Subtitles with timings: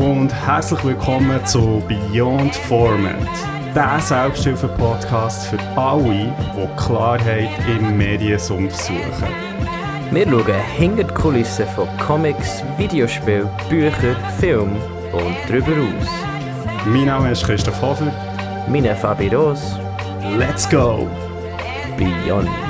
[0.00, 3.14] und herzlich willkommen zu Beyond Format,
[3.74, 9.28] der Selbsthilfe-Podcast für alle, die Klarheit im Mediensumpf suchen.
[10.10, 14.80] Wir schauen hinter die Kulissen von Comics, Videospielen, Büchern, Filmen
[15.12, 16.08] und darüber aus.
[16.86, 18.10] Mein Name ist Christoph Hofer.
[18.68, 19.78] Mein Fabi Roos.
[20.38, 21.06] Let's go!
[21.98, 22.69] Beyond.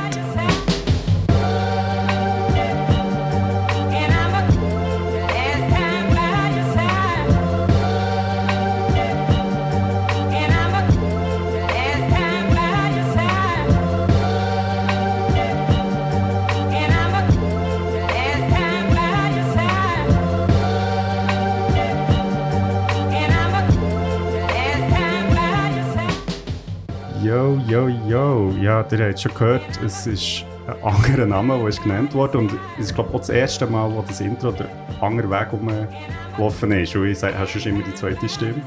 [28.93, 32.39] Ihr habt schon gehört, es ist ein anderer Name, der ist genannt wurde.
[32.39, 34.69] Und es ist, glaube ich, auch das erste Mal, wo das Intro der
[35.01, 36.95] andere Weg rumgelaufen ist.
[36.97, 38.63] Und ich sage, hast du schon immer die zweite Stimme.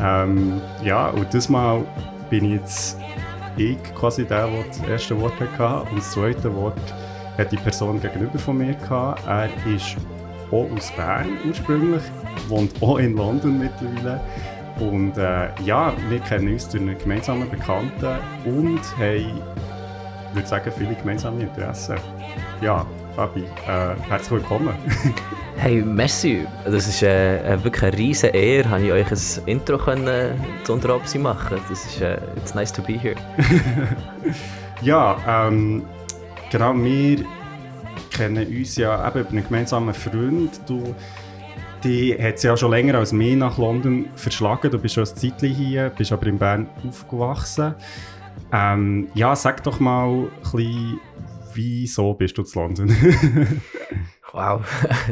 [0.00, 1.84] Ähm, ja, und das Mal
[2.30, 2.98] bin ich jetzt
[3.56, 5.88] ich quasi der, der das erste Wort hatte.
[5.90, 6.94] Und das zweite Wort
[7.36, 9.26] hat die Person gegenüber von mir gehabt.
[9.26, 9.96] Er ist
[10.50, 12.02] auch aus Bern ursprünglich,
[12.48, 14.20] wohnt auch in London mittlerweile.
[14.80, 19.42] Und äh, ja, wir kennen uns durch einen gemeinsamen Bekannten und haben,
[20.30, 21.96] ich würde sagen, viele gemeinsame Interessen.
[22.60, 24.74] Ja, Fabi, äh, herzlich willkommen.
[25.60, 26.46] Hey, merci.
[26.64, 30.30] Das ist äh, äh, wirklich eine riesige Ehre, habe ich euch ein Intro können, äh,
[30.62, 31.58] zu unter machen.
[31.68, 33.16] Das ist äh, it's nice to be here.
[34.82, 35.84] ja, ähm,
[36.52, 37.24] genau, wir
[38.12, 40.60] kennen uns ja eben über einen gemeinsamen Freund.
[40.68, 40.94] Du,
[41.84, 44.70] die hat es ja schon länger als mich nach London verschlagen.
[44.70, 47.74] Du bist schon ein Zeitchen hier, bist aber in Bern aufgewachsen.
[48.52, 51.00] Ähm, ja, sag doch mal ein bisschen,
[51.54, 52.88] wieso bist du zu London?
[54.32, 54.64] wow,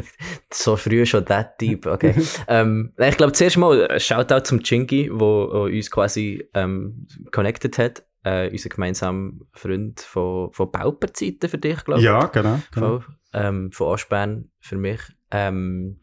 [0.51, 2.15] so früh schon that deep, okay.
[2.47, 8.03] ähm, ich glaube, zuerst mal ein Shoutout zum Chinky, der uns quasi ähm, connected hat.
[8.23, 12.05] Äh, unser gemeinsamer Freund von, von Pauperzeiten für dich, glaube ich.
[12.05, 12.59] Ja, genau.
[12.73, 12.99] genau.
[12.99, 14.99] Von, ähm, von Aschbern für mich.
[15.31, 15.99] Ähm,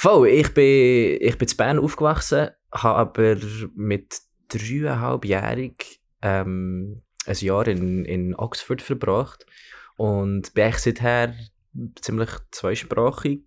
[0.00, 3.36] Voll, ich bin, ich bin in Bern aufgewachsen, habe aber
[3.74, 9.44] mit dreieinhalbjährig ähm, ein Jahr in, in Oxford verbracht
[9.96, 11.34] und bin eigentlich seither
[12.00, 13.42] ziemlich zweisprachig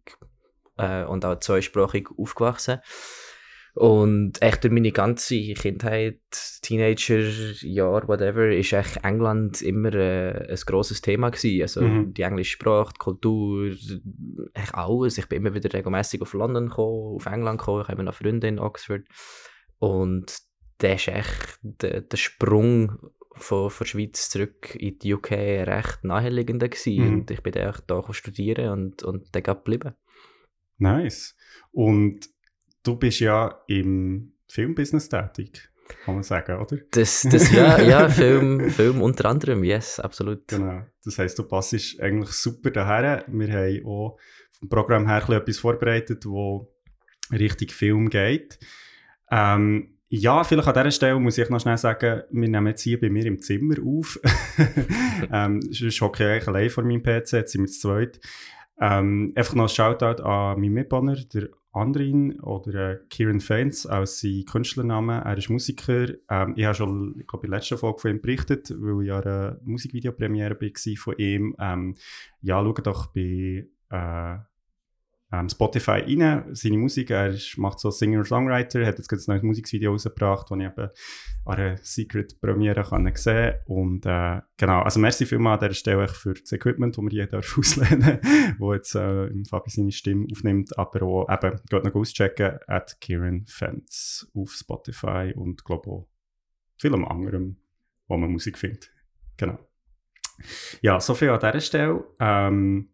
[0.75, 2.81] äh, und auch zweisprachig aufgewachsen.
[3.73, 6.19] Und echt durch meine ganze Kindheit,
[6.61, 7.21] Teenager,
[7.61, 11.61] Jahr, whatever, ist echt England immer äh, ein grosses Thema gewesen.
[11.61, 12.13] Also mhm.
[12.13, 13.71] die englische Sprache, die Kultur,
[14.53, 15.17] echt alles.
[15.17, 17.83] Ich bin immer wieder regelmäßig auf London gekommen, auf England gekommen.
[17.83, 19.03] Ich habe noch Freunde in Oxford.
[19.79, 20.37] Und
[20.81, 22.97] der ist echt der, der Sprung
[23.35, 26.95] von, von der Schweiz zurück in die UK recht naheliegend gewesen.
[26.95, 27.13] Mhm.
[27.13, 29.93] Und ich bin dann da studieren und, und dann geblieben.
[30.77, 31.37] Nice.
[31.71, 32.27] Und
[32.83, 35.69] du bist ja im Filmbusiness tätig,
[36.05, 36.77] kann man sagen, oder?
[36.91, 40.47] Das, das ja, ja, Film, Film unter anderem, yes, absolut.
[40.47, 40.81] Genau.
[41.03, 43.25] Das heisst, du passt eigentlich super daher.
[43.27, 44.17] Wir haben auch
[44.51, 46.73] vom Programm her etwas vorbereitet, wo
[47.31, 48.59] richtig Film geht.
[49.29, 52.99] Ähm, ja, vielleicht an dieser Stelle muss ich noch schnell sagen, wir nehmen jetzt hier
[52.99, 54.19] bei mir im Zimmer auf.
[55.31, 58.19] ähm, sonst hocke ich eigentlich allein vor meinem PC, jetzt sind wir zu zweit.
[58.81, 64.19] Ähm, einfach noch ein Shoutout an meinen Mitbewohner, der Andrin oder äh, Kieran Fans als
[64.19, 65.21] sein Künstlername.
[65.23, 66.07] Er ist Musiker.
[66.29, 69.07] Ähm, ich habe schon, ich glaube, in der letzten Folge von ihm berichtet, weil ich
[69.07, 71.55] ja eine Musikvideopremiere war von ihm.
[71.59, 71.95] Ähm,
[72.41, 74.37] ja, schaut doch bei äh,
[75.31, 77.09] ähm, Spotify rein, seine Musik.
[77.09, 80.89] Er macht so Singer-Songwriter, hat jetzt gerade ein neues Musikvideo rausgebracht, das ich eben
[81.45, 86.51] an einer Secret-Premiere sehen Und äh, genau, also merci vielmals an dieser Stelle für das
[86.51, 88.19] Equipment, das wir hier auslehnen
[88.57, 90.77] wo jetzt äh, im Fabi seine Stimme aufnimmt.
[90.77, 96.05] Aber auch eben, geht noch auschecken, at Kieran Fans auf Spotify und glaube
[96.77, 97.57] vielem anderem,
[98.07, 98.91] wo man Musik findet.
[99.37, 99.57] Genau.
[100.81, 102.03] Ja, soviel an dieser Stelle.
[102.19, 102.89] Ähm,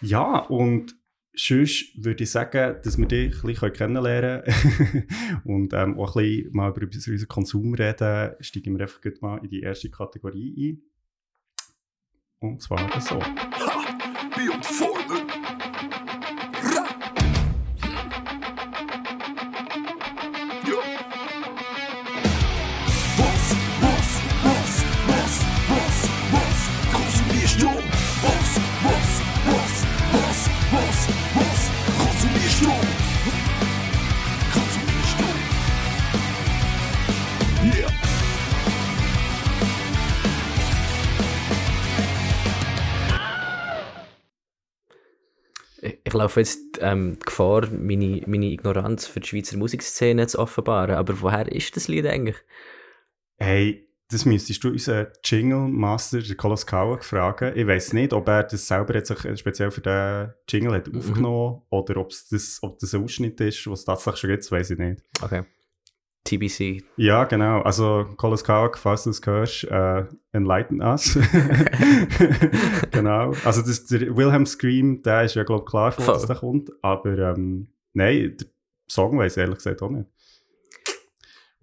[0.00, 0.94] ja, und
[1.38, 5.06] Sonst würde ich sagen, dass wir dich ein bisschen kennenlernen können
[5.44, 9.50] und ähm, auch ein bisschen mal über unseren Konsum reden, steigen wir einfach mal in
[9.50, 10.82] die erste Kategorie ein.
[12.38, 13.20] Und zwar so.
[46.16, 50.96] Laufe jetzt ähm, die Gefahr, meine, meine Ignoranz für die Schweizer Musikszene zu offenbaren.
[50.96, 52.36] Aber woher ist das Lied eigentlich?
[53.38, 57.56] Hey, das müsstest du unseren Jingle Master, den Kolos Kauer, fragen.
[57.56, 60.98] Ich weiß nicht, ob er das selber jetzt speziell für den Jingle hat mhm.
[60.98, 64.70] aufgenommen oder ob's das, ob das ein Ausschnitt ist, was es tatsächlich schon gibt, weiß
[64.70, 65.02] ich nicht.
[65.20, 65.44] Okay.
[66.26, 66.84] TBC.
[66.96, 67.62] Ja, genau.
[67.62, 71.18] Also, Kolos Kauer, falls du das hörst, äh, enlighten us.
[72.90, 73.32] genau.
[73.44, 76.70] Also, das, der Wilhelm Scream, der ist ja, glaube ich, klar, von dass der kommt.
[76.82, 78.46] Aber ähm, nein, der
[78.88, 80.08] Song weiß ich ehrlich gesagt auch nicht.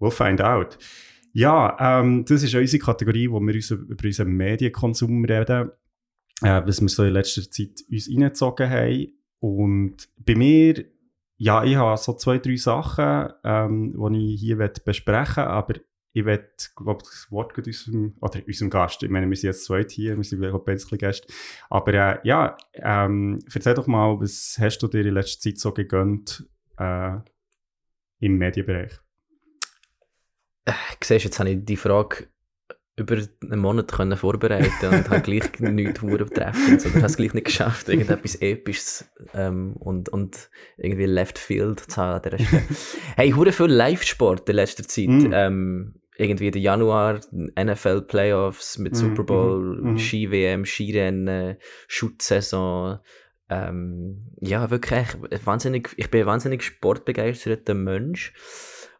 [0.00, 0.78] We'll find out.
[1.32, 5.70] Ja, ähm, das ist unsere Kategorie, wo wir uns über unseren Medienkonsum reden,
[6.42, 9.12] äh, was wir so in letzter Zeit uns reingezogen haben.
[9.40, 10.84] Und bei mir,
[11.44, 15.74] ja, ich habe so zwei, drei Sachen, ähm, die ich hier besprechen will, aber
[16.14, 19.66] ich werde, glaube das Wort geht unserem, oder unserem Gast, ich meine, wir sind jetzt
[19.66, 21.28] zweit hier, wir sind vielleicht auch ein Gäste,
[21.68, 25.72] aber äh, ja, ähm, erzähl doch mal, was hast du dir in letzter Zeit so
[25.72, 26.48] gegönnt
[26.78, 27.18] äh,
[28.20, 28.98] im Medienbereich?
[30.64, 32.28] Äh, siehst, jetzt habe ich die Frage
[32.96, 37.46] über einen Monat können vorbereiten und habe gleich nichts betreffend oder habe es gleich nicht
[37.46, 42.62] geschafft, irgendetwas Episches ähm, und, und irgendwie Left Field zu haben an Stelle.
[43.16, 45.08] hey, hure viel Live-Sport in letzter Zeit.
[45.08, 45.32] Mm.
[45.32, 51.56] Ähm, irgendwie der Januar, NFL Playoffs mit mm, Super Bowl, mm, Ski-WM, Skirennen,
[51.88, 53.00] Schutzsaison.
[53.48, 55.08] Ähm, ja, wirklich,
[55.44, 58.32] wahnsinnig, ich bin ein wahnsinnig sportbegeisterter Mensch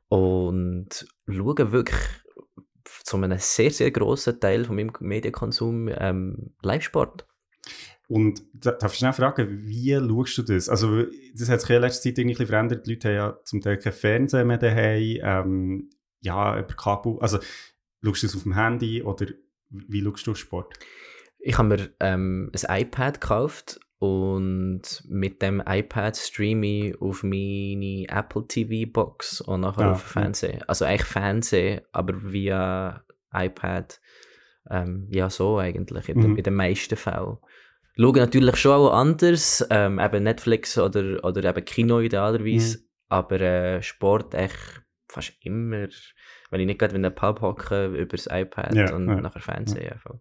[0.09, 2.01] und schaue wirklich
[3.05, 7.27] zu einem sehr, sehr grossen Teil von meinem Medienkonsum ähm, Live-Sport.
[8.09, 10.69] Und darf ich schnell fragen, wie schaust du das?
[10.69, 11.05] Also,
[11.35, 12.87] das hat sich ja in letzter Zeit irgendwie verändert.
[12.87, 15.91] Die Leute haben ja zum Teil kein Fernsehen mehr daheim, ähm,
[16.21, 17.19] ja, über Kabel.
[17.21, 17.39] Also,
[18.03, 19.27] schaust du das auf dem Handy oder
[19.71, 20.75] wie schaust du Sport?
[21.39, 28.07] Ich habe mir ähm, ein iPad gekauft und mit dem iPad streame ich auf meine
[28.09, 30.63] Apple TV Box und nachher ah, auf Fernsehen.
[30.67, 34.01] Also eigentlich Fernsehen, aber via iPad.
[34.71, 36.37] Ähm, ja, so eigentlich in, mhm.
[36.37, 37.39] in den meisten Fällen.
[37.97, 42.85] Schaue natürlich schon auch anders, ähm, eben Netflix oder, oder eben Kino idealerweise, mhm.
[43.09, 45.87] aber äh, Sport echt fast immer,
[46.51, 49.41] wenn ich nicht gerade in einem Pub hocke, über das iPad ja, und ja, nachher
[49.41, 49.95] Fernsehen.
[50.05, 50.21] Ja.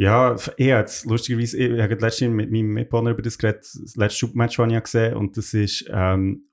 [0.00, 4.30] Ja, ich jetzt lustigerweise, ich habe letztens mit meinem Mitbewohner über das geredet, das letzte
[4.32, 6.48] Match, das ich gesehen und das ist ähm,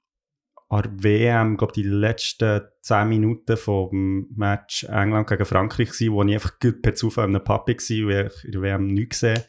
[0.67, 6.33] an WM, glaube die letzten 10 Minuten vom Match England gegen Frankreich gewesen, wo ich
[6.33, 9.41] einfach per Zufall in einem Papi war, weil ich in der WM nichts gesehen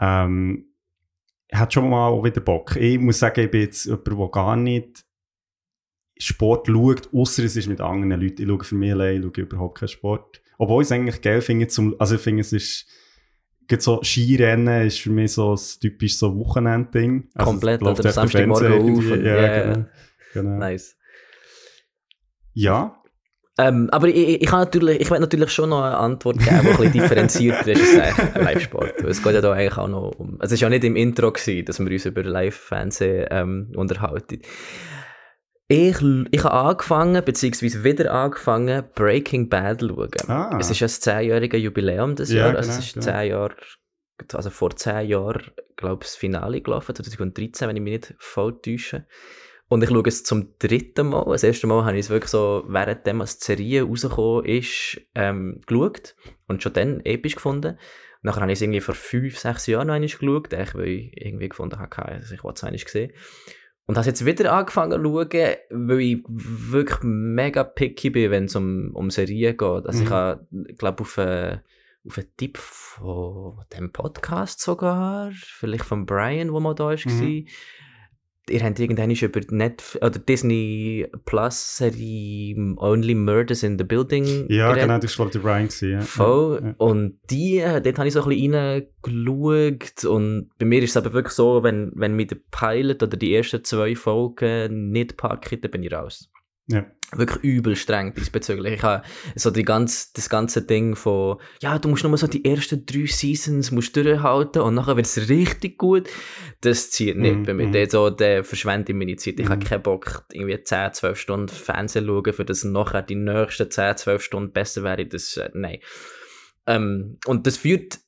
[0.00, 0.72] ähm,
[1.52, 2.76] hat schon mal auch wieder Bock.
[2.76, 5.04] Ich muss sagen, ich bin jetzt jemand, der gar nicht
[6.16, 8.40] Sport schaut, außer es ist mit anderen Leuten.
[8.40, 10.40] Ich schaue für mich allein, ich schaue überhaupt keinen Sport.
[10.56, 12.86] Obwohl ich es eigentlich geil finde, zum, also ich finde, es ist
[13.80, 17.28] so Skirennen ist für mich so ein typisches so Wochenendding.
[17.34, 18.88] Also Komplett, oder am Samstagmorgen auf.
[18.88, 19.72] Und, ja, yeah.
[19.72, 19.86] genau,
[20.34, 20.58] genau.
[20.58, 20.96] Nice.
[22.54, 22.98] Ja.
[23.58, 26.68] Ähm, aber ich, ich, ich, natürlich, ich werde natürlich schon noch eine Antwort geben, die
[26.68, 29.00] ein bisschen differenzierter ist als Live-Sport.
[29.00, 30.38] Es geht ja da eigentlich auch noch um...
[30.40, 34.40] Es war ja nicht im Intro, gewesen, dass wir uns über Live-Fernsehen ähm, unterhalten.
[35.68, 35.96] Ich,
[36.30, 40.10] ich habe angefangen, beziehungsweise wieder angefangen, Breaking Bad zu schauen.
[40.28, 40.58] Ah.
[40.60, 42.56] Es ist ein zehnjähriges Jubiläum das ja, Jahr.
[42.56, 43.06] Also genau, es ist genau.
[43.06, 43.56] zehn Jahre,
[44.34, 48.60] also vor zehn Jahren, glaube ich, das Finale gelaufen, 2013, wenn ich mich nicht voll
[48.60, 49.06] täusche.
[49.68, 51.24] Und ich schaue es zum dritten Mal.
[51.30, 55.62] Das erste Mal habe ich es wirklich so, währenddem als die Serie rausgekommen ist, ähm,
[55.66, 56.14] geschaut.
[56.46, 57.78] Und schon dann episch gefunden.
[58.20, 61.48] Nachher habe ich es irgendwie vor fünf, sechs Jahren noch einmal geschaut, weil ich irgendwie
[61.48, 63.12] gefunden habe, also ich wollte es eigentlich gesehen.
[63.86, 68.56] Und habe jetzt wieder angefangen zu schauen, weil ich wirklich mega picky bin, wenn es
[68.56, 69.86] um, um Serien geht.
[69.86, 70.04] Also mhm.
[70.04, 70.46] ich habe,
[70.78, 71.60] glaube auf einen,
[72.06, 77.46] auf einen Tipp von dem Podcast sogar, vielleicht von Brian, wo mal da war, mhm
[78.50, 84.68] ihr habt irgendwann über Netflix oder Disney Plus Serie Only Murders in the Building Ja,
[84.68, 84.88] geredet.
[84.88, 86.00] genau, das war die Ryan ja.
[86.00, 86.58] Voll.
[86.60, 86.74] Ja, ja.
[86.78, 90.96] Und die, äh, dort habe ich so ein bisschen reingeschaut und bei mir ist es
[90.96, 95.60] aber wirklich so, wenn, wenn mir der Pilot oder die ersten zwei Folgen nicht packen,
[95.60, 96.31] dann bin ich raus.
[96.68, 96.86] Ja.
[97.14, 98.74] Wirklich übel streng diesbezüglich.
[98.74, 99.04] Ich habe
[99.34, 103.04] so die ganz, das ganze Ding von, ja, du musst nur so die ersten drei
[103.04, 106.08] Seasons musst durchhalten und nachher wird es richtig gut.
[106.62, 107.68] Das zieht nicht mm, bei mir.
[107.68, 107.90] Mm.
[107.90, 109.38] So, der verschwendet meine Zeit.
[109.40, 109.50] Ich mm.
[109.50, 109.68] habe mhm.
[109.68, 113.98] keinen Bock, irgendwie 10, 12 Stunden Fernsehen zu schauen, für das nachher die nächsten 10,
[113.98, 115.04] 12 Stunden besser wäre.
[115.04, 115.80] Das, äh, nein.
[116.66, 117.98] Ähm, und das führt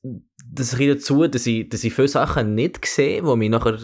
[0.49, 3.77] das dazu, dass ich, dass ich viele Sachen nicht sehe, die mich nachher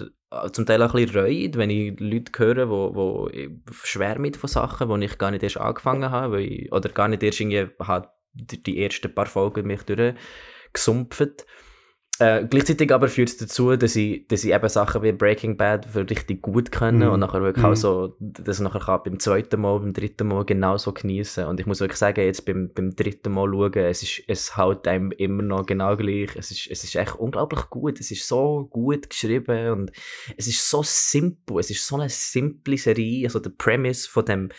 [0.51, 3.29] zum Teil auch ein bisschen reut, wenn ich Leute höre, wo, wo
[3.71, 7.07] schwer mit von Sachen, die ich gar nicht erst angefangen habe, weil ich, oder gar
[7.07, 11.45] nicht erst irgendwie habe die ersten paar Folgen mich durchgesumpft.
[12.21, 15.87] Äh, gleichzeitig aber führt es dazu, dass ich, dass ich eben Sachen wie Breaking Bad
[15.95, 17.13] richtig gut können Mhm.
[17.13, 17.71] und nachher wirklich Mhm.
[17.71, 21.65] auch so, das nachher kann beim zweiten Mal, beim dritten Mal genauso genießen Und ich
[21.65, 25.41] muss wirklich sagen, jetzt beim, beim dritten Mal schauen, es ist, es haut einem immer
[25.41, 26.29] noch genau gleich.
[26.35, 27.99] Es ist, es ist echt unglaublich gut.
[27.99, 29.91] Es ist so gut geschrieben und
[30.37, 31.57] es ist so simpel.
[31.57, 33.25] Es ist so eine simple Serie.
[33.25, 34.49] Also der Premise von dem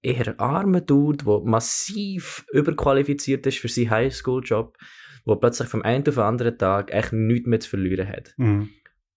[0.00, 4.76] eher armen Dude, der massiv überqualifiziert ist für seinen Highschool-Job,
[5.26, 8.34] der plötzlich vom einen auf den anderen Tag echt nichts mehr zu verlieren hat.
[8.36, 8.70] Mhm.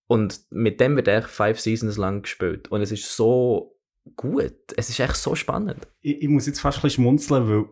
[0.08, 2.70] Und mit dem wird echt five Seasons lang gespielt.
[2.70, 3.78] Und es ist so
[4.16, 4.56] gut.
[4.78, 5.88] Es ist echt so spannend.
[6.02, 7.66] Ich, ich muss jetzt fast ein bisschen schmunzeln, weil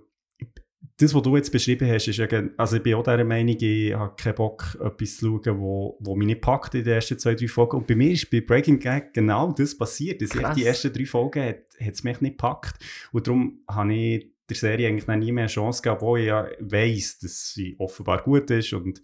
[0.98, 2.28] das, was du jetzt beschrieben hast, ist ja,
[2.58, 6.16] also ich bin auch dieser Meinung, ich habe keinen Bock, etwas zu schauen, wo, wo
[6.16, 7.78] mich nicht packt in den ersten zwei, drei Folgen.
[7.78, 10.22] Und bei mir ist bei Breaking Bad genau das passiert.
[10.22, 12.84] Die ersten drei Folgen hat es mich nicht gepackt.
[13.12, 16.28] Und darum habe ich der Serie eigentlich noch nie mehr eine Chance gegeben, obwohl ich
[16.28, 19.02] ja weiss, dass sie offenbar gut ist und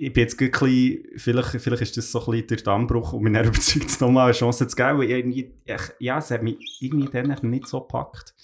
[0.00, 3.22] ich bin jetzt ein bisschen, vielleicht, vielleicht ist das so ein bisschen der Dammbruch, um
[3.24, 5.52] mich dann überzeugt, es nochmal eine Chance zu geben, weil irgendwie,
[5.98, 8.34] ja, es hat mich irgendwie dann nicht so gepackt.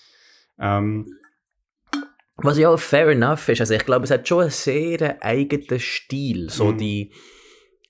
[0.58, 1.14] Ähm,
[2.36, 3.60] Was ja fair enough ist.
[3.60, 6.50] Also ich glaube, es hat schon einen sehr eigenen Stil.
[6.50, 6.78] So Mhm.
[6.78, 7.12] die,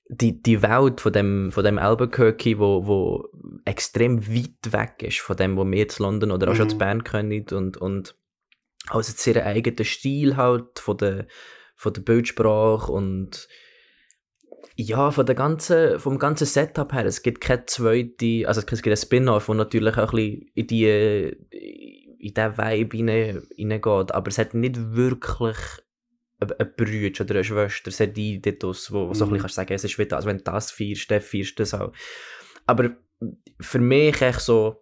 [0.09, 3.29] die, die Welt von dem, von dem Albuquerque, wo, wo
[3.65, 6.71] extrem weit weg ist von dem, wo wir jetzt London oder auch schon Mhm.
[6.71, 8.15] zu Bern kennen und, und
[8.89, 11.27] also sehr eigenen Stil halt von der,
[11.75, 13.49] von der Bildsprache und
[14.77, 18.87] ja, von der ganzen, vom ganzen Setup her, es gibt keine zweite, also es gibt
[18.87, 21.37] einen Spin-off, der natürlich auch ein bisschen in die,
[22.19, 25.57] in diesen Vibe hinein- hineingeht, aber es hat nicht wirklich
[26.41, 29.39] eine Brüder oder eine Schwester, es hat die dort, wo, wo so ein bisschen Mhm.
[29.41, 31.93] kannst sagen, es ist wie das, wenn du das feierst, dann feierst du das auch.
[32.67, 32.97] Aber
[33.61, 34.81] für mich echt so,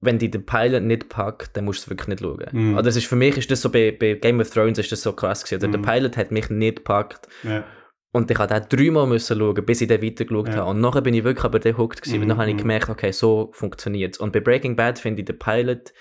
[0.00, 2.46] wenn die den Pilot nicht packt, dann musst du es wirklich nicht schauen.
[2.52, 2.76] Mhm.
[2.78, 5.02] Oder es ist, für mich ist das so, bei, bei Game of Thrones ist das
[5.02, 5.58] so krass gewesen.
[5.66, 5.82] Oder Mhm.
[5.82, 7.64] Der Pilot hat mich nicht gepackt ja.
[8.12, 10.56] und ich musste dreimal müssen schauen, bis ich dann weitergeschaut Ja.
[10.56, 10.70] habe.
[10.70, 12.60] Und nachher bin ich wirklich aber der hooked gewesen, weil Mhm, dann habe ich mhm.
[12.60, 14.20] gemerkt, okay, so funktioniert es.
[14.20, 15.92] Und bei Breaking Bad finde ich, der Pilot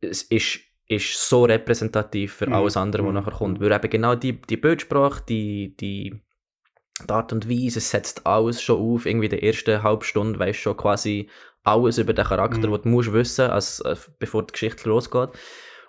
[0.00, 3.60] es ist, ist so repräsentativ für Mhm, alles andere, was mhm, nachher kommt.
[3.60, 6.14] Weil eben genau die, die Bildsprache, die, die,
[7.08, 9.06] die Art und Weise, es setzt alles schon auf.
[9.06, 11.28] Irgendwie in der ersten halben Stunde weißt du schon quasi
[11.64, 12.72] alles über den Charakter, Mhm.
[12.72, 15.30] was du musst wissen als, äh, bevor die Geschichte losgeht.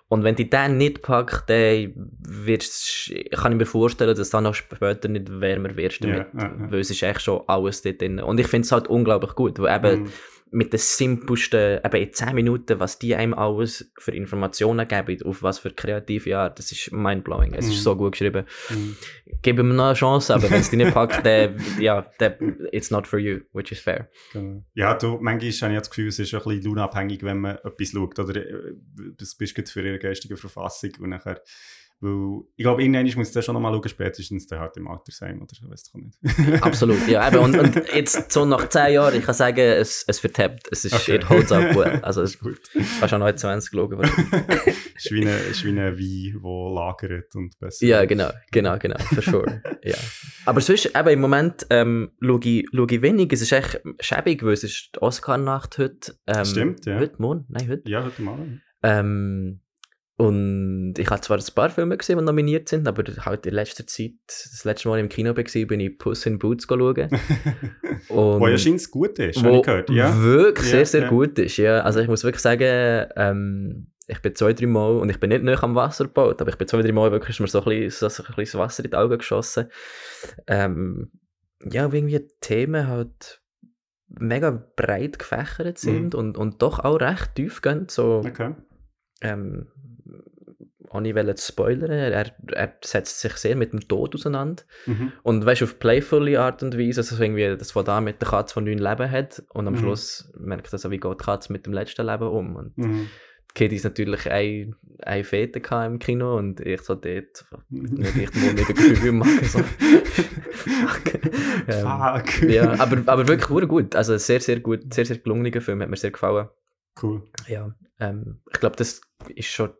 [0.08, 4.54] Und wenn die den nicht packt, dann wird's, kann ich mir vorstellen, dass dann noch
[4.54, 6.26] später nicht wärmer wirst damit.
[6.34, 6.72] Ja, ja, ja.
[6.72, 8.18] Weil es ist echt schon alles dort drin.
[8.18, 10.12] Und ich finde es halt unglaublich gut, weil eben Mhm.
[10.50, 15.42] Mit den simpelsten, eben in 10 Minuten, was die einem alles für Informationen geben, auf
[15.42, 17.54] was für kreative Art, das ist mindblowing.
[17.54, 17.72] Es Mhm.
[17.72, 18.44] ist so gut geschrieben.
[18.70, 18.96] Mhm.
[19.42, 22.34] Gib ihm noch eine Chance, aber wenn es dich nicht packt, dann, ja, dann,
[22.72, 24.08] it's not for you, which is fair.
[24.32, 24.64] Genau.
[24.74, 27.90] Ja, du, manchmal habe ich das Gefühl, es ist ein bisschen unabhängig, wenn man etwas
[27.90, 28.18] schaut.
[28.18, 28.72] Oder äh,
[29.16, 30.90] das bist du für ihre geistige Verfassung.
[31.00, 31.40] Und nachher,
[32.00, 35.10] weil, ich glaube, irgendwann muss ich dann schon nochmal schauen, spätestens dann halt im Alter
[35.10, 35.38] sein.
[35.40, 36.18] Oder ich weiß doch nicht.
[36.62, 37.26] Absolut, ja.
[37.28, 40.68] Eben, und, und jetzt so nach 10 Jahren, ich kann sagen, es, es vertappt.
[40.70, 41.16] Es ist, Okay.
[41.16, 41.98] it holds up well.
[42.02, 42.60] Also, Das es ist gut.
[43.00, 44.00] kannst auch noch 20 schauen.
[45.00, 48.76] Es ist wie ein ist wie ein Wein, der lagert und besser Ja, genau, genau,
[48.78, 49.62] genau, for sure.
[49.84, 49.94] ja.
[50.44, 53.32] Aber sonst, eben im Moment ähm, schaue ich, schaue ich wenig.
[53.32, 56.14] Es ist echt schäbig, weil es ist die Oscar-Nacht heute.
[56.26, 56.98] Ähm, Stimmt, ja.
[56.98, 57.44] Heute, morgen?
[57.48, 57.88] Nein, heute.
[57.88, 58.60] Ja, heute mal.
[58.82, 59.60] Ähm,
[60.18, 63.86] und ich habe zwar ein paar Filme gesehen, die nominiert sind, aber halt in letzter
[63.86, 67.08] Zeit, das letzte Mal im Kino war, bin ich Puss in Boots schauen.
[68.08, 69.90] Und Wo ja scheint gut ist, habe ich gehört.
[69.90, 70.20] Ja.
[70.20, 71.08] wirklich Ja, sehr, sehr ja.
[71.08, 71.56] gut ist.
[71.56, 71.82] Ja.
[71.82, 75.44] Also ich muss wirklich sagen, ähm, ich bin zwei, drei Mal, und ich bin nicht
[75.44, 78.10] näher am Wasser gebaut, aber ich bin zwei, drei Mal wirklich mir so ein bisschen,
[78.10, 79.68] so ein bisschen Wasser in die Augen geschossen.
[80.48, 81.12] Ähm,
[81.64, 83.40] ja, irgendwie Themen halt
[84.08, 87.86] mega breit gefächert sind und, und doch auch recht tief gehen.
[87.88, 88.56] So, Okay.
[89.20, 89.68] ähm,
[91.14, 94.62] wollen zu spoilern, er, er setzt sich sehr mit dem Tod auseinander.
[94.86, 95.12] Mhm.
[95.22, 98.28] Und weißt du, auf playfully Art und Weise, also irgendwie das von da mit der
[98.28, 99.78] Katze, die neun Leben hat, und am Mhm.
[99.78, 102.56] Schluss merkt er so, wie geht die Katze mit dem letzten Leben um.
[102.56, 103.08] Und Mhm.
[103.50, 108.34] die Kiddies natürlich ein, ein Fete gehabt im Kino und ich so dort nicht echt
[108.36, 109.44] mal Gefühl machen.
[109.44, 109.58] So.
[110.52, 111.14] Fuck.
[111.68, 112.42] ähm, Fuck.
[112.50, 113.94] ja, aber, aber wirklich gut.
[113.94, 116.48] Also sehr, sehr gut, sehr, sehr gelungener Film, hat mir sehr gefallen.
[117.02, 117.22] Cool.
[117.46, 119.00] Ja, ähm, ich glaube, das
[119.34, 119.70] ist schon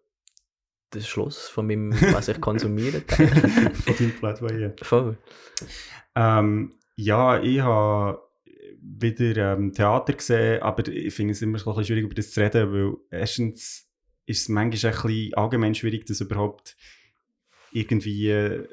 [0.92, 3.00] der Schluss von meinem, was ich konsumiere.
[3.08, 4.72] Von deinem Plädoyer.
[4.82, 5.18] Voll.
[6.14, 8.20] Ähm, ja, ich habe
[8.80, 12.30] wieder ähm, Theater gesehen, aber ich finde es immer so ein bisschen schwierig, über das
[12.30, 13.86] zu reden, weil erstens
[14.26, 16.76] ist es manchmal ein bisschen allgemein schwierig, das überhaupt
[17.72, 18.66] irgendwie äh,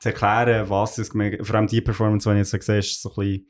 [0.00, 3.02] zu erklären, was es, vor allem die Performance, die ich jetzt so gesehen habe, ist
[3.02, 3.46] so ein bisschen,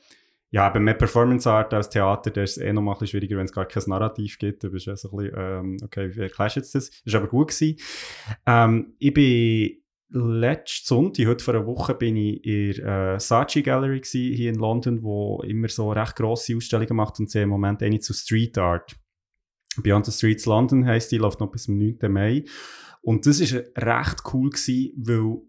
[0.50, 3.36] ja, eben mehr Performance Art als Theater, da ist es eh noch ein bisschen schwieriger,
[3.36, 6.14] wenn es gar kein Narrativ gibt, da bist du ja so ein bisschen, ähm, okay,
[6.14, 6.90] wie erklärst du das?
[7.04, 7.76] War aber gut gewesen.
[8.46, 9.80] Ähm, ich bin
[10.12, 14.50] letzten Sonntag, heute vor einer Woche, bin ich in der äh, Saatchi Gallery gewesen, hier
[14.50, 18.12] in London, wo immer so recht grosse Ausstellungen macht und sie im Moment eine zu
[18.12, 18.96] Street Art.
[19.76, 22.12] Beyond the Streets London heisst die, läuft noch bis zum 9.
[22.12, 22.44] Mai.
[23.02, 25.42] Und das ist recht cool gewesen, weil,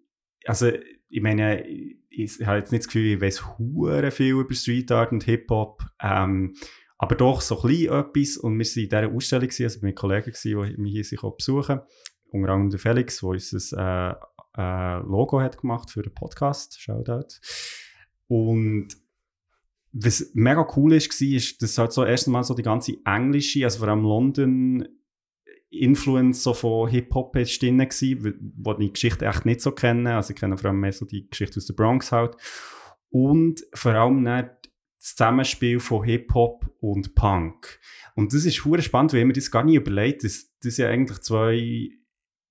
[0.45, 0.71] also,
[1.11, 4.91] ich meine, ich, ich habe jetzt nicht das Gefühl, ich weiß hure viel über Street
[4.91, 6.55] Art und Hip-Hop, ähm,
[6.97, 8.37] aber doch so klein etwas.
[8.37, 11.81] Und wir waren in dieser Ausstellung, also mit Kollegen, die mich hier sich besuchen.
[12.29, 14.13] Unter anderem der Felix, der uns das äh,
[14.57, 16.79] äh, Logo hat gemacht für den Podcast.
[16.79, 17.39] Shoutout.
[18.27, 18.89] Und
[19.93, 23.79] was mega cool ist, war, ist, dass halt so erstmal so die ganze englische, also
[23.79, 24.87] vor allem London,
[25.71, 30.07] Influence so von Hip-Hop ist drin gewesen, wo die Geschichte echt nicht so kennen.
[30.07, 32.35] Also ich kenne vor allem mehr so die Geschichte aus der Bronx halt.
[33.09, 34.51] Und vor allem dann
[34.99, 37.79] das Zusammenspiel von Hip-Hop und Punk.
[38.15, 41.19] Und das ist hure spannend, weil man das gar nicht überlegt, dass das ja eigentlich
[41.21, 41.89] zwei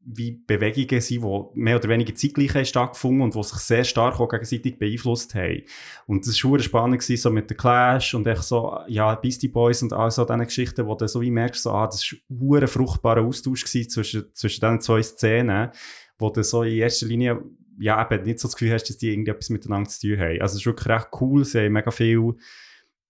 [0.02, 4.19] wie Bewegungen sind, die mehr oder weniger zeitgleich haben stattgefunden und die sich sehr stark
[4.19, 5.62] auch gegenseitig beeinflusst haben.
[6.07, 9.83] Und das war spannend, gewesen, so mit der Clash und echt so, ja, Beastie Boys
[9.83, 12.69] und all so diese Geschichten, wo du so wie merkst, so, ah, das war ein
[12.69, 15.71] fruchtbarer Austausch zwischen, zwischen diesen zwei Szenen,
[16.19, 17.42] wo du so in erster Linie
[17.78, 20.40] ja, eben nicht so das Gefühl hast, dass die irgendetwas miteinander zu tun haben.
[20.40, 22.35] Also es ist wirklich recht cool, sie haben mega viel,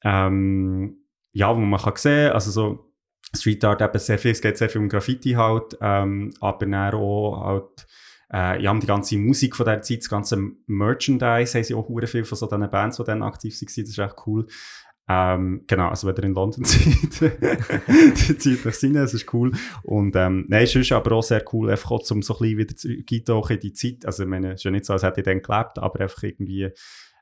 [0.03, 0.97] ähm,
[1.33, 2.90] ja, wo man kann sehen, also so,
[3.35, 6.95] Street Art eben sehr viel, es geht sehr viel um Graffiti halt, ähm, aber dann
[6.95, 7.87] auch halt,
[8.33, 12.09] äh, ja, die ganze Musik von der Zeit, das ganze Merchandise haben sie auch sehr
[12.09, 14.47] viel von so diesen Bands, die dann aktiv waren, das ist echt cool.
[15.13, 19.51] Ähm, genau, also wenn ihr in London seid, zieht euch rein, das ist cool.
[19.83, 22.59] Und ähm, nein, es ist aber auch sehr cool, einfach auch, um so ein bisschen
[22.59, 25.21] wieder zu in die Zeit, also ich meine, es ist ja nicht so, als hätte
[25.21, 26.71] ich dann gelebt, aber einfach irgendwie,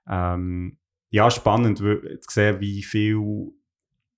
[0.07, 0.77] ähm,
[1.11, 3.53] ja, spannend zu sehen, wie viele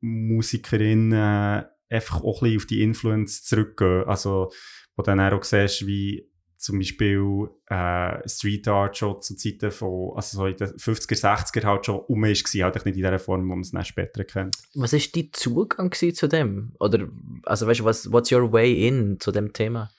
[0.00, 4.04] Musikerinnen einfach auch ein bisschen auf die Influence zurückgehen.
[4.06, 4.50] Also,
[4.96, 10.38] wo dann auch siehst, wie zum Beispiel äh, Street Art schon zu Zeiten von, also
[10.38, 13.42] so in den 50er, 60er halt schon um ist gewesen, halt nicht in der Form,
[13.44, 14.56] wo man es dann später kennt.
[14.74, 16.74] Was ist dein Zugang zu dem?
[16.78, 17.08] Oder,
[17.44, 19.90] also weißt du, was, what's your way in zu dem Thema?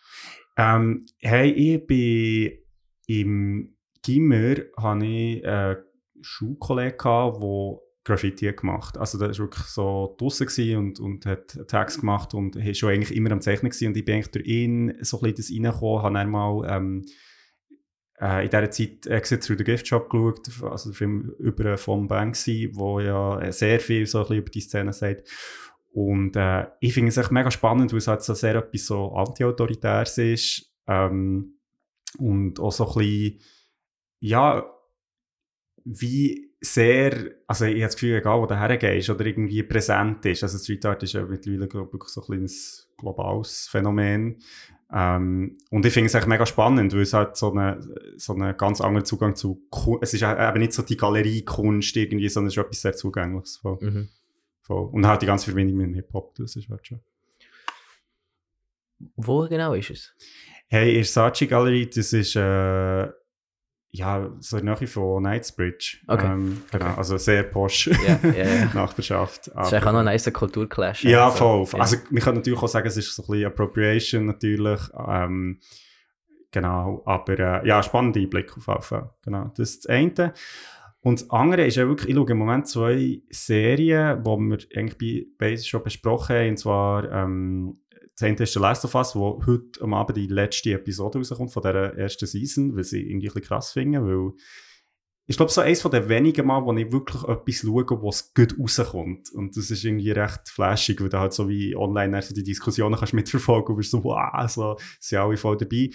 [0.55, 2.59] Ähm, hey, ich bin
[3.07, 5.77] im Gimmer, habe ich einen
[6.21, 8.97] Schulkollegen gehabt, der Graffiti gemacht.
[8.97, 13.15] Also der war wirklich so draußen und, und hat Tags gemacht und war schon eigentlich
[13.15, 13.87] immer am Zeichnen gewesen.
[13.87, 17.05] und ich bin eigentlich durch ihn so ein bisschen reingekommen, habe dann mal ähm,
[18.19, 22.07] äh, in dieser Zeit Exit Through the Gift Shop geschaut, also der Film über von
[22.07, 25.29] Banksy, wo ja sehr viel so ein bisschen über die Szene sagt.
[25.93, 29.13] Und äh, ich finde es echt mega spannend, weil es halt so sehr etwas so
[29.13, 31.59] anti-autoritäres ist ähm,
[32.17, 33.39] und auch so ein bisschen,
[34.19, 34.65] ja,
[35.83, 40.43] wie sehr, also ich habe das Gefühl, egal wo du hergehst oder irgendwie präsent ist,
[40.43, 44.37] also Street Art ist ja mittlerweile glaube ich, so ein kleines globales Phänomen.
[44.93, 47.81] Ähm, und ich finde es echt mega spannend, weil es halt so einen
[48.17, 52.29] so eine ganz anderen Zugang zu Kunst, es ist eben nicht so die Galerie-Kunst irgendwie,
[52.29, 53.57] sondern es ist etwas sehr Zugängliches.
[53.57, 53.77] Voll.
[53.81, 54.09] Mhm.
[54.61, 54.89] Voll.
[54.91, 56.99] Und halt die ganze Verbindung mit dem Hip-Hop, das ist halt schon.
[59.15, 60.13] Wo genau ist es?
[60.67, 63.09] Hey, in Saatchi Galerie, das ist äh,
[63.93, 65.97] ja, so der Nähe von Knightsbridge.
[66.07, 66.25] Okay.
[66.25, 66.97] Ähm, genau, okay.
[66.97, 68.71] also sehr posch yeah, yeah, yeah.
[68.73, 69.51] Nachbarschaft.
[69.53, 71.03] Das ist eigentlich auch noch ein nicer Kulturclash.
[71.03, 71.65] Ja, also.
[71.65, 71.79] voll.
[71.79, 71.81] Yeah.
[71.81, 74.79] Also man kann natürlich auch sagen, es ist so ein bisschen Appropriation natürlich.
[75.07, 75.59] Ähm,
[76.51, 79.09] genau, aber äh, ja, spannender Einblick auf jeden Fall.
[79.25, 80.33] Genau, das ist das eine.
[81.01, 85.27] Und das andere ist ja wirklich, ich schaue im Moment zwei Serien, die wir eigentlich
[85.37, 87.77] bei schon besprochen haben, und zwar ähm,
[88.21, 91.51] das eine ist The Last of Us, wo heute am Abend die letzte Episode rauskommt
[91.51, 94.33] von dieser ersten Season, weil sie irgendwie ein bisschen krass finden, weil
[95.25, 98.33] ich glaube, so eines von den wenigen Mal, wo ich wirklich etwas schaue, wo es
[98.33, 99.31] gut rauskommt.
[99.31, 102.95] Und das ist irgendwie recht flashig, weil du halt so wie online also die Diskussionen
[102.95, 105.89] kannst mitverfolgen und bist so, wow, so, sind alle voll dabei.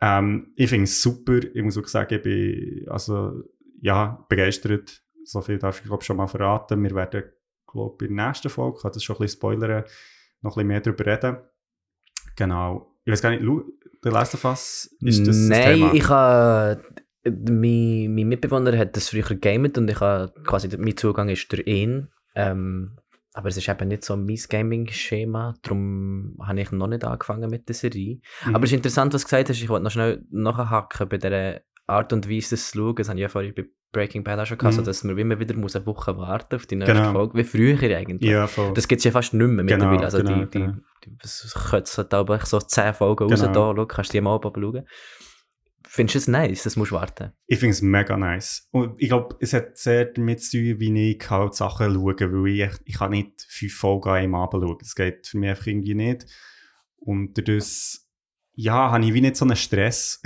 [0.00, 1.38] Ähm, ich finde es super.
[1.54, 3.42] Ich muss auch sagen, ich bin, also,
[3.80, 5.02] ja, begeistert.
[5.24, 6.82] So viel darf ich, glaube schon mal verraten.
[6.82, 7.24] Wir werden,
[7.66, 9.84] glaube ich, in der nächsten Folge, ich kann das schon ein bisschen spoilern,
[10.42, 11.36] noch ein bisschen mehr darüber reden.
[12.36, 12.96] Genau.
[13.04, 13.42] Ich weiß gar nicht,
[14.02, 15.94] The Last of Us, ist das Nein, das Thema?
[15.94, 16.82] ich habe...
[17.22, 21.66] Mein, mein Mitbewohner hat das früher gegamet und ich habe quasi, mein Zugang ist durch
[21.66, 22.08] ihn.
[22.34, 22.96] Ähm,
[23.34, 27.68] aber es ist eben nicht so mein Gaming-Schema, darum habe ich noch nicht angefangen mit
[27.68, 28.20] der Serie.
[28.46, 28.54] Mhm.
[28.54, 31.60] Aber es ist interessant, was du gesagt hast, ich wollte noch schnell nachhaken bei dieser
[31.86, 32.96] Art und Weise, das zu schauen.
[32.96, 34.80] Das habe ich ja vorhin bei Breaking Bad auch schon gehabt, mhm.
[34.80, 37.12] so dass man immer wieder muss eine Woche warten auf die nächste genau.
[37.12, 38.30] Folge, wie früher eigentlich.
[38.30, 38.72] Ja, voll.
[38.74, 40.04] Das gibt es ja fast nicht mehr genau, mittlerweile.
[40.04, 40.72] Also genau, die, die, genau.
[41.04, 43.30] die, das könnte aber so 10 Folgen Genau.
[43.30, 44.84] raus, da, schau, kannst du die mal schauen.
[45.92, 47.32] Findest du es nice, das musst du warten?
[47.46, 48.68] Ich finde es mega nice.
[48.70, 52.46] Und ich glaube, es hat sehr damit zu tun, wie ich halt Sachen schaue, weil
[52.46, 54.76] ich, ich kann nicht fünf Folgen an einem Abend schauen.
[54.78, 56.26] Das geht für mich einfach irgendwie nicht.
[56.98, 57.98] Und dadurch,
[58.60, 60.20] ja, habe ich wie nicht so einen Stress.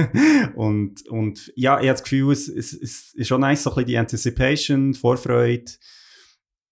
[0.54, 3.74] und, und ja, ich habe das Gefühl, es, es, es ist schon nice, so ein
[3.74, 5.70] bisschen die Anticipation, Vorfreude.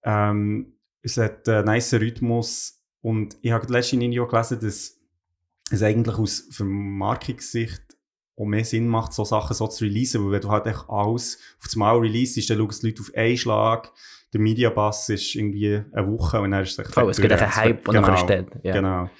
[0.04, 0.72] Ähm,
[1.02, 2.82] es hat einen nice Rhythmus.
[3.02, 4.98] Und ich habe letztens in Video gelesen, dass
[5.70, 7.82] es eigentlich aus Vermarkungssicht
[8.38, 11.38] auch mehr Sinn macht, so Sachen so zu releasen, weil wenn du halt echt alles
[11.58, 13.92] auf das Mal release, dann schauen die Leute auf einen Schlag,
[14.32, 17.54] der Mediabass ist irgendwie eine Woche und dann ist es echt Oh, es gibt einen
[17.54, 18.46] Hype und genau, dann steht.
[18.62, 18.72] Ja.
[18.72, 19.10] Genau.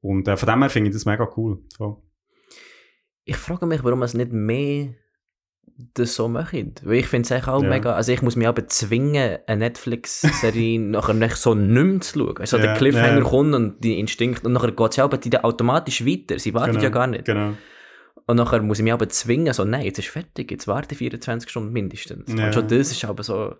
[0.00, 1.58] Und äh, von dem her finde ich das mega cool.
[1.76, 2.02] So.
[3.24, 4.94] Ich frage mich, warum es nicht mehr
[5.94, 6.54] das so macht.
[6.54, 7.68] Weil ich finde es eigentlich auch Ja.
[7.68, 7.92] mega.
[7.94, 12.36] Also ich muss mich aber zwingen, eine Netflix-Serie nachher nicht so nicht mehr zu schauen.
[12.38, 13.24] Also Ja, der Cliffhanger ja.
[13.24, 16.38] kommt und die Instinkt und nachher geht es ja aber die automatisch weiter.
[16.38, 17.26] Sie wartet genau, ja gar nicht.
[17.26, 17.52] Genau.
[18.26, 21.48] Und nachher muss ich mich aber zwingen, so nein, jetzt ist fertig, jetzt warte 24
[21.48, 22.30] Stunden mindestens.
[22.30, 23.54] Und schon das ist aber so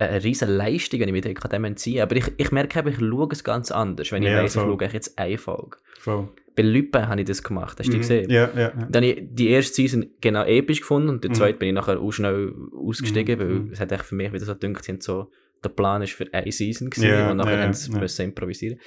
[0.00, 2.98] eine riesige Leistung, wenn ich mich dem kann entziehen Aber ich, ich merke eben, ich
[2.98, 4.78] schaue es ganz anders, wenn ich Ja, weiss, ich voll.
[4.78, 5.76] schaue jetzt eine Folge.
[5.98, 6.28] Voll.
[6.56, 8.00] Bei Lüppen habe ich das gemacht, hast du Mhm.
[8.00, 8.30] gesehen?
[8.30, 8.70] Ja, ja, ja.
[8.90, 11.34] Dann habe ich die erste Season genau episch gefunden und die Mhm.
[11.34, 13.40] zweite bin ich nachher auch schnell ausgestiegen, Mhm.
[13.42, 13.72] weil Mhm.
[13.72, 15.30] es hat echt für mich wieder so gedacht, so,
[15.62, 18.78] der Plan ist für eine Season gewesen Ja, und nachher ja, haben sie improvisieren.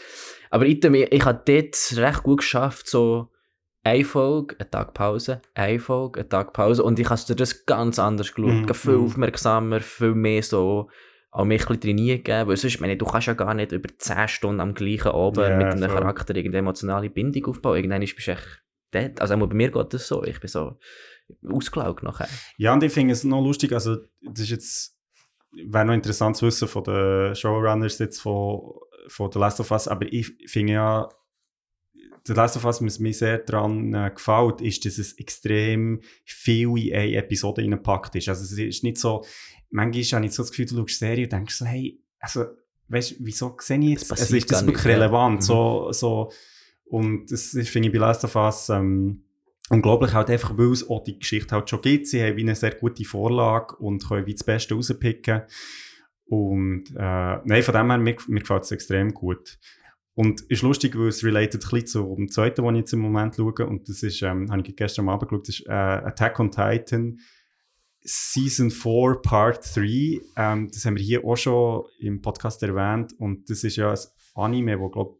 [0.49, 3.29] Aber ich, ich, ich habe dort recht gut geschafft, so
[3.83, 7.65] eine Folge, eine Tag Pause, eine Folge, eine Tag Pause und ich habe dir das
[7.65, 9.05] ganz anders geschaut, Mhm, viel mhm.
[9.05, 10.89] aufmerksamer, viel mehr so
[11.31, 14.59] auch mich ein bisschen weil sonst, meine, du kannst ja gar nicht über 10 Stunden
[14.59, 15.99] am gleichen Abend Ja, mit einem voll.
[15.99, 17.77] Charakter irgendeine emotionale Bindung aufbauen.
[17.77, 19.19] Irgendwann bist du echt dead.
[19.19, 20.23] Also auch bei mir geht das so.
[20.23, 20.77] Ich bin so
[21.49, 22.29] ausgelaugt nachher.
[22.57, 24.97] Ja, und ich finde es noch lustig, also das ist jetzt,
[25.51, 28.61] wäre noch interessant zu wissen von den Showrunners jetzt von,
[29.07, 31.09] von The Last of Us, aber ich finde ja,
[32.31, 37.15] Of Us, was mir sehr daran äh, gefällt, ist, dass es extrem viel in eine
[37.15, 38.29] Episode reingepackt ist.
[38.29, 39.25] Also es ist nicht so,
[39.69, 42.45] manchmal habe ich so das Gefühl, du schaust Serie und denkst so, hey, also,
[42.87, 44.91] weißt du, wieso sehe ich jetzt, also ist das wirklich nicht, ja.
[44.93, 45.41] relevant, Mhm.
[45.41, 46.31] so, so,
[46.85, 49.23] und das ist, finde ich bei Last of Us, ähm,
[49.69, 52.07] unglaublich halt einfach, weil es auch die Geschichte halt schon gibt.
[52.07, 55.41] Sie haben wie eine sehr gute Vorlage und können wie das Beste rauspicken.
[56.25, 59.57] Und äh, nein, von dem her, mir, mir gefällt es extrem gut.
[60.15, 63.35] Und ist lustig, weil es related ein bisschen zum zweiten, den ich jetzt im Moment
[63.35, 63.65] schaue.
[63.65, 67.19] Und das ist, ähm, habe ich gestern Abend geschaut, das ist äh, Attack on Titan
[68.05, 70.19] Season 4 Part 3.
[70.35, 73.13] Ähm, das haben wir hier auch schon im Podcast erwähnt.
[73.17, 73.99] Und das ist ja ein
[74.35, 75.19] Anime, wo, glaube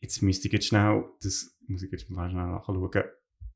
[0.00, 2.90] jetzt müsste ich jetzt schnell, das muss ich jetzt mal schnell nachschauen.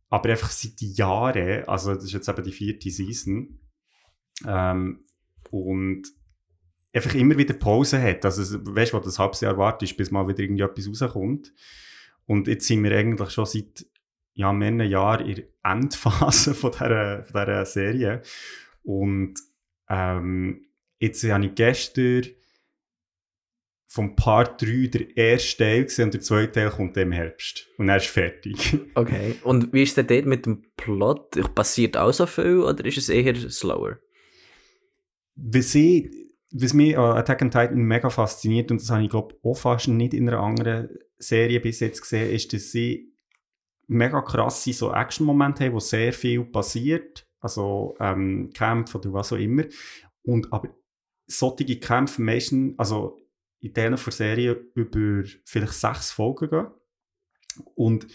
[0.09, 3.59] Aber einfach seit Jahren, also das ist jetzt eben die vierte Season,
[4.47, 5.05] ähm,
[5.51, 6.03] und
[6.97, 8.25] einfach immer wieder Pause hat.
[8.25, 11.53] Also, weißt du, das halbes Jahr wartest, bis mal wieder irgendwie etwas rauskommt.
[12.27, 13.87] Und jetzt sind wir eigentlich schon seit
[14.35, 18.23] ja, mehreren Jahren in der Endphase von dieser, von dieser Serie.
[18.83, 19.35] Und
[19.89, 20.67] ähm,
[20.99, 22.27] jetzt habe ich gestern
[23.89, 27.69] vom Part 3 der erste Teil gesehen und der zweite Teil kommt im Herbst.
[27.79, 28.77] Und er ist fertig.
[28.95, 29.37] Okay.
[29.43, 31.55] Und wie ist denn dort mit dem Plot?
[31.55, 33.99] Passiert auch so viel oder ist es eher slower?
[35.37, 36.11] was, ich,
[36.53, 39.89] was mich an Attack on Titan mega fasziniert, und das habe ich glaube auch fast
[39.89, 43.13] nicht in einer anderen Serie bis jetzt gesehen, ist, dass sie
[43.89, 49.39] mega krasse so Action-Momente haben, wo sehr viel passiert, also ähm, Kämpfe oder was auch
[49.39, 49.65] immer,
[50.23, 50.75] und aber
[51.27, 53.19] solche Kämpfe meistens, also
[53.61, 56.67] in denen von Serie über vielleicht sechs Folgen gehen.
[57.75, 58.07] Und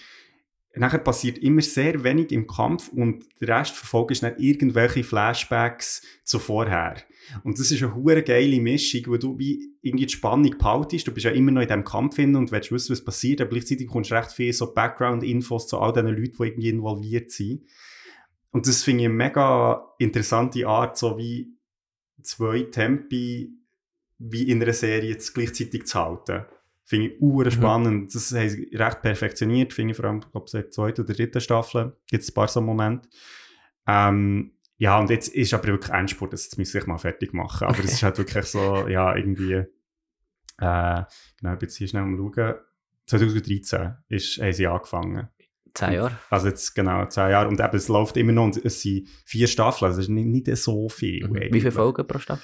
[0.76, 5.04] nachher passiert immer sehr wenig im Kampf und der Rest der Folge ist dann irgendwelche
[5.04, 6.96] Flashbacks zu vorher.
[7.44, 11.08] Und das ist eine hure geile Mischung, wo du wie irgendwie die Spannung behaltest.
[11.08, 13.52] Du bist ja immer noch in diesem Kampf hin und willst wissen, was passiert, aber
[13.52, 17.64] gleichzeitig kommst du recht viel so Background-Infos zu all diesen Leuten, die irgendwie involviert sind.
[18.52, 21.54] Und das finde ich eine mega interessante Art, so wie
[22.22, 23.54] zwei Tempi
[24.20, 26.46] wie in einer Serie jetzt gleichzeitig zu halten.
[26.84, 27.52] Finde ich ure Mhm.
[27.52, 28.16] spannend.
[28.16, 31.14] Das haben sie recht perfektioniert, finde ich vor allem, ich glaube, seit der zweiten oder
[31.14, 33.08] dritten Staffel gibt es ein paar so Momente.
[33.88, 34.52] Ähm,
[34.82, 37.68] ja, und jetzt ist aber wirklich Endspurt, das müssen ich mal fertig machen.
[37.68, 39.66] Aber es ist halt wirklich so, ja, irgendwie, äh,
[40.58, 42.56] genau, ich bin jetzt hier schnell mal schauen.
[43.06, 45.30] 2013 ist, haben sie angefangen.
[45.76, 46.18] Zehn Jahre?
[46.32, 47.48] Also jetzt genau zehn Jahre.
[47.48, 50.48] Und eben, es läuft immer noch und es sind vier Staffeln, also es ist nicht,
[50.48, 51.28] nicht so viel.
[51.28, 51.54] Mhm.
[51.54, 52.44] Wie viele Folgen pro Staffel?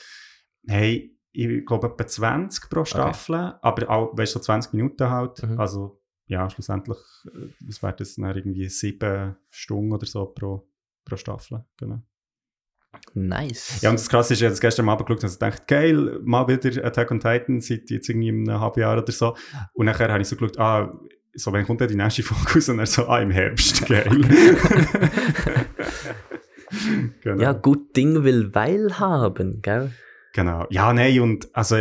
[0.67, 5.41] Hey, ich glaube etwa 20 pro Staffel, aber auch, weißt du, so 20 Minuten halt.
[5.41, 5.59] Mhm.
[5.59, 6.99] Also, ja, schlussendlich,
[7.33, 10.69] äh, was wäre das dann irgendwie sieben Stunden oder so pro,
[11.03, 12.03] pro Staffel, genau.
[13.13, 13.81] Nice.
[13.81, 16.19] Ja, und das Krasse ist, ich habe das gestern Abend geschaut und also gedacht, geil,
[16.23, 19.35] mal wieder Attack on Titan, seit jetzt irgendwie einem halben Jahr oder so.
[19.73, 20.93] Und nachher habe ich so geschaut, ah,
[21.33, 22.69] so, wann kommt denn die nächste raus?
[22.69, 24.09] Und er so, ah, im Herbst, geil.
[27.21, 27.41] genau.
[27.41, 29.91] ja, gut Ding will Weil haben, gell?
[30.33, 30.65] Genau.
[30.69, 31.77] Ja, nein, und also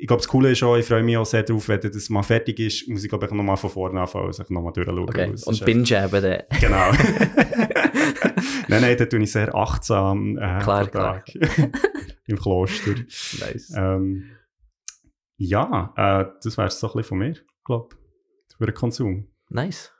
[0.00, 2.22] ich glaube, das Coole ist auch, ich freue mich auch sehr darauf, wenn das mal
[2.22, 5.00] fertig ist, muss ich glaube ich nochmal von vorne anfangen und sich nochmal durchschauen.
[5.00, 5.34] Okay.
[5.44, 6.42] Und binge eben dann.
[6.58, 6.90] Genau.
[8.68, 11.26] nein, nein, da tue ich sehr achtsam äh, Klar, Tag.
[12.26, 12.94] im Kloster.
[13.40, 13.72] Nice.
[13.76, 14.30] Ähm,
[15.36, 17.88] ja, äh, das wäre es so ein bisschen von mir, glaube
[18.48, 19.28] ich, für den Konsum.
[19.48, 19.92] Nice.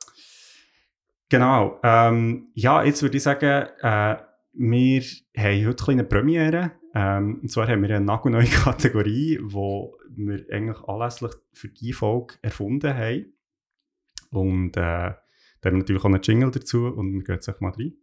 [1.28, 1.78] Genau.
[1.82, 4.16] Ähm, ja, jetzt würde ich sagen, äh,
[4.52, 5.02] wir
[5.36, 6.72] haben heute eine Premiere.
[6.92, 12.34] Ähm, und zwar haben wir eine nagelneue Kategorie, die wir eigentlich anlässlich für diese Folge
[12.42, 13.32] erfunden haben.
[14.30, 15.12] Und äh,
[15.60, 17.94] da haben wir natürlich auch einen Jingle dazu und wir gehen jetzt einfach mal rein.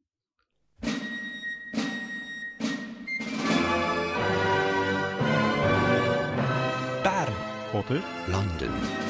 [7.03, 7.33] Bern,
[7.73, 8.03] Oder?
[8.31, 9.06] London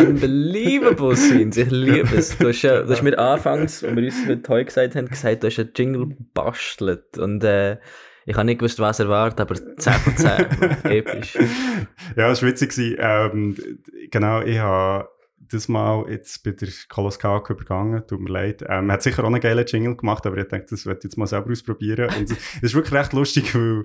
[0.00, 2.36] Unbelievable Scenes, ich liebe es.
[2.38, 5.42] Du hast, ja, du hast mir anfangs, als wir uns heute heute gesagt haben, gesagt,
[5.42, 7.18] du hast einen Jingle gebastelt.
[7.18, 7.78] Und äh,
[8.24, 10.30] ich habe nicht gewusst, was erwartet, aber 10 von 10.
[10.84, 11.34] Episch.
[12.16, 12.72] Ja, das war witzig.
[12.98, 13.56] Ähm,
[14.10, 15.08] genau, ich habe
[15.50, 18.64] das Mal jetzt bei der Kolos Kalk übergangen, tut mir leid.
[18.68, 21.04] Ähm, er hat sicher auch einen geilen Jingle gemacht, aber ich denke, das werde ich
[21.04, 22.08] jetzt mal selber ausprobieren.
[22.16, 23.84] Und es es ist wirklich recht lustig, weil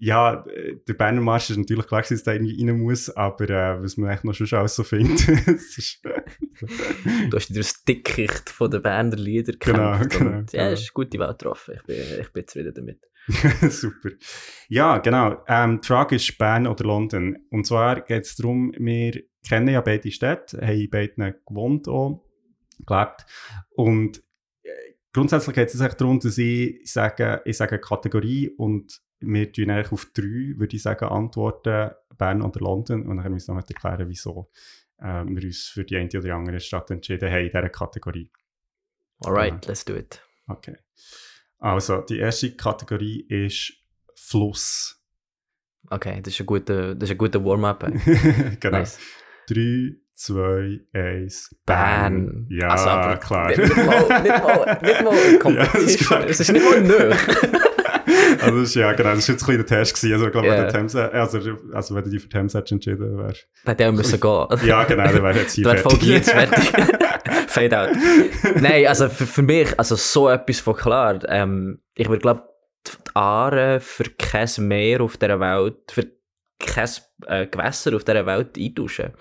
[0.00, 3.82] ja, äh, der Berner Marsch ist natürlich klar, dass da irgendwie rein muss, aber äh,
[3.82, 5.28] was man echt noch schon alles so findet.
[5.46, 6.02] ist,
[7.30, 10.18] Du hast das Dickicht von den Berner Lieder Genau, gekämpft.
[10.18, 10.72] genau, und, ja, genau.
[10.72, 11.74] es ist eine gute Wahl getroffen.
[11.76, 13.00] Ich bin, ich bin zufrieden damit.
[13.70, 14.10] Super.
[14.68, 15.44] Ja, genau.
[15.46, 17.36] Ähm, die Frage ist Bern oder London.
[17.50, 22.24] Und zwar geht es darum, wir kennen ja beide Städte, haben in beiden gewohnt auch,
[22.86, 23.26] gelebt.
[23.70, 24.22] Und
[25.12, 29.70] grundsätzlich geht es eigentlich darum, dass ich sage, ich sage eine Kategorie und wir tun
[29.70, 33.06] eigentlich auf drei, würde ich sagen, antworten, Bern oder London.
[33.06, 34.50] Und dann müssen wir noch erklären, wieso
[34.98, 38.30] äh, wir uns für die eine oder die andere Stadt entschieden haben in dieser Kategorie.
[39.24, 40.22] Alright, let's do it.
[40.46, 40.76] Okay.
[41.58, 43.74] Also, die erste Kategorie ist
[44.14, 45.02] Fluss.
[45.90, 47.80] Okay, das ist ein guter, das ist ein guter Warm-up.
[48.60, 48.78] genau.
[48.78, 48.98] Nice.
[49.48, 52.46] 3, 2, 1, Bern.
[52.50, 53.48] Ja, Also, klar.
[53.48, 56.20] Nicht, nicht mal, nicht mal, nicht mal Competition.
[56.22, 57.16] Ja, es ist nicht mal nöch.
[58.42, 59.94] also, das ist, ja, genau, das war jetzt ein kleiner Test.
[59.94, 60.12] Gewesen.
[60.12, 60.62] Also, ich glaube, Ja.
[60.62, 61.38] wenn, Themse, also,
[61.72, 63.32] also, wenn du dich für Thames hättest entschieden wäre.
[63.64, 64.46] Da hätte er müssen gehen.
[64.66, 66.08] Ja, genau, dann wäre jetzt hier Folge fertig.
[66.08, 66.72] jetzt fertig.
[67.46, 67.88] Fade out.
[68.60, 71.18] Nein, also für, für mich, also so etwas von klar.
[71.28, 72.42] Ähm, ich würde glaube
[72.86, 76.06] die Aare für kein Meer auf dieser Welt, für
[76.58, 76.88] kein
[77.26, 79.12] äh, Gewässer auf dieser Welt eintauschen.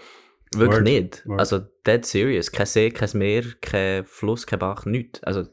[0.56, 1.28] Wirklich Word, nicht.
[1.28, 1.40] word.
[1.40, 2.52] Also dead serious.
[2.52, 5.24] Kein See, kein Meer, kein Fluss, kein Bach, nichts.
[5.24, 5.46] Also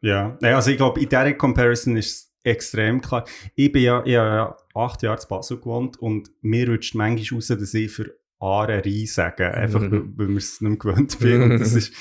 [0.00, 3.24] Ja, Nein, also ich glaube, in dieser Comparison ist es extrem klar.
[3.54, 7.38] Ich bin ja, ich habe ja acht Jahre in Basel gewohnt und mir rutscht manchmal
[7.38, 10.12] raus, dass ich für Aare Rhein sage, einfach Mhm.
[10.16, 11.42] weil, wir es nicht mehr gewöhnt bin.
[11.42, 11.94] Und das ist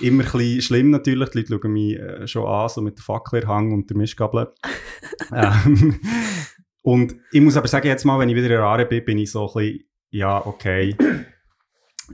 [0.00, 1.30] immer ein bisschen schlimm natürlich.
[1.30, 3.90] Die Leute schauen mich äh, schon an, so mit der Fackel in der Hand und
[3.90, 4.52] der Mischgabel.
[5.32, 5.98] ähm,
[6.82, 9.32] und ich muss aber sagen, jetzt mal, wenn ich wieder in Aare bin, bin ich
[9.32, 10.94] so ein bisschen, ja, okay,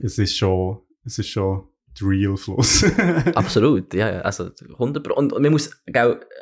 [0.03, 1.69] es ist schon, es ist schon
[2.01, 2.85] der real Fluss.
[3.35, 5.71] Absolut, ja, ja, also 100 und, und man muss,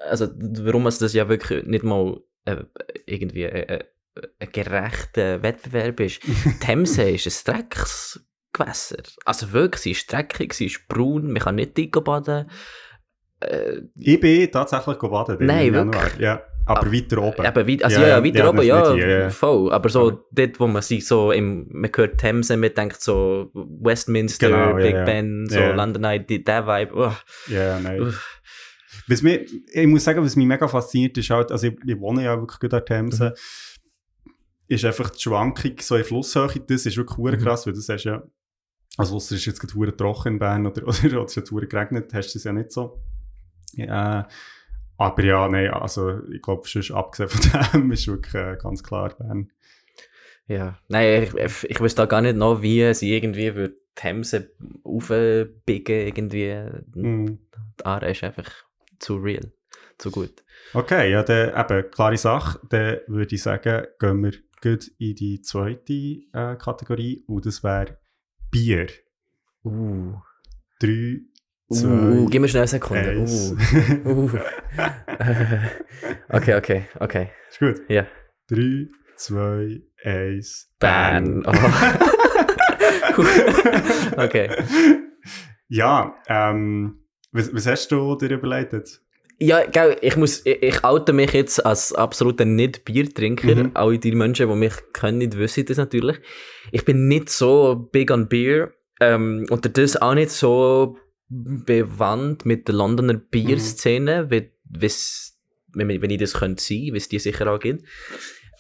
[0.09, 2.65] also warum es das ja wirklich nicht mal äh,
[3.07, 3.85] irgendwie äh, äh,
[4.39, 6.21] ein gerechter Wettbewerb ist.
[6.61, 9.03] Themse ist ein Drecksgewässer.
[9.25, 12.51] Also wirklich, sie ist dreckig, sie ist braun, man kann nicht dick baden.
[13.41, 15.37] Äh, Ich bin tatsächlich baden.
[15.41, 16.19] Nein, wirklich?
[16.19, 17.45] Ja, aber Ah, weiter oben.
[17.45, 19.31] Eben, also Ja, ja, ja, ja, weiter ja, oben, ja, hier, ja.
[19.31, 19.73] voll.
[19.73, 23.51] Aber so Aber- dort, wo man sich so im, man hört Themse, man denkt so
[23.55, 25.05] Westminster, Genau, ja, Big ja.
[25.05, 25.75] Ben, so Ja.
[25.75, 26.93] London Eye, der Vibe.
[26.95, 27.13] Oh,
[27.53, 28.15] Ja, nein.
[29.09, 32.25] Was mir, ich muss sagen, was mich mega fasziniert ist halt, also ich, ich wohne
[32.25, 33.35] ja wirklich gut an Themse,
[34.25, 34.33] Mhm.
[34.69, 37.43] ist einfach die Schwankung so in Flusshöhe, das ist wirklich mhm.
[37.45, 38.23] Krass, weil du sagst ja,
[38.97, 42.35] also es ist jetzt gerade trocken in Bern oder, oder, oder es hat geregnet, hast
[42.35, 43.01] du es ja nicht so.
[43.75, 44.29] Ja,
[45.03, 49.15] aber ja, nein, also ich glaube, sonst abgesehen von dem ist wirklich äh, ganz klar
[49.17, 49.51] Bern.
[50.47, 51.35] Ja, nein, ich,
[51.65, 54.51] ich, wüsste da gar nicht noch, wie sie irgendwie würde die Themse
[54.83, 56.55] aufbiegen, irgendwie.
[56.95, 57.39] Mhm.
[57.81, 58.51] Die Aare ist einfach
[58.99, 59.53] zu real,
[59.99, 60.43] zu gut.
[60.75, 62.61] Okay, ja, dann eben, klare Sache.
[62.69, 67.99] Dann würde ich sagen, gehen wir gut in die zweite äh, Kategorie und das wäre
[68.51, 68.89] Bier.
[69.65, 70.15] Uh.
[70.79, 71.21] Drei,
[71.73, 73.17] Uh, gib mir schnell eine Sekunde.
[73.19, 73.57] Uh.
[74.09, 74.31] uh.
[76.37, 77.31] okay, okay, okay.
[77.51, 77.81] Ist gut.
[77.89, 78.07] Ja.
[78.49, 80.71] Drei, zwei, eins.
[80.79, 81.45] Bern.
[81.47, 81.53] Oh.
[84.23, 84.51] okay.
[85.69, 86.99] Ja, ähm,
[87.33, 89.01] was, was hast du dir überlegt?
[89.39, 93.55] Ja, gell, ich muss, ich, ich oute mich jetzt als absoluter Nicht-Biertrinker.
[93.55, 93.71] Mhm.
[93.75, 96.19] Alle die Menschen, die mich kennen, wissen das natürlich.
[96.71, 100.97] Ich bin nicht so big on Beer, ähm, und das auch nicht so
[101.33, 105.39] bewandt mit der Londoner Bierszene, wie, wie's-
[105.75, 107.85] wenn, wenn ich das könnte sein, wie es die sicher auch gibt.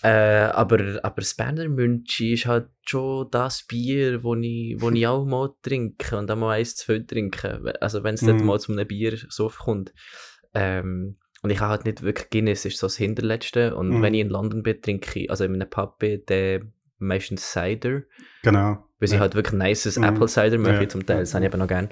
[0.02, 0.08] Äh,
[0.52, 5.24] aber, aber das Berner Münchi ist halt schon das Bier, wo ich, wo ich auch
[5.24, 7.74] mal trinke und auch mal eins zu viel trinke.
[7.80, 8.46] Also wenn es nicht Mhm.
[8.46, 9.92] mal zu einem Bier so kommt.
[10.54, 13.76] Ähm, und ich habe halt nicht wirklich Guinness, ist so das Hinterletzte.
[13.76, 14.02] Und Mhm.
[14.02, 18.02] wenn ich in London bin, trinke ich, also in einem Pub bin, dann meistens Cider.
[18.42, 18.84] Genau.
[18.98, 19.20] Weil sie Ja.
[19.20, 20.04] halt wirklich nices Mhm.
[20.04, 20.88] Apple Cider machen Ja.
[20.88, 21.90] zum Teil, das habe ich eben noch gern.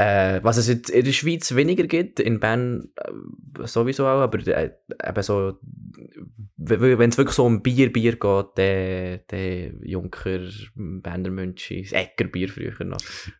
[0.00, 4.38] Äh, was es jetzt in der Schweiz weniger gibt, in Bern äh, sowieso auch, aber
[4.46, 4.70] äh,
[5.08, 5.54] eben so,
[6.56, 10.40] wenn es wirklich so um Bier, Bier geht, der, der Junker,
[10.76, 12.98] Berner Münchi, das Eckerbier früher noch.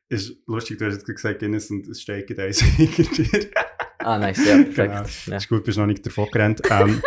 [0.09, 2.53] Ist lustig, du hast jetzt gesagt, Guinness und es steht in dir.
[4.01, 4.77] Ah, nice, ja, perfekt.
[4.77, 5.05] Genau.
[5.27, 5.37] Ja.
[5.37, 6.62] Ist gut, bist noch nicht davon gerannt.
[6.71, 7.03] Ähm,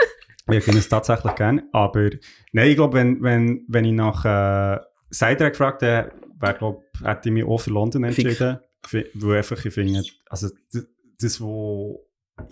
[0.51, 1.63] ich finde es tatsächlich gerne.
[1.71, 2.09] Aber
[2.51, 4.77] nein, ich glaube, wenn, wenn, wenn ich nach äh,
[5.11, 8.35] Cider gefragt hätte, wäre, glaub, hätte ich mich auch für London entschieden.
[8.35, 8.57] Fi-
[8.89, 10.49] Weil einfach, ich finde, also
[11.19, 11.97] das, was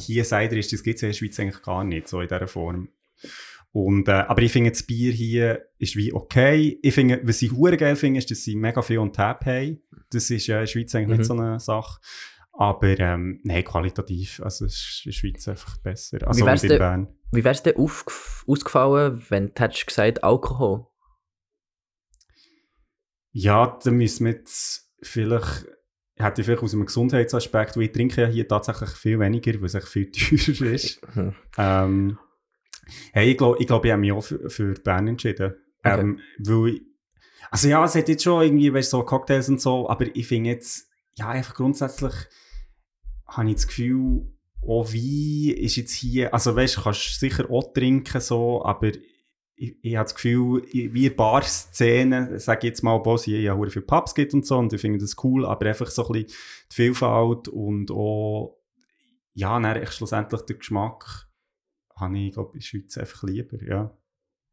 [0.05, 2.47] hier Cider ist, das gibt es in der Schweiz eigentlich gar nicht, so in dieser
[2.47, 2.89] Form.
[3.71, 6.79] Und, äh, aber ich finde, das Bier hier ist wie okay.
[6.81, 9.81] Ich finde, was ich hure geil finde, ist, dass sie mega viel on Tap haben.
[10.11, 11.17] Das ist ja in der Schweiz eigentlich Mhm.
[11.17, 11.99] nicht so eine Sache.
[12.51, 16.27] Aber ähm, nein, qualitativ, also es ist in der Schweiz einfach besser.
[16.27, 17.07] Also wär's und in denn- Bern.
[17.31, 20.87] Wie wär's denn aufgef- ausgefallen, wenn du hättest gesagt Alkohol?
[23.31, 25.67] Ja, dann müssen wir jetzt vielleicht,
[26.19, 29.65] hätte ich vielleicht aus einem Gesundheitsaspekt, weil ich trinke ja hier tatsächlich viel weniger, weil
[29.65, 31.01] es viel teurer ist.
[31.13, 31.35] Hm.
[31.57, 32.19] Ähm,
[33.13, 35.53] hey, ich glaube, ich, glaub, ich habe mich auch für, für Bern entschieden.
[35.83, 35.99] Okay.
[35.99, 36.81] Ähm, weil ich,
[37.51, 40.51] also ja, es hat jetzt schon irgendwie, weißt, so Cocktails und so, aber ich finde
[40.51, 42.13] jetzt, ja, einfach grundsätzlich
[43.27, 47.73] habe ich das Gefühl, auch Wein ist jetzt hier, also weißt du, kannst sicher auch
[47.73, 48.91] trinken, so, aber
[49.59, 53.25] ich, ich habe das Gefühl, ich- wie in Bar-Szene, sage ich jetzt mal, obwohl es
[53.25, 56.07] ja hure viele Pubs gibt und so, und ich finde das cool, aber einfach so
[56.07, 56.37] ein bisschen
[56.71, 58.57] die Vielfalt und auch,
[59.33, 61.27] ja, dann schlussendlich der Geschmack
[61.95, 63.95] habe ich, glaube in der Schweiz einfach lieber, ja.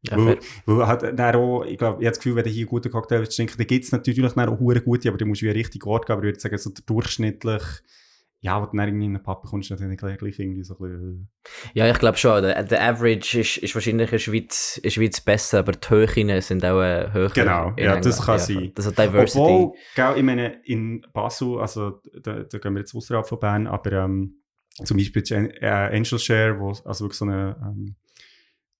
[0.03, 2.61] Ja, weil, weil halt dann auch, ich glaube, ich habe das Gefühl, wenn du hier
[2.65, 5.47] einen guten Cocktail trinken, dann gibt es natürlich dann auch gute, aber du musst wie
[5.49, 7.63] einen richtigen Ort gehen, aber ich würde sagen, so der durchschnittlich,
[8.39, 10.79] ja, wenn du dann irgendwie in einen Pub bekommst, dann gleich, gleich irgendwie so ein
[10.79, 11.29] bisschen,
[11.73, 12.43] Ja, ich glaube schon.
[12.43, 15.89] Der, der Average ist, ist wahrscheinlich in der Schweiz, in der Schweiz besser, aber die
[15.89, 17.29] Höhen sind auch äh, höher.
[17.31, 18.05] Genau, ja, England.
[18.05, 18.71] das kann sein.
[18.75, 19.39] Das ist Diversity.
[19.39, 23.65] Obwohl, gell, ich meine, in Basel, also da, da gehen wir jetzt außerhalb von Bern,
[23.67, 24.35] aber ähm,
[24.83, 27.95] zum Beispiel äh, Angel Share, wo also wirklich so eine ähm,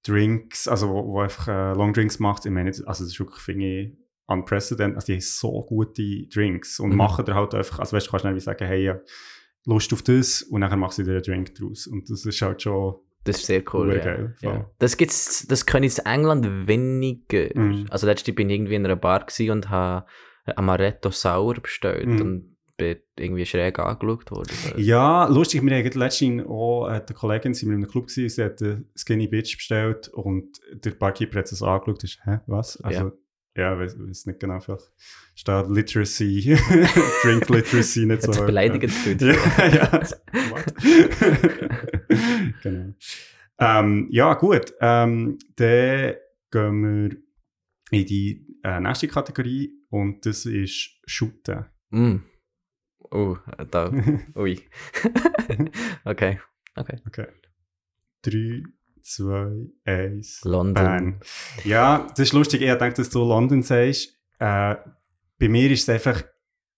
[0.05, 3.41] Drinks, also wo, wo einfach äh, Long Drinks macht, ich meine, also das ist wirklich,
[3.41, 6.97] finde ich, unprecedented, also die haben so gute Drinks und Mhm.
[6.97, 8.99] machen da halt einfach, also weißt du, kannst du nicht sagen, hey, ja,
[9.67, 12.61] Lust auf das und nachher machst du dir einen Drink draus und das ist halt
[12.61, 13.93] schon, Das ist sehr cool.
[13.95, 13.99] Ja.
[14.03, 14.33] geil.
[14.41, 14.71] Ja.
[14.79, 17.49] Das gibt's, das kann ich in England weniger.
[17.53, 17.85] Mhm.
[17.89, 20.05] Also letztens bin ich irgendwie in einer Bar und habe
[20.55, 22.21] Amaretto Sauer bestellt Mhm.
[22.21, 24.55] und bin irgendwie schräg angeschaut worden.
[24.77, 28.29] Ja, lustig, wir haben letztens auch äh, der Kollegin, sind wir in einem Club gewesen,
[28.29, 32.39] sie hat eine Skinny Bitch bestellt und der Barkeeper hat es angeschaut und ist, hä,
[32.45, 32.79] was?
[32.81, 33.11] Also, ja,
[33.57, 34.91] weiß, weiß nicht genau, vielleicht
[35.35, 36.57] steht Literacy,
[37.23, 38.33] Drink Literacy nicht so.
[38.33, 38.77] Hat ja.
[38.77, 39.21] gefühlt.
[39.21, 39.33] Ja,
[39.67, 40.03] ja.
[42.61, 42.93] genau.
[43.59, 44.73] Ähm, ja, gut.
[44.79, 46.15] Ähm, dann
[46.51, 47.17] gehen wir
[47.91, 51.65] in die äh, nächste Kategorie und das ist Shooten.
[51.89, 52.17] Mm.
[53.09, 53.37] Oh,
[53.71, 53.91] da.
[54.35, 54.59] Ui.
[56.05, 56.39] okay.
[56.75, 57.01] Okay.
[57.07, 57.27] Okay.
[58.21, 58.63] 3,
[59.07, 60.41] 2, 1.
[60.43, 60.73] London.
[60.73, 61.19] Bern.
[61.63, 62.61] Ja, das ist lustig.
[62.61, 64.13] Ich denke, dass du London sagst.
[64.39, 64.75] Äh,
[65.39, 66.23] bei mir ist es einfach,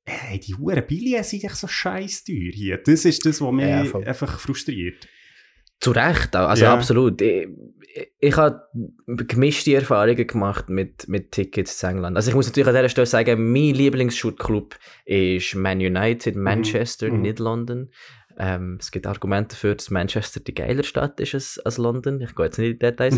[0.05, 2.77] hey, die Huren Billionen sind echt so scheiß teuer hier.
[2.77, 5.07] Das ist das, was mich Ja, einfach frustriert.
[5.79, 6.73] Zu Recht, also Ja.
[6.73, 7.21] absolut.
[7.21, 7.47] Ich,
[7.95, 8.61] ich, ich habe
[9.05, 12.17] gemischte Erfahrungen gemacht mit, mit Tickets zu England.
[12.17, 17.21] Also ich muss natürlich an dieser Stelle sagen, mein Lieblingsshootclub ist Man United, Manchester, Mhm.
[17.21, 17.89] nicht London.
[18.41, 22.21] Ähm, es gibt Argumente dafür, dass Manchester die geilere Stadt ist als, als London.
[22.21, 23.17] Ich gehe jetzt nicht in die Details.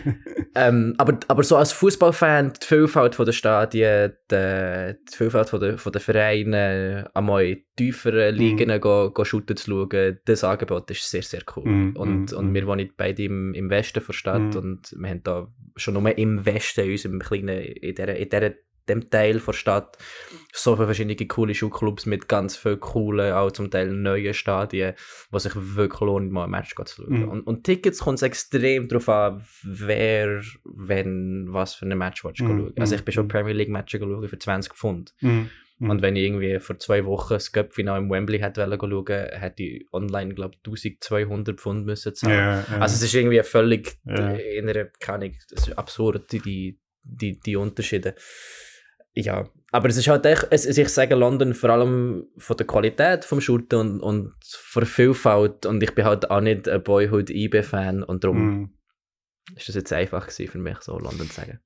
[0.54, 6.00] ähm, aber, aber so als Fußballfan, die Vielfalt der Stadien, die, die Vielfalt der, der
[6.00, 8.80] Vereine, einmal in tieferen Ligen Mhm.
[8.80, 11.68] go, go shooten zu schauen, das Angebot ist sehr, sehr cool.
[11.68, 12.54] Mhm, Und, mhm, und mhm.
[12.54, 14.56] wir wohnen beide im, im Westen der Stadt Mhm.
[14.56, 18.54] und wir haben da schon nur im Westen, in unserem kleinen, in, der, in der,
[18.88, 19.98] dem Teil der Stadt,
[20.52, 24.94] so viele verschiedene coole Schuhclubs mit ganz vielen coolen, auch zum Teil neuen Stadien,
[25.30, 27.20] wo sich wirklich lohnt, mal ein Match zu schauen.
[27.22, 27.28] Mhm.
[27.28, 32.40] Und, und Tickets kommt es extrem darauf an, wer, wenn, was für ein Match willst
[32.40, 32.72] Mhm, schauen.
[32.78, 33.28] Also ich bin schon mhm.
[33.28, 35.14] Premier League Matches schauen für 20 Pfund.
[35.20, 35.50] Mhm.
[35.80, 35.90] Mhm.
[35.90, 39.86] Und wenn ich irgendwie vor zwei Wochen das Cup-Final im Wembley hätte schauen, hätte ich
[39.92, 42.34] online, glaube ich, 1200 Pfund müssen zahlen.
[42.34, 42.80] Ja, ja.
[42.80, 44.32] Also es ist irgendwie völlig Ja.
[44.32, 48.14] äh, in einer, keine das ist absurd, die, die, die Unterschiede.
[49.14, 53.24] Ja, aber es ist halt echt, es, ich sage London vor allem von der Qualität
[53.24, 58.02] vom Shooten und, und von der Vielfalt und ich bin halt auch nicht ein Boyhood-IB-Fan
[58.02, 58.70] und darum Mhm.
[59.56, 61.58] ist das jetzt einfach gewesen für mich, so London zu sagen.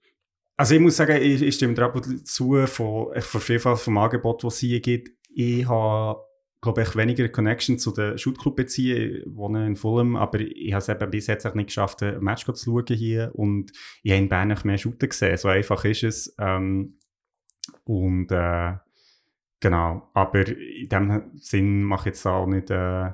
[0.57, 1.93] Also ich muss sagen, ich, ich stimme dir
[2.25, 5.11] zu von, von Vielfalt vom Angebot, das es hier gibt.
[5.35, 6.21] Ich habe,
[6.63, 9.17] glaube ich, weniger Connection zu den Shootclub beziehen.
[9.17, 12.21] Ich wohne in Fulham, aber ich habe es eben bis jetzt echt nicht geschafft, ein
[12.21, 13.33] Match zu schauen hier.
[13.35, 13.73] Und
[14.03, 15.37] ich habe in Bern noch mehr Shooter gesehen.
[15.37, 16.35] So einfach ist es.
[16.39, 16.99] Ähm,
[17.85, 18.73] und äh,
[19.61, 20.11] genau.
[20.15, 23.11] Aber in dem Sinn mache ich jetzt auch nicht äh,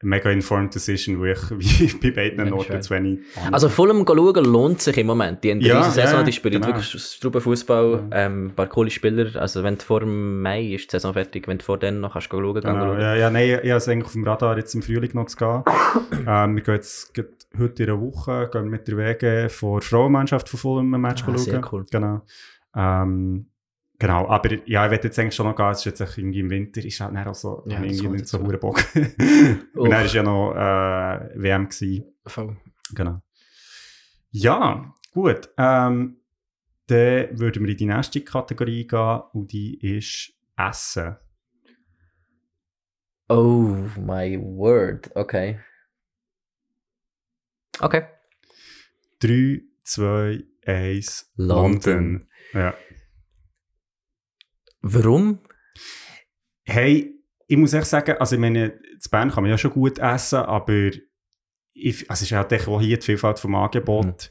[0.00, 2.82] eine mega informed Decision, wo ich wie bei beiden schön.
[2.82, 3.18] zu wenig
[3.50, 5.42] Also Fulham schauen lohnt sich im Moment.
[5.42, 6.66] Die haben Ja, diese Saison, ja, die spielen genau.
[6.68, 8.16] wirklich Strubenfußball, Ja.
[8.26, 9.34] ähm, ein paar coole Spieler.
[9.40, 12.28] Also wenn du vor Mai ist die Saison fertig, wenn du vor dann noch kannst
[12.30, 13.00] schauen, gehen Genau, schauen.
[13.00, 15.26] ja, ja, nein, ich, ich habe es eigentlich auf dem Radar, jetzt im Frühling noch
[15.26, 15.62] zu gehen.
[16.28, 17.12] ähm, wir gehen jetzt
[17.58, 21.26] heute in einer Woche gehen mit der Wege vor Frauenmannschaft von Fulham ein Match Ah,
[21.26, 21.38] schauen.
[21.38, 21.84] sehr cool.
[21.90, 22.22] Genau.
[22.74, 23.50] Ähm,
[23.98, 26.50] genau, aber ja, ich werde jetzt eigentlich schon noch gehen, es ist jetzt irgendwie im
[26.50, 28.82] Winter, ist halt auch so, Ja, irgendwie nicht so hure Bock.
[29.74, 32.04] Und dann ist ja noch äh, WM gewesen.
[32.26, 32.56] Voll.
[32.94, 33.20] Genau.
[34.30, 35.48] Ja, gut.
[35.56, 36.16] Ähm,
[36.86, 41.16] dann würden wir in die nächste Kategorie gehen und die ist Essen.
[43.28, 45.60] Oh my word, okay.
[47.80, 48.06] Okay.
[49.20, 51.82] 3, 2, 1, London.
[51.82, 52.27] London.
[52.52, 52.74] Ja.
[54.80, 55.40] Warum?
[56.64, 57.14] Hey,
[57.46, 60.40] ich muss echt sagen, also ich meine, in Bern kann man ja schon gut essen,
[60.40, 60.90] aber
[61.72, 64.30] ich, also es ist halt auch hier die Vielfalt vom Angebot.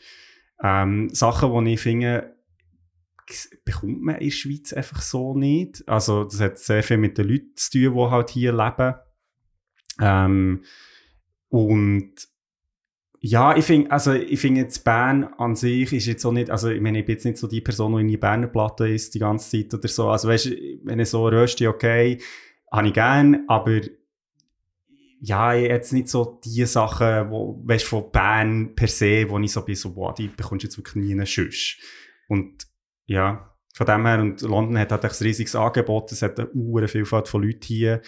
[0.64, 2.36] Ähm, Sachen, die ich finde,
[3.66, 5.88] bekommt man in der Schweiz einfach so nicht.
[5.88, 8.96] Also das hat sehr viel mit den Leuten zu tun, die halt hier leben.
[10.00, 10.64] Ähm,
[11.50, 12.14] und
[13.30, 16.70] ja, ich finde, also ich finde jetzt Bern an sich ist jetzt auch nicht, also
[16.70, 19.14] ich meine, ich bin jetzt nicht so die Person, die in die Berner Platte ist
[19.16, 20.10] die ganze Zeit oder so.
[20.10, 20.52] Also weißt du,
[20.84, 22.22] wenn ich so röste, okay,
[22.72, 23.82] habe ich gern, aber
[25.20, 29.62] ja, jetzt nicht so die Sachen, wo, weißt von Bern per se, wo ich so
[29.62, 31.76] bin, so, boah, die bekommst du jetzt wirklich nie einen Schuss.
[32.30, 32.66] Und
[33.08, 37.28] ja, von dem her, und London hat halt ein riesiges Angebot, es hat eine Vielfalt
[37.28, 38.02] von Leuten hier.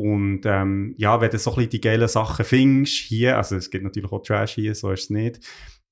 [0.00, 3.68] Und ähm, ja, wenn du so ein bisschen die geilen Sachen findest, hier, also es
[3.68, 5.46] gibt natürlich auch Trash hier, so ist es nicht.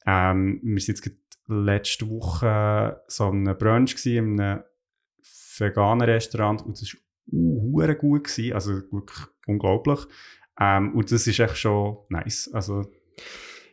[0.07, 1.15] Ähm, wir sind jetzt
[1.47, 4.63] letzte Woche so an einem Brunch in einem
[5.59, 6.97] veganen Restaurant und das
[7.27, 10.01] war uh, gut gewesen, also wirklich unglaublich.
[10.59, 12.91] Ähm, und das ist echt schon nice, also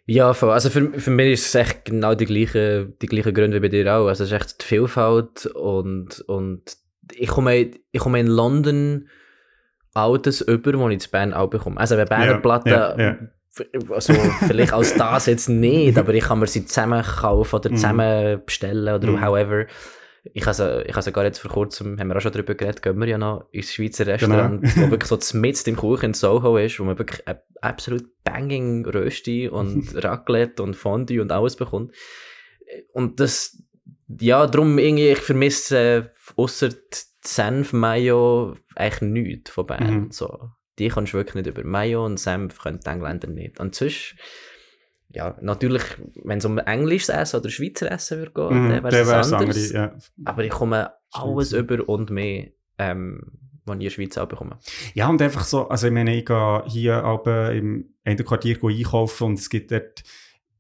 [0.06, 0.52] Ja, voll.
[0.52, 3.70] Also für, für mich ist es echt genau die gleichen die gleiche Gründe wie bei
[3.70, 4.08] dir auch.
[4.08, 6.76] Also es ist echt die Vielfalt und, und
[7.14, 9.08] ich komme, ich komme in London
[9.96, 11.80] Autos über, die ich in Bern auch bekomme.
[11.80, 13.18] Also bei Berner Ja, Platten, ja, ja.
[13.90, 14.14] also
[14.48, 17.76] vielleicht als das jetzt nicht, aber ich kann mir sie zusammen kaufen oder Mhm.
[17.76, 19.26] zusammen bestellen oder Mhm.
[19.26, 19.66] however.
[20.34, 23.00] Ich habe ich sie gar jetzt vor kurzem, haben wir auch schon darüber geredet, gehen
[23.00, 24.16] wir ja noch ins Schweizer Genau.
[24.36, 27.22] Restaurant, wo wirklich so mitten im Kuchen in Soho ist, wo man wirklich
[27.62, 31.94] absolut banging Rösti und Raclette und Fondue und alles bekommt.
[32.92, 33.62] Und das,
[34.08, 39.94] ja, darum irgendwie, ich vermisse äh, die Senf, Mayo eigentlich nichts von Bern.
[39.94, 40.12] Mhm.
[40.12, 40.52] So.
[40.78, 43.60] Die kannst du wirklich nicht über Mayo und Senf können die Engländer nicht.
[43.60, 44.16] Und sonst,
[45.10, 45.84] ja, natürlich,
[46.24, 49.72] wenn es um englisches Essen oder Schweizer Essen würde gehen, mhm, dann wäre es anders.
[49.72, 49.96] ja.
[50.26, 51.72] Aber ich komme alles Stimmt.
[51.72, 52.48] über und mehr,
[52.78, 53.22] ähm,
[53.66, 54.60] was ich in der Schweiz auch bekomme.
[54.94, 59.40] Ja, und einfach so, also ich meine, ich gehe hier aber im Quartier einkaufen und
[59.40, 60.04] es gibt dort,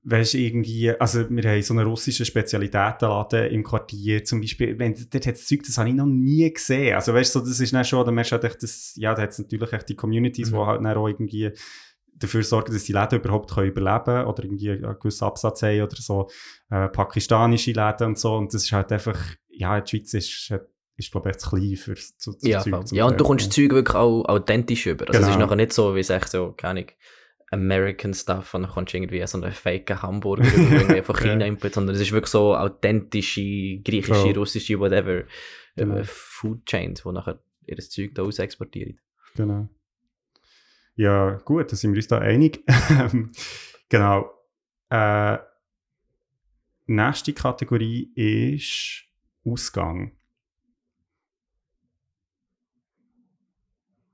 [0.08, 5.26] weißt irgendwie, also wir haben so einen russischen Spezialitätenladen im Quartier, zum Beispiel, wenn, dort
[5.26, 6.93] hat es Zeug, das habe ich noch nie gesehen.
[6.95, 9.14] Also weißt du, so, das ist dann schon, dann merkst du halt echt, das, ja,
[9.16, 10.56] da hat es natürlich echt die Communities, Mhm.
[10.56, 11.51] die halt dann auch irgendwie
[12.18, 15.95] dafür sorgen, dass die Läden überhaupt können überleben oder irgendwie einen gewissen Absatz haben oder
[15.97, 16.30] so
[16.70, 20.53] äh, pakistanische Läden und so und das ist halt einfach, ja, die Schweiz ist,
[20.97, 23.72] ist glaube ich, zu klein für so, so Ja, Zeug ja, und du kommst Zeug
[23.72, 25.08] wirklich auch authentisch über.
[25.10, 25.45] Also es ist Genau.
[25.45, 26.91] nachher nicht so, wie es echt so, keine Ahnung,
[27.51, 31.39] American Stuff und dann kommst du irgendwie so einen fake Hamburger über irgendwie von China
[31.41, 31.45] Ja.
[31.45, 33.41] input, sondern es ist wirklich so authentische,
[33.83, 34.33] griechische, Voll.
[34.37, 35.23] russische, whatever,
[35.75, 35.97] Genau.
[35.97, 38.99] äh, Food Chains, die nachher ihr Zeug da aus exportieren.
[39.35, 39.67] Genau.
[40.95, 42.63] Ja, gut, da sind wir uns da einig.
[43.89, 44.31] genau.
[44.89, 45.37] Äh,
[46.87, 49.03] nächste Kategorie ist
[49.43, 50.13] Ausgang.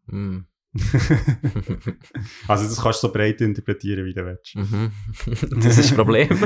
[0.08, 0.40] Mm.
[2.48, 4.56] also das kannst du so breit interpretieren, wie du willst.
[4.56, 4.92] Mhm.
[5.62, 6.30] das ist das Problem.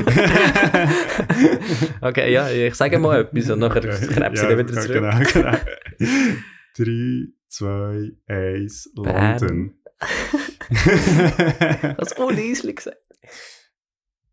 [2.00, 4.92] okay, ja, ich sage mal etwas und nachher krebs ich dann wieder zurück.
[4.92, 5.56] Genau, genau.
[6.76, 9.38] 3, 2, 1, Bern.
[9.38, 9.74] London.
[11.96, 12.98] Das ist uneislich gesagt.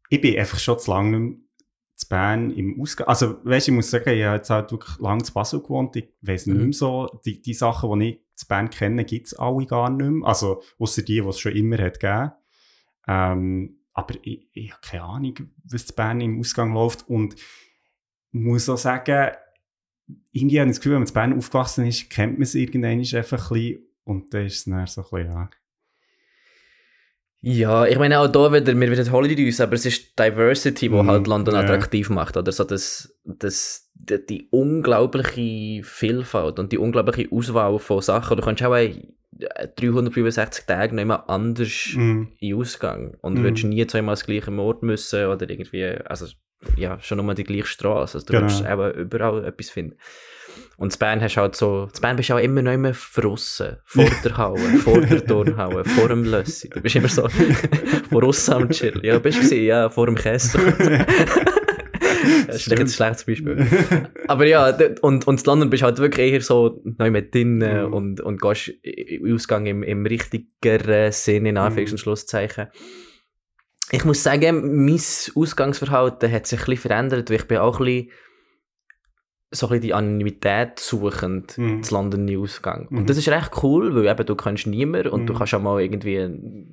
[0.09, 1.39] ich bin einfach schon zu lange nicht
[1.95, 3.07] zu Bern im Ausgang.
[3.07, 5.95] Also, weißt du, ich muss sagen, ich habe jetzt halt wirklich lange zu Basel gewohnt.
[5.95, 6.63] Ich weiss nicht Mhm.
[6.63, 10.09] mehr so, die, die Sachen, die ich zu Bern kenne, gibt es alle gar nicht
[10.09, 10.27] mehr.
[10.27, 12.31] Also, außer die, die es schon immer hat gegeben.
[13.07, 15.35] Ähm, aber ich, ich habe keine Ahnung,
[15.65, 17.07] was zu Bern im Ausgang läuft.
[17.07, 17.41] Und ich
[18.31, 19.31] muss auch sagen,
[20.31, 22.99] irgendwie habe ich das Gefühl, wenn man zu Bern aufgewachsen ist, kennt man es irgendwann
[22.99, 23.87] einfach ein bisschen.
[24.03, 25.49] Und dann ist es dann so ein bisschen, ja.
[27.45, 31.07] Ja, ich meine auch da wieder, wir wiederholen uns, aber es ist Diversity, die Mhm,
[31.07, 31.59] halt London ja.
[31.59, 38.01] attraktiv macht, oder so das, das, die, die unglaubliche Vielfalt und die unglaubliche Auswahl von
[38.01, 38.37] Sachen.
[38.37, 38.91] Du kannst auch äh,
[39.75, 42.29] 365 Tage nicht mehr anders Mhm.
[42.39, 43.43] in Ausgang und Mhm.
[43.43, 46.27] würdest nie zweimal das gleiche Ort müssen oder irgendwie, also
[46.77, 48.17] ja, schon nur die gleiche Straße.
[48.17, 48.43] Also du Genau.
[48.43, 49.97] würdest eben überall etwas finden.
[50.77, 53.77] Und in Bern hast halt so, in Bern bist du auch immer noch immer verrissen.
[53.85, 56.69] Vor der Halle, vor der Turnhalle, vor dem Lössi.
[56.69, 57.27] Du bist immer so
[58.09, 59.03] verrissen am Chillen.
[59.03, 59.63] Ja, bist du gewesen?
[59.65, 60.59] Ja, vor dem Käse.
[62.47, 63.67] das ist ein schlechtes Beispiel.
[64.28, 67.57] Aber ja, und, und in London bist du halt wirklich eher so neu mit drin
[67.57, 67.93] Mhm.
[67.93, 71.91] und, und gehst in Ausgang im, im richtigeren Sinn, in Anführungs- Mhm.
[71.93, 72.67] und Schlusszeichen.
[73.91, 74.99] Ich muss sagen, mein
[75.36, 78.09] Ausgangsverhalten hat sich ein bisschen verändert, weil ich bin auch ein bisschen
[79.55, 81.83] so ein die Anonymität suchend Mhm.
[81.83, 82.87] zu London Ausgang.
[82.89, 82.97] Mhm.
[82.97, 85.37] Und das ist recht cool, weil eben du kannst niemand und du Mhm.
[85.37, 86.17] kannst auch mal irgendwie,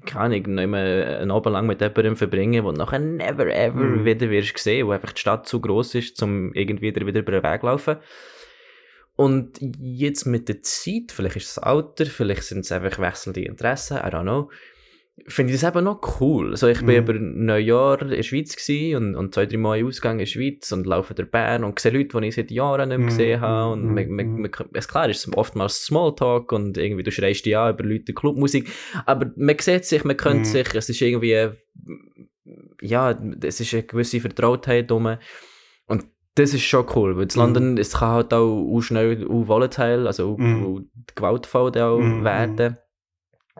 [0.06, 3.80] keine Ahnung, nicht mehr einen Abend lang mit jemandem verbringen, wo du nachher never ever
[3.80, 4.04] Mhm.
[4.04, 7.32] wieder wirst sehen, wo einfach die Stadt zu gross ist, um irgendwie wieder, wieder über
[7.32, 7.96] den Weg zu laufen.
[9.16, 13.42] Und jetzt mit der Zeit, vielleicht ist es das Alter, vielleicht sind es einfach wechselnde
[13.42, 14.50] Interessen, I don't know,
[15.26, 16.50] finde ich das eben noch cool.
[16.50, 17.02] Also ich bin Mhm.
[17.10, 18.56] über Neujahr in der Schweiz
[18.96, 21.92] und, und zwei, drei Mal Ausgang in der Schweiz und laufe durch Bern und sehe
[21.92, 23.72] Leute, die ich seit Jahren nicht mehr Mhm, gesehen habe.
[23.72, 24.40] Und mhm, man, man, mhm.
[24.42, 28.68] man, es klar ist oftmals Smalltalk und irgendwie du schreist dich an über Leute Clubmusik,
[29.06, 30.44] aber man sieht sich, man kennt Mhm.
[30.44, 31.48] sich, es ist irgendwie,
[32.82, 33.10] ja,
[33.42, 35.16] es ist eine gewisse Vertrautheit rum.
[35.86, 36.04] Und
[36.36, 37.40] das ist schon cool, weil in Mhm.
[37.40, 40.64] London, es kann halt auch auch schnell auch volatile, also auch, Mhm.
[40.64, 40.80] auch
[41.14, 42.76] gewaltvoll auch werden.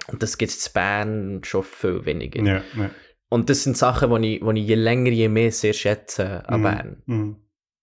[0.08, 2.42] Und das gibt es in Bern schon viel weniger.
[2.42, 2.90] Ja, ja.
[3.28, 6.60] Und das sind Sachen, die ich, die ich je länger, je mehr sehr schätze an
[6.60, 6.64] Mhm.
[6.64, 7.02] Bern.
[7.06, 7.36] Mhm.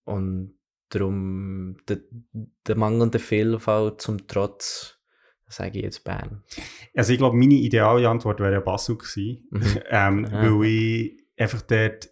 [0.03, 0.53] Und
[0.89, 1.99] darum der,
[2.67, 4.97] der mangelnde Vielfalt zum Trotz,
[5.47, 6.43] sage ich jetzt Bern.
[6.95, 9.47] Also ich glaube, meine ideale Antwort wäre ja Basel gewesen.
[9.51, 9.61] Mhm.
[9.89, 10.43] ähm, Ah.
[10.43, 12.09] Weil ich einfach dort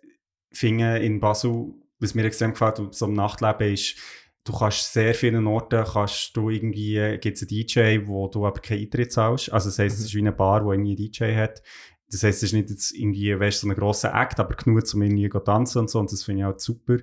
[0.51, 3.97] finde, in Basel, was mir extrem gefällt, so im Nachtleben ist,
[4.46, 8.62] du kannst sehr vielen Orten, kannst du irgendwie, gibt es einen DJ, wo du aber
[8.62, 9.52] keinen Eintritt zahlst.
[9.52, 11.62] Also das heisst, es ist wie eine Bar, wo irgendwie einen DJ hat.
[12.10, 15.02] Das heisst, es ist nicht jetzt irgendwie, weißt, so ein grosser Act, aber genug, um
[15.02, 16.00] irgendwie zu tanzen und so.
[16.00, 16.98] Und das finde ich halt super.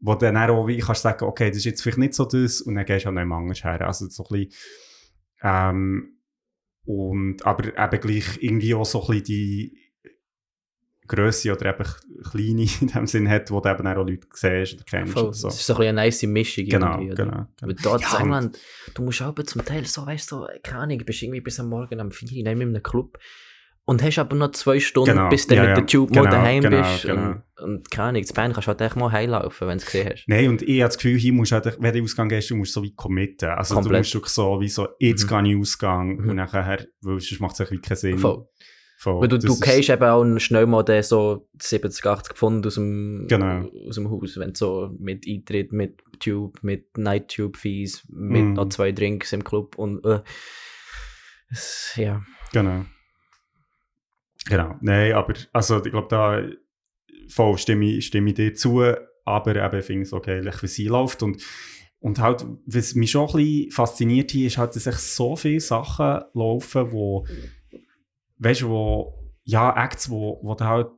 [0.00, 2.74] Wo dann auch wie kannst sagen, okay, das ist jetzt vielleicht nicht so das, und
[2.74, 3.80] dann gehst du auch nicht anders her.
[3.86, 4.52] Also so ein bisschen,
[5.42, 6.18] ähm,
[6.84, 9.78] und, aber eben gleich irgendwie auch so ein bisschen die
[11.08, 11.84] Grösse oder eben
[12.30, 15.12] kleine in dem Sinn hat, wo du eben auch Leute siehst oder kennst.
[15.12, 15.24] Voll.
[15.24, 15.48] und so.
[15.48, 17.12] Das ist so ein bisschen eine nice Mischung Genau, irgendwie.
[17.12, 17.24] oder?
[17.24, 17.82] genau, Aber genau.
[17.82, 18.58] dort Ja, England,
[18.94, 21.68] du musst aber zum Teil so, weißt du, keine Ahnung, du bist irgendwie bis am
[21.68, 23.18] Morgen am 4 in einem Club
[23.84, 26.30] und hast aber noch zwei Stunden, Genau, bis du ja, mit der Tube mal Genau,
[26.30, 27.02] daheim genau, bist.
[27.02, 27.26] genau.
[27.30, 29.86] Und, und keine Ahnung, in Bern kannst du halt echt mal heimlaufen, wenn du es
[29.90, 30.24] gesehen hast.
[30.28, 32.54] Nein, und ich habe das Gefühl, hier musst du halt, wenn du Ausgang gehst, du
[32.56, 33.48] musst so wie committen.
[33.50, 33.92] Also Komplett.
[33.92, 35.28] du musst wirklich so, wie so, jetzt Mhm.
[35.44, 36.28] gehe ich Ausgang Mhm.
[36.30, 38.18] und nachher, weil sonst macht es irgendwie keinen Sinn.
[38.18, 38.46] Voll.
[39.02, 39.20] Voll.
[39.22, 42.74] Weil du, Das du kennst eben auch schnell mal den so 70, 80 Pfund aus
[42.76, 43.68] dem, Genau.
[43.88, 48.44] aus dem Haus, wenn du so mit Eintritt, mit Tube, mit Night Tube Fees, mit
[48.44, 48.52] Mhm.
[48.52, 50.20] noch zwei Drinks im Club und äh,
[51.50, 52.22] es- ja.
[52.52, 52.84] Genau.
[54.48, 54.76] Genau.
[54.80, 56.42] Nein, aber, also ich glaube, da
[57.28, 58.82] voll stimme, ich- stimme ich dir zu,
[59.24, 61.42] aber eben ich finde es okay, wie sie läuft und
[62.00, 65.60] und halt, was mich schon ein bisschen fasziniert hier, ist halt, dass echt so viele
[65.60, 67.24] Sachen laufen, wo,
[68.42, 70.88] weißt du, wo, ja, Acts, wo, wo du halt,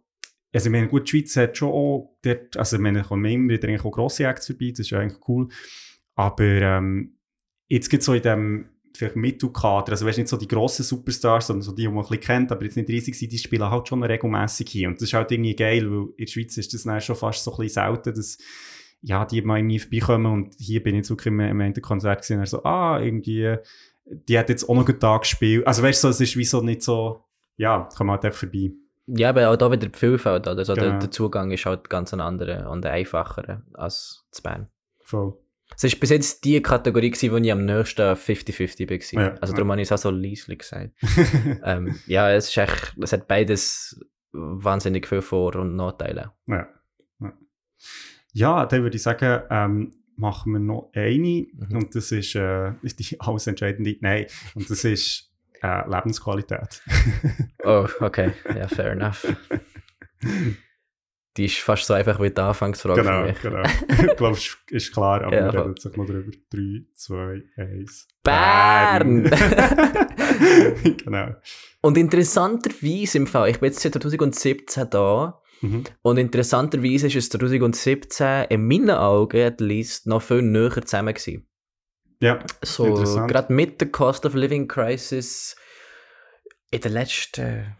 [0.52, 3.24] also ich meine, gut, die Schweiz hat schon auch, dort, also ich meine, da kommen
[3.24, 5.48] immer wieder auch grosse Acts vorbei, das ist ja eigentlich cool,
[6.14, 7.18] aber ähm,
[7.68, 10.84] jetzt gibt es so in dem, vielleicht Mittelkader, also weißt du, nicht so die grossen
[10.84, 13.38] Superstars, sondern so die, die man ein bisschen kennt, aber jetzt nicht riesig sind, die
[13.38, 14.88] spielen halt schon regelmässig hier.
[14.88, 17.42] Und das ist halt irgendwie geil, weil in der Schweiz ist das dann schon fast
[17.42, 18.38] so ein bisschen selten, dass
[19.02, 20.32] ja, die mal irgendwie vorbeikommen.
[20.32, 23.56] Und hier bin ich jetzt wirklich im, im Ende-Konzert gesehen und so, ah, irgendwie,
[24.06, 25.66] die hat jetzt auch noch einen Tag gespielt.
[25.66, 27.23] Also weißt du, so, es ist wie so nicht so,
[27.56, 28.72] ja, kann man halt vorbei.
[29.06, 30.48] Ja, aber auch da wieder die Vielfalt?
[30.48, 30.98] Also der, Genau.
[30.98, 34.68] der Zugang ist halt ganz ein anderer und ein einfacher als zu Bern.
[35.02, 35.34] Voll.
[35.76, 39.22] Es war bis jetzt die Kategorie, gewesen, wo ich am nächsten 50-50 war.
[39.22, 39.56] Ja, also ja.
[39.56, 40.92] darum habe ich es auch so leislich gesagt.
[41.64, 44.00] ähm, ja, es, ist echt, es hat beides
[44.32, 46.32] wahnsinnig viele Vor- und Nachteile.
[46.46, 46.68] ja.
[47.20, 47.32] ja.
[48.32, 51.46] ja, dann würde ich sagen, ähm, machen wir noch eine.
[51.52, 51.76] Mhm.
[51.76, 53.96] Und das ist, äh, ist die alles entscheidende.
[54.00, 55.30] Nein, und das ist
[55.64, 56.82] äh, Lebensqualität.
[57.66, 58.32] Oh, okay.
[58.54, 59.26] Ja, fair enough.
[61.36, 63.40] Die ist fast so einfach wie die Anfangsfrage für genau, mich.
[63.40, 63.62] genau.
[64.12, 66.30] ich glaube, es ist klar, aber Ja, wir reden jetzt noch drüber.
[66.50, 68.08] 3, 2, 1.
[68.22, 69.24] Bern!
[71.04, 71.34] genau.
[71.80, 75.84] Und interessanterweise im Fall, ich bin jetzt seit 2017 da, Mhm.
[76.02, 81.46] und interessanterweise ist es 2017 in meinen Augen at least noch viel näher zusammen gewesen.
[82.24, 83.30] Ja, So, Interessant.
[83.30, 85.56] gerade mit der Cost of Living Crisis
[86.70, 87.76] in den letzten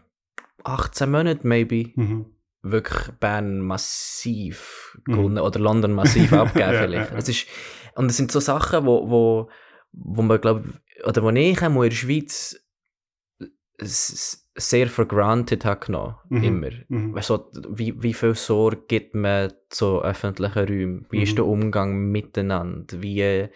[0.63, 2.25] 18 Monaten, maybe, mhm.
[2.61, 5.11] wirklich Bern massiv Mhm.
[5.13, 7.11] gewonnen oder London massiv abgegeben Ja, vielleicht.
[7.11, 7.23] ja, ja.
[7.23, 7.47] Ist,
[7.95, 9.49] und es sind so Sachen, wo, wo,
[9.91, 10.63] wo man glaube
[11.05, 12.59] oder wo ich auch in der Schweiz
[13.77, 16.43] sehr for granted habe genommen, Mhm.
[16.43, 16.69] immer.
[16.87, 17.15] Mhm.
[17.27, 21.05] Du, wie, wie viel Sorge gibt man zu öffentlichen Räumen?
[21.09, 21.23] Wie Mhm.
[21.23, 23.01] ist der Umgang miteinander?
[23.01, 23.49] Wie,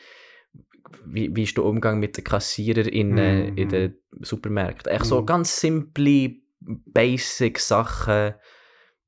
[1.05, 3.57] wie, wie ist der Umgang mit den KassiererInnen Mhm.
[3.57, 4.91] in den Supermärkten?
[4.91, 5.25] Echt so Mhm.
[5.25, 8.35] ganz simple, basic Sachen,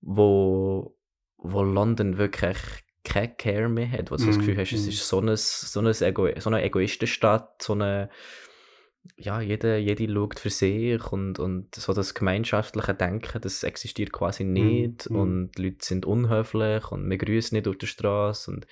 [0.01, 0.97] wo,
[1.37, 2.57] wo London wirklich
[3.03, 4.39] kein Care mehr hat, wo du so das Mhm.
[4.39, 4.89] Gefühl hast, es Mhm.
[4.89, 8.09] ist so eine, so eine, Ego, so eine Egoistenstadt, so eine
[9.15, 14.43] ja, jeder, jede schaut für sich und, und so das gemeinschaftliche Denken, das existiert quasi
[14.43, 15.15] nicht mhm.
[15.15, 18.67] und die Leute sind unhöflich und wir grüßen nicht auf der Straße und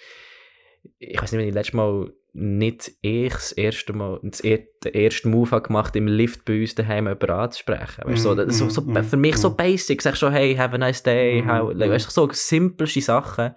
[0.99, 4.93] ich weiß nicht, wenn ich letztes Mal nicht ich das erste Mal das er, den
[4.93, 8.03] ersten Move habe gemacht im Lift bei uns daheim jemanden anzusprechen.
[8.05, 10.77] Weißt, so, das, so, so, Mhm, für mich so basic, sag schon, hey, have a
[10.77, 13.51] nice day, how, like, weißt, du, so simpelste Sachen,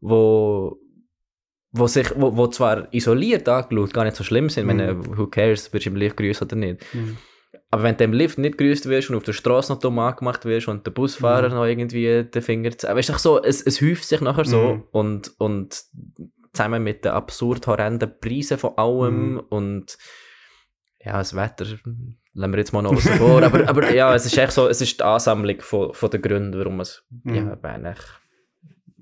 [0.00, 0.78] wo
[1.72, 5.18] wo, sich, wo, wo zwar isoliert angeschaut gar nicht so schlimm sind, wenn Mhm.
[5.18, 6.82] who cares, wirst du im Lift grüßen oder nicht.
[6.94, 7.18] Mhm.
[7.70, 10.46] Aber wenn du im Lift nicht grüßt wirst und auf der Straße noch dumm angemacht
[10.46, 11.54] wirst und der Busfahrer Mhm.
[11.54, 15.32] noch irgendwie den Finger zeigt, weißt du, so, es, es häuft sich nachher so und,
[15.38, 15.82] und
[16.58, 19.40] zusammen mit den absurd horrenden Preisen von allem Mhm.
[19.50, 19.98] und
[21.00, 21.64] ja, das Wetter
[22.34, 24.80] lassen wir jetzt mal noch außen vor, aber, aber ja, es ist echt so, es
[24.80, 27.34] ist die Ansammlung von, von den Gründen, warum es Mhm.
[27.34, 28.20] ja, echt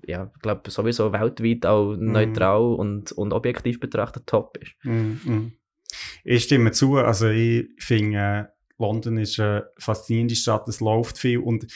[0.09, 2.13] ja, ich glaube sowieso weltweit auch Mhm.
[2.13, 4.73] neutral und, und objektiv betrachtet top ist.
[4.85, 5.53] Mhm, mhm.
[6.23, 6.97] Ich stimme zu.
[6.97, 8.45] Also ich finde, äh,
[8.79, 11.67] London ist eine faszinierende Stadt, es läuft viel und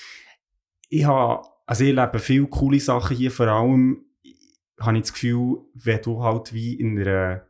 [0.91, 4.05] ich habe, also ich lebe viele coole Sachen hier, vor allem
[4.81, 7.47] habe ich das Gefühl, wenn du halt wie in einer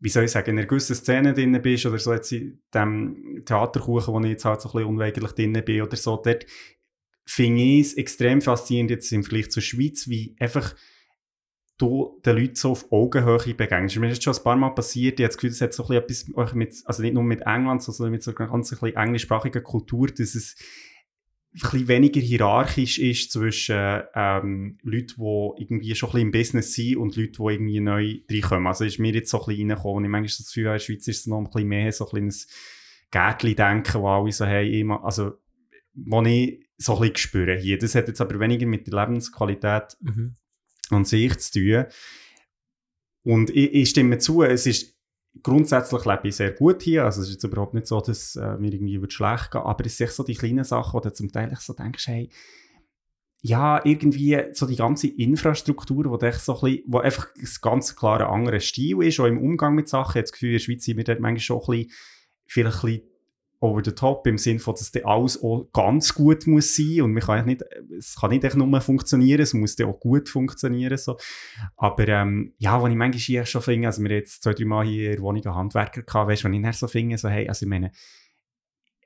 [0.00, 3.42] wie soll ich sagen, in einer gewissen Szene drin bist oder so jetzt in dem
[3.44, 6.46] Theaterkuchen, wo ich jetzt halt so ein bisschen unweigerlich drin bin oder so, dort
[7.26, 10.74] finde ich es extrem faszinierend jetzt im Vergleich zur Schweiz, wie einfach
[11.76, 13.96] du den Leuten so auf Augenhöhe begegnest.
[13.96, 15.86] Mir ist das schon ein paar Mal passiert, ich habe das Gefühl, das hat so
[15.86, 19.62] ein bisschen etwas mit, also nicht nur mit England, sondern mit so einer ganz englischsprachigen
[19.62, 20.56] Kultur, dass es
[21.52, 26.96] bisschen weniger hierarchisch ist zwischen ähm, Leuten, die irgendwie schon ein bisschen im Business sind
[26.96, 28.66] und Leuten, die irgendwie neu reinkommen.
[28.66, 30.78] Also ist mir jetzt so ein bisschen reingekommen ich manchmal so das Gefühl, in der
[30.78, 32.48] Schweiz ist es noch ein bisschen mehr so ein kleines
[33.10, 35.32] Gärtchen-Denken, wo alle so haben, immer, also
[35.94, 37.78] wo ich so ein bisschen spüre hier.
[37.78, 39.96] Das hat jetzt aber weniger mit der Lebensqualität
[40.90, 41.84] an sich zu tun.
[43.22, 44.96] Und ich, ich stimme zu, es ist
[45.42, 47.04] grundsätzlich lebe ich sehr gut hier.
[47.04, 49.86] Also es ist jetzt überhaupt nicht so, dass äh, mir irgendwie wird schlecht geht, aber
[49.86, 52.30] es sind so die kleinen Sachen, wo du zum Teil so denkst, hey,
[53.42, 58.28] ja, irgendwie so die ganze Infrastruktur, wo, so ein bisschen, wo einfach ein ganz klarer
[58.28, 60.10] anderer Stil ist, auch im Umgang mit Sachen.
[60.10, 61.92] Ich habe das Gefühl, in der Schweiz sind wir dort manchmal schon ein bisschen,
[62.46, 63.09] vielleicht ein bisschen
[63.62, 67.22] over the top, im Sinne von, dass alles auch ganz gut muss sein und man
[67.22, 67.62] kann nicht,
[67.96, 71.18] es kann nicht echt nur funktionieren, es muss dann auch gut funktionieren, so.
[71.76, 74.86] Aber, ähm, ja, wenn ich manchmal hier schon finde, also wir jetzt zwei, drei Mal
[74.86, 77.48] hier in der Wohnung einen Handwerker gehabt, weißt wenn ich dann so finde, so, hey,
[77.48, 77.92] also ich meine,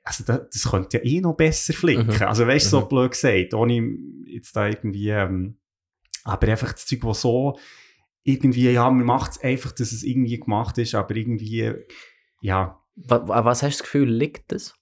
[0.05, 2.07] also das, das könnte ja eh noch besser flicken.
[2.15, 2.21] Mhm.
[2.21, 2.87] Also weißt du, so Mhm.
[2.87, 5.57] blöd gesagt, ohne jetzt da irgendwie, ähm,
[6.23, 7.57] aber einfach das Zeug, was so
[8.23, 11.73] irgendwie, ja, man macht es einfach, dass es irgendwie gemacht ist, aber irgendwie,
[12.41, 14.73] ja, Wa- wa- Was hast du das Gefühl, liegt das?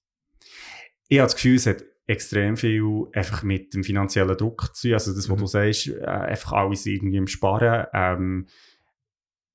[1.09, 4.93] ich habe das Gefühl, es hat extrem viel einfach mit dem finanziellen Druck zu tun.
[4.93, 5.41] Also das, was Mhm.
[5.41, 7.85] du sagst, äh, einfach alles irgendwie im Sparen.
[7.93, 8.47] Ähm,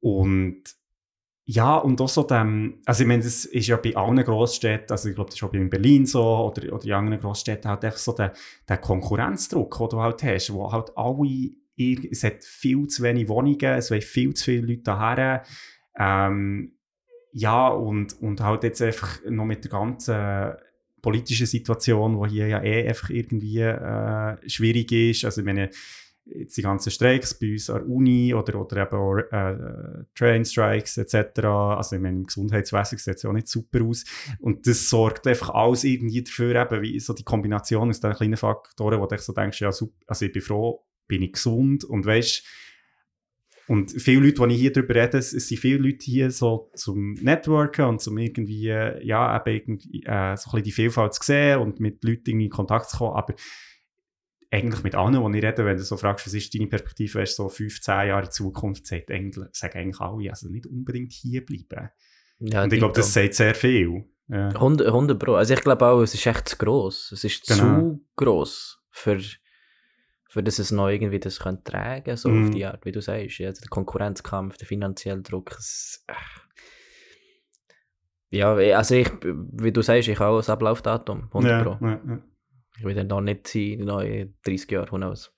[0.00, 0.62] und
[1.44, 5.08] ja, und auch so dem, also ich meine, das ist ja bei allen Großstädten, also
[5.08, 7.98] ich glaube, das ist auch in Berlin so oder, oder in anderen Großstädten halt einfach
[7.98, 8.34] so der,
[8.68, 11.50] der Konkurrenzdruck, den du halt hast, wo halt alle,
[12.10, 15.42] es hat viel zu wenig Wohnungen, es wollen viel zu viele Leute daher.
[15.98, 16.77] Ähm,
[17.32, 20.54] ja, und, und halt jetzt einfach noch mit der ganzen
[21.02, 25.24] politischen Situation, die hier ja eh einfach irgendwie äh, schwierig ist.
[25.24, 25.70] Also ich meine,
[26.26, 30.44] jetzt die ganzen Streiks bei uns an der Uni oder, oder eben auch äh, Train
[30.44, 31.44] Strikes etc.
[31.44, 34.04] Also ich meine, im Gesundheitswesen sieht es auch nicht super aus.
[34.40, 38.36] Und das sorgt einfach alles irgendwie dafür, eben, wie so die Kombination aus diesen kleinen
[38.36, 42.04] Faktoren, wo du so denkst, ja super, also ich bin froh, bin ich gesund und
[42.04, 42.44] weißt
[43.68, 46.70] und viele Leute, die ich hier darüber rede, es, es sind viele Leute hier so
[46.74, 51.14] zum Networken und zum irgendwie, äh, ja, eben irgendwie, äh, so ein bisschen die Vielfalt
[51.14, 53.34] zu sehen und mit Leuten irgendwie in Kontakt zu kommen, aber
[54.50, 57.36] eigentlich mit allen, die ich rede, wenn du so fragst, was ist deine Perspektive, weißt,
[57.36, 61.44] so fünf, zehn Jahre in Zukunft, sagt eigentlich, sagen eigentlich alle, also nicht unbedingt hier
[61.44, 61.90] bleiben.
[62.40, 64.04] Ja, und ich glaube, das sagt sehr viel.
[64.28, 64.48] Ja.
[64.48, 65.34] 100, 100 Pro.
[65.34, 67.12] Also ich glaube auch, es ist echt zu gross.
[67.12, 67.80] Es ist Genau.
[67.80, 69.18] zu gross, für,
[70.28, 72.44] für dass es noch irgendwie das könnte tragen so Mhm.
[72.44, 73.38] auf die Art, wie du sagst.
[73.38, 75.52] Ja, der Konkurrenzkampf, der finanzielle Druck.
[75.58, 76.12] Es, äh.
[78.36, 81.84] ja, also ich, wie du sagst, ich habe auch das Ablaufdatum, 100 Ja, Pro.
[81.86, 82.18] ja, ja.
[82.78, 85.32] Ich will dann noch nicht sein, in den neuen 30 Jahren, who knows.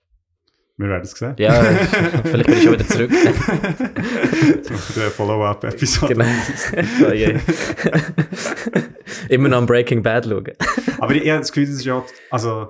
[0.76, 1.34] Wir werden es sehen.
[1.38, 3.10] Ja, vielleicht bin ich schon wieder zurück.
[4.96, 6.14] Der Follow-up-Episode.
[6.14, 6.24] genau.
[7.06, 7.38] oh je.
[9.28, 10.48] Immer noch am Breaking Bad schauen.
[10.98, 12.68] Aber ich, ich habe das Gefühl, das ist ja also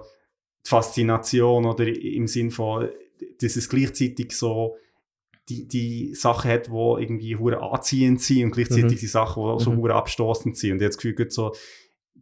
[0.64, 2.88] die Faszination oder im Sinn von,
[3.40, 4.76] dass es gleichzeitig so
[5.48, 6.70] die, die Sachen hat, die
[7.02, 9.00] irgendwie hure anziehend sind und gleichzeitig Mhm.
[9.00, 9.76] die Sachen, die so Mhm.
[9.78, 10.72] hure abstoßend sind.
[10.72, 11.52] Und habe das Gefühl, so,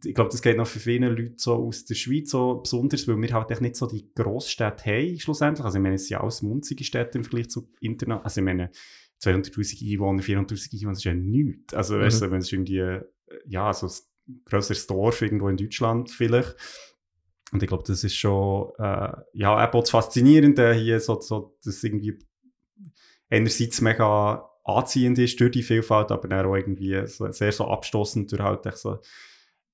[0.03, 3.21] ich glaube, das geht noch für viele Leute so aus der Schweiz so besonders, weil
[3.21, 5.65] wir halt echt nicht so die Grossstädte haben, schlussendlich.
[5.65, 8.23] Also ich meine, es sind ja alles munzige Städte im Vergleich zu Internet.
[8.23, 8.71] Also ich meine,
[9.21, 11.73] 200'000 Einwohner, 400'000 Einwohner, das ist ja nichts.
[11.73, 12.01] Also Mhm.
[12.01, 13.03] weißt du, wenn es irgendwie, äh,
[13.45, 16.55] ja, so ein grösseres Dorf irgendwo in Deutschland vielleicht.
[17.51, 21.83] Und ich glaube, das ist schon, äh, ja, eben das Faszinierende hier, so, so, dass
[21.83, 22.19] irgendwie
[23.29, 28.31] einerseits mega anziehend ist durch die Vielfalt, aber dann auch irgendwie so, sehr so abstoßend
[28.31, 28.99] durch halt so,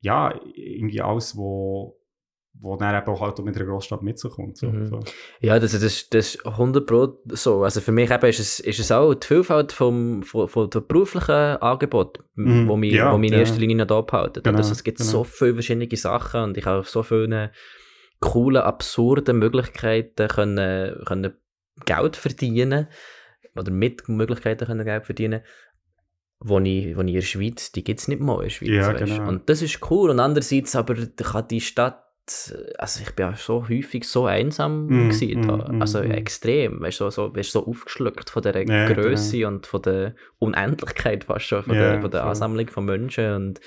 [0.02, 1.98] ja, irgendwie alles, wo,
[2.60, 4.58] wo dann eben auch halt mit einer Großstadt mitzukommt.
[4.58, 5.00] So, Mhm.
[5.42, 7.64] Ja, das, das, das ist 100 Pro so.
[7.64, 11.32] Also für mich eben ist es, ist es auch die Vielfalt vom, von der beruflichen
[11.32, 12.68] Angebot, Mhm.
[12.68, 14.44] wo mich, Ja, wo mich in erster Linie nicht abhalten.
[14.44, 15.10] Genau, also es gibt genau.
[15.10, 17.52] so viele verschiedene Sachen und ich habe so viele
[18.20, 21.34] coole, absurde Möglichkeiten können, können
[21.86, 22.88] Geld verdienen
[23.56, 25.42] oder mit Möglichkeiten können Geld verdienen
[26.40, 28.70] wo ich, wo ich in der Schweiz, die gibt es nicht mal in der Schweiz.
[28.70, 29.28] Ja, genau.
[29.28, 30.10] Und das ist cool.
[30.10, 32.04] Und andererseits aber kann die Stadt,
[32.78, 35.58] also ich bin auch so häufig so einsam Mm, gewesen da.
[35.72, 36.12] mm, also mm, mm.
[36.12, 40.16] extrem, weißt du, so, so, wirst so aufgeschluckt von der Ja, Größe und von der
[40.40, 42.26] Unendlichkeit fast schon, von, Ja, der, von der.
[42.26, 43.60] Ansammlung von Menschen und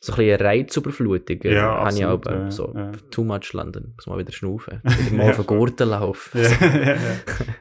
[0.00, 2.92] so ein bisschen Reizüberflutung Ja, habe ich auch ja, so ja.
[3.10, 5.46] too much London, muss mal wieder schnaufen, wieder mal Ja, auf den.
[5.46, 6.42] Gurten laufen.
[6.42, 6.96] Ja, ja, ja.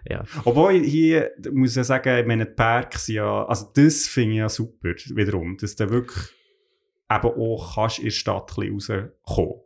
[0.10, 0.24] Ja.
[0.44, 4.38] Obwohl hier, muss ich ja sagen, ich meine, die sind ja, also das finde ich
[4.40, 6.18] ja super, wiederum, dass du wirklich
[7.10, 9.62] eben auch kannst in der Stadt ein bisschen rauskommen.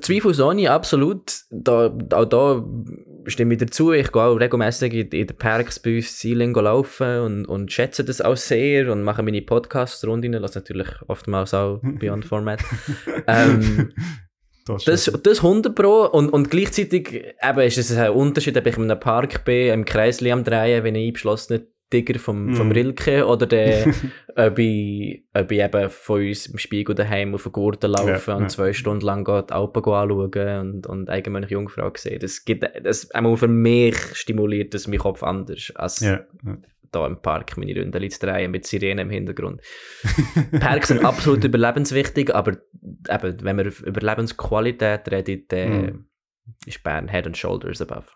[0.00, 1.32] Zweifelsohne, absolut.
[1.50, 2.64] Da, auch da
[3.26, 3.92] stimme ich dazu.
[3.92, 8.04] Ich gehe auch regelmäßig in, in den Parks bei uns Sealing laufen und, und schätze
[8.04, 12.60] das auch sehr und mache meine Podcasts-Runden, lasse natürlich oftmals auch Beyond Format.
[13.26, 13.92] ähm,
[14.66, 17.12] Das, das, ist das 100 Pro und, und gleichzeitig
[17.42, 20.84] eben ist es ein Unterschied, ob ich in einem Park bin, im Kreisli am Drehen,
[20.84, 22.72] wenn ich eingeschlossene Tiger vom, vom Mhm.
[22.72, 23.86] Rilke oder der,
[24.36, 28.36] ob, ich, ob ich eben von uns im Spiegel daheim auf den Gurten laufe Ja,
[28.36, 28.48] und ja.
[28.48, 32.20] zwei Stunden lang die Alpen anschauen und, und allgemein Jungfrau sehen.
[32.20, 36.20] Das gibt, das, einmal für mich stimuliert das meinen Kopf anders, als ja,
[36.92, 39.60] da im Park meine Runden zu drehen mit Sirenen im Hintergrund.
[40.60, 42.56] Parks sind absolut überlebenswichtig, aber
[43.08, 46.06] eben, wenn wir über Lebensqualität reden, dann Mhm.
[46.66, 48.06] ist Bern Head and Shoulders above.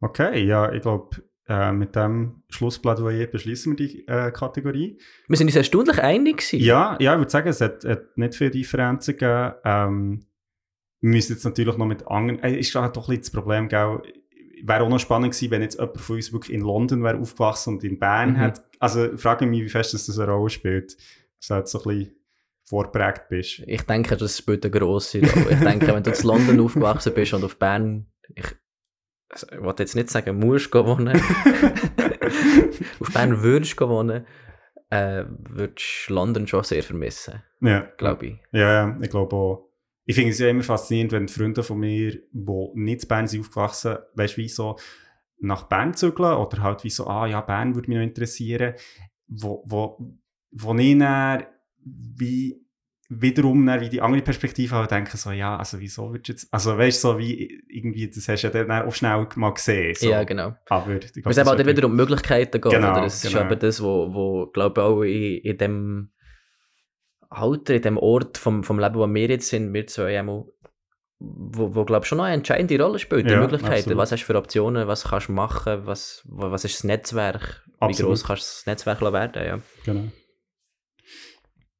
[0.00, 1.16] Okay, ja, ich glaube,
[1.48, 4.98] äh, mit dem Schlussplädoyer beschließen wir die äh, Kategorie.
[5.28, 6.60] Wir sind uns erstaunlich einig gewesen.
[6.64, 9.54] Ja, ja, ich würde sagen, es hat, hat nicht viele Differenzen gegeben.
[9.64, 10.26] Ähm,
[11.00, 13.68] wir müssen jetzt natürlich noch mit anderen, äh, ist halt doch ein bisschen das Problem,
[13.68, 14.02] gell?
[14.64, 17.74] Wäre auch noch spannend gewesen, wenn jetzt jemand von uns wirklich in London wäre aufgewachsen
[17.74, 18.38] und in Bern Mhm.
[18.38, 18.60] hat.
[18.80, 20.96] Also frage mich, wie fest das, eine Rolle spielt.
[21.38, 22.14] Dass du halt so ein bisschen
[22.64, 23.62] vorprägt bist.
[23.66, 25.52] Ich denke, das spielt eine grosse Rolle.
[25.52, 28.44] Ich denke, wenn du in London aufgewachsen bist und auf Bern, ich,
[29.30, 31.20] also, ich wollte jetzt nicht sagen, musst gehen wohnen.
[33.00, 34.26] auf Bern würdest gehen wohnen,
[34.90, 38.38] äh, würdest du London schon sehr vermissen, Ja, glaube ich.
[38.52, 39.68] Ja, ja, ich glaube auch.
[40.04, 43.40] Ich finde es ja immer faszinierend, wenn Freunde von mir, die nicht in Bern sind
[43.40, 44.76] aufgewachsen, weißt du, wie so
[45.40, 48.74] nach Bern zügeln oder halt wie so, ah ja, Bern würde mich noch interessieren,
[49.26, 50.16] wo, wo,
[50.50, 51.44] wo ich dann
[51.84, 52.64] wie
[53.10, 56.52] wiederum dann wie die andere Perspektive habe, denke so, ja, also wieso würdest du jetzt,
[56.52, 59.94] also weißt du, so wie irgendwie, das hast du ja dann auch schnell mal gesehen.
[59.94, 60.10] So.
[60.10, 60.54] Ja, genau.
[60.68, 62.70] Aber sind aber wird- dann wieder um Möglichkeiten gehen.
[62.70, 63.02] Genau, oder?
[63.02, 63.46] Das ist genau.
[63.46, 66.10] eben das, wo, wo glaube ich, auch in, in dem
[67.30, 70.44] Alter, in dem Ort vom, vom Leben, wo wir jetzt sind, wir zwei einmal
[71.20, 73.72] wo, wo glaube ich schon noch eine entscheidende Rolle spielt, die Ja, Möglichkeiten.
[73.74, 73.98] absolut.
[73.98, 77.72] Was hast du für Optionen, was kannst du machen, was, was ist das Netzwerk, wie
[77.86, 78.10] Absolut.
[78.10, 79.58] groß kannst du das Netzwerk werden, ja.
[79.84, 80.04] Genau.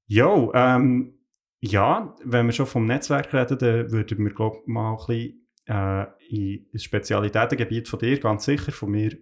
[0.07, 1.18] Jo, ähm,
[1.61, 5.49] ja, wenn wir schon vom Netzwerk reden, dann würden wir, glaube ich, mal ein bisschen
[5.67, 9.17] äh, in das Spezialitätengebiet von dir, ganz sicher, von mir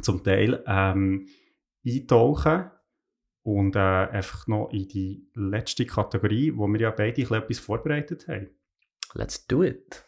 [0.00, 1.28] zum Teil, ähm,
[1.86, 2.70] eintauchen
[3.42, 7.58] und äh, einfach noch in die letzte Kategorie, wo wir ja beide ein bisschen etwas
[7.58, 8.50] vorbereitet haben.
[9.14, 10.04] Let's do it.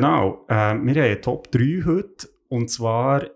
[0.00, 3.28] Genau, äh, wir haben Top 3 heute und zwar,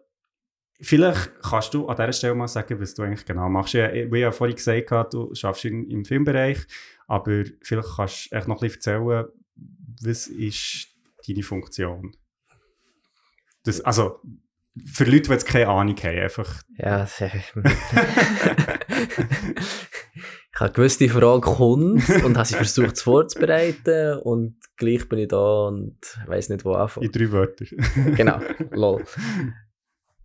[0.81, 3.75] vielleicht kannst du an dieser Stelle mal sagen, was du eigentlich genau machst.
[3.75, 6.61] Ja, wie ich ja vorhin gesagt habe, du arbeitest im, im Filmbereich,
[7.07, 9.27] aber vielleicht kannst du echt noch ein bisschen erzählen,
[10.03, 10.89] was ist
[11.29, 12.17] deine Funktion?
[13.65, 14.21] Das, also,
[14.87, 16.63] für Leute, die jetzt keine Ahnung haben, einfach...
[16.79, 17.31] Ja, sehr.
[20.55, 25.29] ich habe gewusst, die Frage kommt und habe sie versucht vorzubereiten und gleich bin ich
[25.29, 27.07] da und weiß nicht, wo anfangen.
[27.07, 27.65] In drei Wörter.
[28.17, 28.41] Genau,
[28.71, 29.05] lol.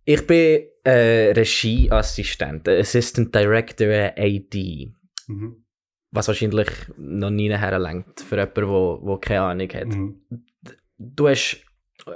[0.06, 4.92] Ich bin äh, Regieassistent, äh, Assistant Director AD,
[5.28, 5.64] mhm.
[6.10, 9.88] was wahrscheinlich noch nie herlenkt für jemanden, der wo, wo keine Ahnung hat.
[9.88, 10.22] Mhm.
[10.96, 11.64] Du hast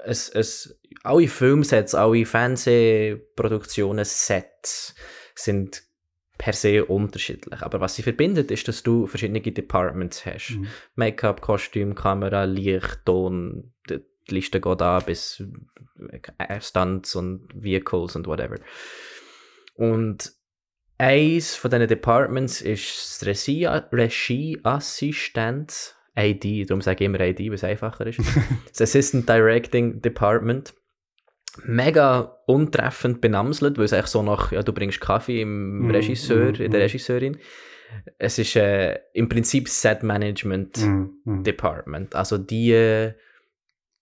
[0.04, 4.94] es, es, alle Filmsets, alle Fernsehproduktionen, Sets
[5.34, 5.82] sind
[6.38, 7.62] per se unterschiedlich.
[7.62, 10.56] Aber was sie verbindet, ist, dass du verschiedene Departments hast.
[10.56, 10.66] Mhm.
[10.96, 15.42] Make-up, Kostüm, Kamera, Licht, Ton, die Liste geht an bis
[16.38, 18.56] äh, Stunts und Vehicles und whatever.
[19.74, 20.32] Und
[20.98, 27.54] eins von diesen Departments ist das Regie- Regieassistent, AD, darum sage ich immer AD, weil
[27.54, 28.20] es einfacher ist.
[28.70, 30.74] das Assistant Directing Department.
[31.62, 36.52] Mega untreffend benamselt, weil es eigentlich so nach, ja, du bringst Kaffee im Mm, Regisseur,
[36.52, 36.82] mm, in der mm.
[36.82, 37.38] Regisseurin.
[38.18, 41.18] Es ist äh, im Prinzip Set Management Mhm.
[41.24, 41.44] Mhm.
[41.44, 42.14] Department.
[42.16, 43.12] Also die,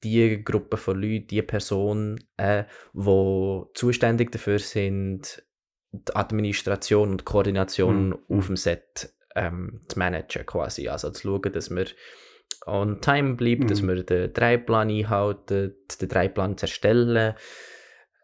[0.03, 5.43] die Gruppe von Leuten, die Personen, äh, die zuständig dafür sind,
[5.93, 8.39] die Administration und Koordination Mhm.
[8.39, 10.89] auf dem Set ähm, zu managen quasi.
[10.89, 11.85] Also zu schauen, dass wir
[12.67, 13.89] on time bleibt, dass Mhm.
[13.89, 17.35] wir den Dreiplan einhalten, den Dreiplan zu erstellen,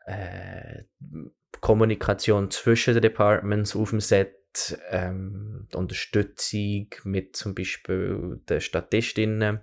[0.06, 0.82] äh,
[1.60, 4.34] Kommunikation zwischen den Departments auf dem Set,
[4.90, 9.60] ähm, Unterstützung mit zum Beispiel den Statistinnen,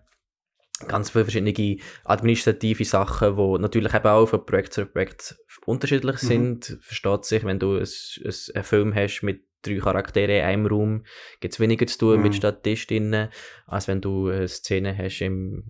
[0.87, 6.27] ganz viele verschiedene administrative Sachen, die natürlich eben auch von Projekt zu Projekt unterschiedlich Mhm.
[6.27, 6.77] sind.
[6.81, 11.03] Versteht sich, wenn du ein, ein, einen Film hast mit drei Charakteren in einem Raum,
[11.39, 12.23] gibt es weniger zu tun Mhm.
[12.23, 13.29] mit Statistinnen,
[13.67, 15.63] als wenn du eine Szene hast im,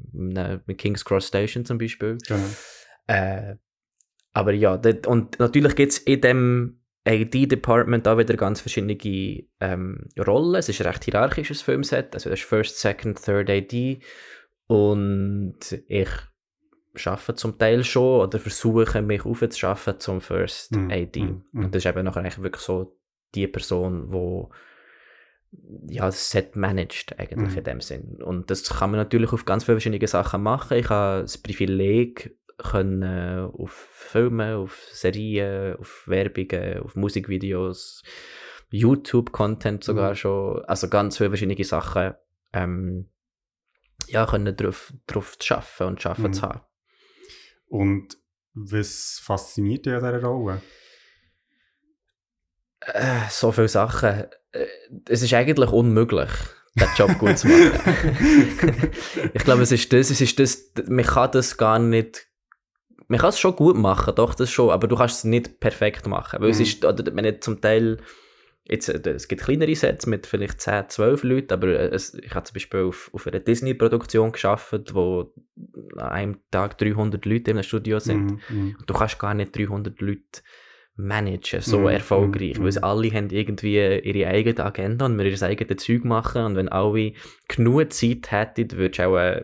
[0.66, 2.18] mit King's Cross Station zum Beispiel.
[2.28, 2.46] Genau.
[3.08, 3.56] Äh,
[4.34, 8.98] aber ja, dort, und natürlich gibt es in dem AD-Department auch wieder ganz verschiedene
[9.62, 10.56] ähm, Rollen.
[10.56, 14.00] Es ist ein recht hierarchisches Filmset, also das ist First, Second, Third AD
[14.68, 16.10] und ich
[17.06, 21.20] arbeite zum Teil schon oder versuche mich aufzuschaffen zum First Mhm, AD.
[21.20, 21.66] mhm, mhm.
[21.66, 22.98] Und das ist eben nachher eigentlich wirklich so
[23.36, 24.52] die Person, wo
[25.88, 27.58] ja, das Set managt eigentlich Mhm.
[27.58, 28.22] in dem Sinn.
[28.22, 30.78] Und das kann man natürlich auf ganz viele verschiedene Sachen machen.
[30.78, 38.04] Ich habe das Privileg, können äh, auf Filme, auf Serien, auf Werbungen, auf Musikvideos,
[38.72, 40.16] YouTube-Content sogar Mhm.
[40.16, 42.14] schon, also ganz viele verschiedene Sachen,
[42.54, 43.10] ähm,
[44.08, 46.34] ja, können drauf, drauf zu arbeiten und schaffen Mhm.
[46.34, 46.62] zu haben.
[47.68, 48.18] Und
[48.54, 50.62] was fasziniert dich an dieser Rolle?
[52.94, 54.26] Äh, so viele Sachen.
[54.52, 54.66] Äh,
[55.10, 56.30] Es ist eigentlich unmöglich,
[56.76, 57.72] den Job gut zu machen.
[59.34, 62.28] ich glaube, es ist das, es ist das, man kann das gar nicht,
[63.08, 66.08] man kann es schon gut machen, doch, das schon, aber du kannst es nicht perfekt
[66.08, 66.64] machen, weil es Mhm.
[66.64, 67.98] ist, oder wenn zum Teil,
[68.68, 72.46] jetzt, äh, es gibt kleinere Sets mit vielleicht 10, 12 Leuten, aber es, ich habe
[72.46, 75.34] zum Beispiel auf, auf einer Disney-Produktion geschafft, wo
[75.98, 78.26] an einem Tag 300 Leute im Studio sind.
[78.26, 78.78] Mhm, mhm.
[78.86, 80.42] Du kannst gar nicht 300 Leute
[80.98, 82.84] managen, so Mhm, erfolgreich, mhm, weil mhm.
[82.84, 87.12] alle haben irgendwie ihre eigene Agenda und wir ihr eigenes Zeug machen und wenn alle
[87.50, 89.44] genug Zeit hätten, würdest du auch äh,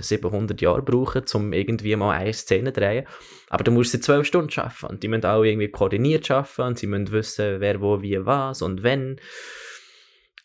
[0.00, 3.06] 700 Jahre brauchen, um irgendwie mal eine Szene zu drehen.
[3.50, 6.78] Aber du musst sie 12 Stunden schaffen und die müssen alle irgendwie koordiniert schaffen und
[6.78, 9.20] sie müssen wissen, wer wo wie was und wenn.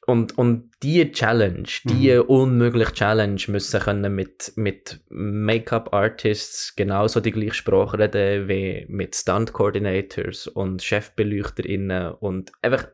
[0.08, 7.54] Und, und die Challenge, die unmögliche Challenge müssen können mit, mit Make-up-Artists genauso die gleiche
[7.54, 12.88] Sprache reden wie mit Stunt-Coordinators und ChefbeleuchterInnen und einfach,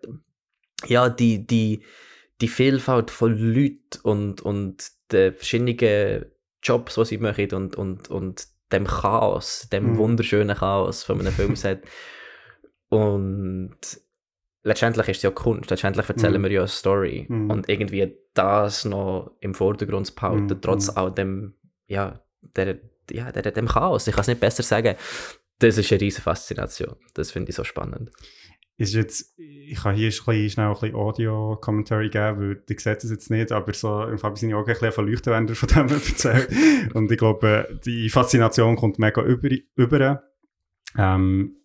[0.85, 1.83] ja, die, die,
[2.41, 6.25] die Vielfalt von Leuten und, und den verschiedenen
[6.61, 9.97] Jobs, die sie machen und, und, und dem Chaos, dem Mhm.
[9.97, 11.85] wunderschönen Chaos von einem Filmset.
[12.89, 13.77] und
[14.67, 16.43] letztendlich ist es ja Kunst, letztendlich erzählen Mhm.
[16.45, 17.49] wir ja eine Story Mhm.
[17.49, 20.61] und irgendwie das noch im Vordergrund zu behalten, Mhm.
[20.61, 21.55] trotz all dem,
[21.87, 22.21] ja,
[22.55, 22.77] der,
[23.11, 24.95] ja, der, dem Chaos, ich kann es nicht besser sagen,
[25.59, 28.11] das ist eine riesige Faszination, das finde ich so spannend.
[28.79, 33.31] ist jetzt, ich kann hier schnell ein bisschen Audio-Commentary geben, weil die sieht es jetzt
[33.31, 36.49] nicht, aber so im Fall seine Augen ein bisschen verleuchten, wenn er von dem erzählt.
[36.93, 39.49] Und ich glaube, die Faszination kommt mega über.
[39.75, 40.21] über.
[40.95, 41.55] Ähm,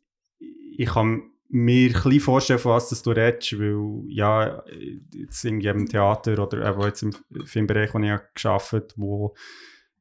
[0.79, 1.25] ich kann
[1.55, 4.65] mir ein vorstellen, von was du redest, weil, ja,
[5.13, 7.13] jetzt irgendwie im Theater oder eben jetzt im
[7.45, 9.35] Filmbereich, wo ich gearbeitet wo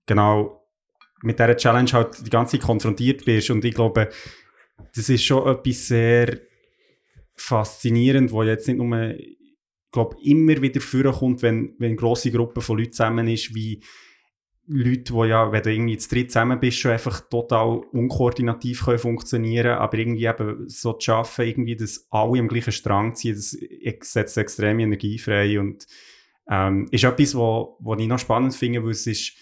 [0.06, 0.66] genau
[1.24, 3.50] mit dieser Challenge halt die ganze Zeit konfrontiert bist.
[3.50, 4.10] Und ich glaube,
[4.96, 6.40] das ist schon etwas sehr
[7.36, 9.38] faszinierend, wo jetzt nicht nur, ich
[9.92, 13.84] glaube, immer wieder vorkommt, wenn, wenn eine grosse Gruppe von Leuten zusammen ist, wie
[14.68, 19.00] Leute, die ja, wenn du irgendwie zu dritt zusammen bist, schon einfach total unkoordinativ können
[19.00, 23.58] funktionieren aber irgendwie eben so zu schaffen, irgendwie, dass alle am gleichen Strang ziehen, das
[24.02, 25.88] setzt extreme Energie frei und
[26.50, 29.34] ähm, ist etwas, wo ich noch spannend finde, weil es ist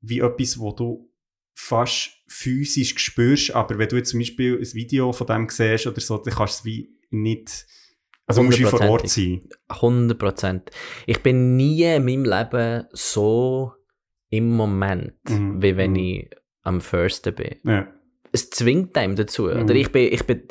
[0.00, 1.10] wie etwas, wo du
[1.54, 6.00] fast physisch spürst, aber wenn du jetzt zum Beispiel ein Video von dem siehst oder
[6.00, 7.66] so, dann kannst du es wie nicht,
[8.26, 9.48] also musst du vor Ort sein.
[9.68, 10.70] 100%.
[11.06, 13.72] Ich bin nie in meinem Leben so
[14.30, 15.96] im Moment, Mhm, wie wenn mhm.
[15.96, 16.30] ich
[16.62, 17.56] am Firsten bin.
[17.64, 17.86] Ja.
[18.30, 19.44] Es zwingt einem dazu.
[19.44, 19.62] Mhm.
[19.62, 20.42] Oder ich bin, ich bin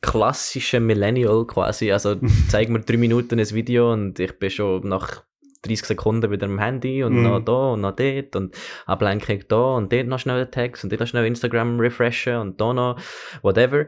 [0.00, 1.92] klassischer Millennial quasi.
[1.92, 2.16] Also
[2.48, 5.22] zeig mir drei Minuten ein Video und ich bin schon nach
[5.62, 7.22] 30 Sekunden wieder am Handy und Mhm.
[7.24, 8.56] noch da und noch dort und
[8.86, 12.60] Ablenkung da und dort noch schnell den Text und dort noch schnell Instagram refreshen und
[12.60, 12.98] da noch
[13.42, 13.86] whatever.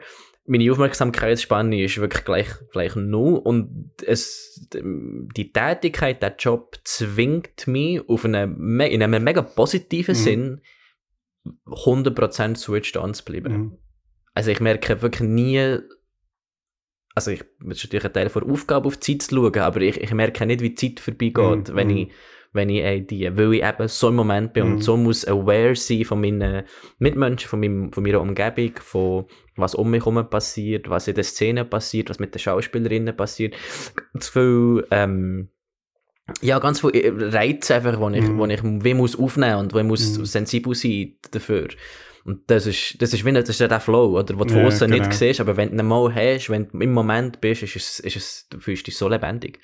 [0.50, 8.00] Meine Aufmerksamkeitsspanne ist wirklich gleich, gleich null und es, die Tätigkeit, der Job zwingt mich
[8.08, 8.46] auf eine,
[8.88, 10.18] in einem mega positiven Mhm.
[10.18, 10.60] Sinn
[11.66, 13.52] 100% switched on zu bleiben.
[13.52, 13.78] Mhm.
[14.34, 15.78] Also ich merke wirklich nie,
[17.14, 19.80] also ich, es ist natürlich ein Teil der Aufgabe, auf die Zeit zu schauen, aber
[19.82, 21.96] ich, ich merke nicht, wie die Zeit vorbeigeht, Mhm, wenn mhm.
[21.96, 22.12] ich,
[22.52, 24.72] wenn ich äh, die, weil ich eben so im Moment bin Mhm.
[24.72, 26.64] und so muss aware sein von meinen
[26.98, 29.26] Mitmenschen, von, meinem, von meiner Umgebung, von
[29.56, 33.54] was um mich herum passiert, was in der Szene passiert, was mit den Schauspielerinnen passiert.
[34.12, 35.48] Ganz viel, ähm,
[36.42, 38.38] ja, ganz viele Reize einfach, wo ich, Mhm.
[38.38, 40.24] wo ich wie muss aufnehmen und wo ich muss Mhm.
[40.24, 41.68] sensibel sein dafür.
[42.24, 44.90] Und das ist, das ist wie, das ist der Flow, oder, wo du Ja, außen
[44.90, 45.02] genau.
[45.02, 47.98] nicht siehst, aber wenn du ihn mal hast, wenn du im Moment bist, ist es,
[48.00, 49.58] ist es, du fühlst dich so lebendig.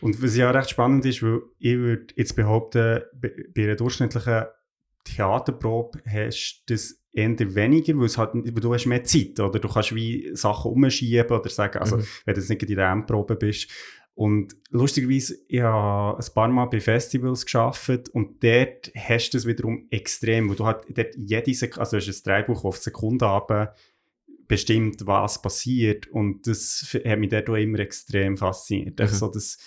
[0.00, 4.44] Und was ja recht spannend ist, weil ich würde jetzt behaupten, bei einer durchschnittlichen
[5.04, 9.68] Theaterprobe hast du das eher weniger, weil, es halt, du hast mehr Zeit, oder du
[9.68, 12.04] kannst wie Sachen umschieben oder sagen, also Mhm.
[12.24, 13.68] wenn du jetzt nicht in der Endprobe bist.
[14.14, 19.46] Und lustigerweise, ich habe ein paar Mal bei Festivals geschafft und dort hast du es
[19.46, 22.76] wiederum extrem, weil du halt dort jede Sekunde, also du hast ein Dreibuch, das auf
[22.78, 23.74] die Sekunde runter
[24.46, 28.98] bestimmt, was passiert und das hat mich dort auch immer extrem fasziniert.
[28.98, 29.06] Mhm.
[29.06, 29.10] Mhm.
[29.10, 29.58] So das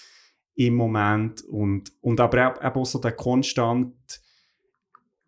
[0.56, 3.94] im Moment und, und aber auch, auch so der konstant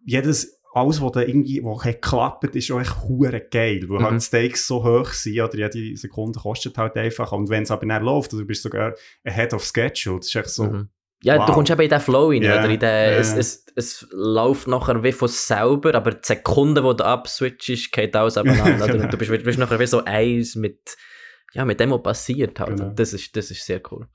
[0.04, 4.04] jedes, alles, was da irgendwie, was geklappt, ist auch echt hure geil, weil Mhm.
[4.04, 7.72] halt die Stakes so hoch sind, oder jede Sekunde kostet halt einfach und wenn es
[7.72, 10.90] aber nicht läuft, oder du bist sogar ahead of schedule, das ist echt so, Mhm.
[11.24, 11.54] Ja, du Wow.
[11.56, 12.70] kommst eben in den Flow rein, Ja, oder?
[12.70, 16.94] In den, ja, es, es, es läuft nachher wie von selber, aber die Sekunde, wo
[16.94, 18.86] du abswitchst, geht alles abeinander.
[18.88, 19.08] Genau.
[19.08, 20.96] Du bist, bist nachher wie so eins mit,
[21.54, 22.78] ja, mit dem, was passiert halt.
[22.78, 22.92] Genau.
[22.94, 24.08] Das, ist, das ist sehr cool.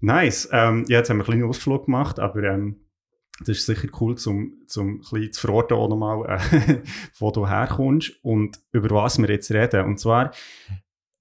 [0.00, 0.48] Nice.
[0.52, 2.76] Ähm, ja, jetzt haben wir einen kleinen Ausflug gemacht, aber ähm,
[3.40, 6.82] das ist sicher cool, zum, zum zu verorten auch nochmal, äh,
[7.18, 9.84] wo du herkommst und über was wir jetzt reden.
[9.84, 10.32] Und zwar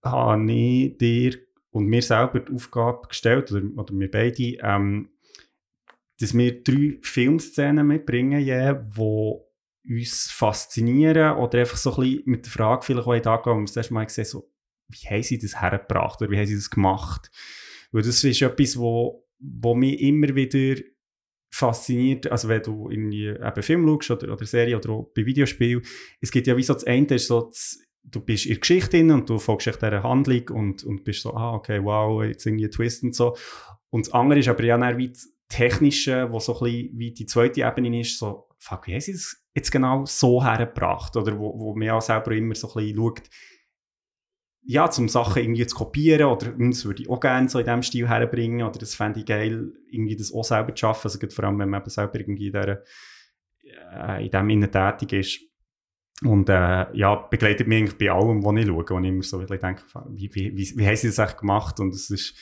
[0.03, 1.38] habe ich dir
[1.71, 5.09] und mir selber die Aufgabe gestellt, oder, oder wir beide, ähm,
[6.19, 12.45] dass wir drei Filmszenen mitbringen, je, die uns faszinieren oder einfach so ein bisschen mit
[12.45, 14.51] der Frage vielleicht auch angehen, wir das erste Mal gesehen so,
[14.88, 17.30] wie haben sie das hergebracht oder wie haben sie das gemacht?
[17.91, 20.81] Weil das ist etwas, wo, wo mich immer wieder
[21.49, 25.81] fasziniert, also wenn du irgendwie eben Film schaust oder, oder Serie oder auch bei Videospielen,
[26.21, 29.01] es gibt ja wie so das eine, ist so das, du bist in der Geschichte
[29.01, 32.65] und du folgst echt dieser Handlung und, und bist so, ah, okay, wow, jetzt irgendwie
[32.65, 33.35] ein Twist und so.
[33.89, 37.11] Und das andere ist aber ja dann wie das Technische, wo so ein bisschen wie
[37.13, 41.15] die zweite Ebene ist, so, fuck, wie haben sie das jetzt genau so hergebracht?
[41.15, 43.23] Oder wo, wo man ja selber immer so ein bisschen schaut,
[44.70, 47.84] ja, zum Sachen irgendwie zu kopieren oder das würde ich auch gerne so in diesem
[47.84, 51.45] Stil herbringen oder das fände ich geil, irgendwie das auch selber zu schaffen, also vor
[51.45, 52.84] allem, wenn man eben selber irgendwie in, dieser,
[53.93, 55.39] äh, in dem innen tätig ist.
[56.22, 59.39] Und äh, ja, begleitet mich eigentlich bei allem, was ich schaue, wo ich immer so
[59.41, 61.80] denke, wie, wie, wie, wie haben sie das eigentlich gemacht?
[61.80, 62.36] Und es ist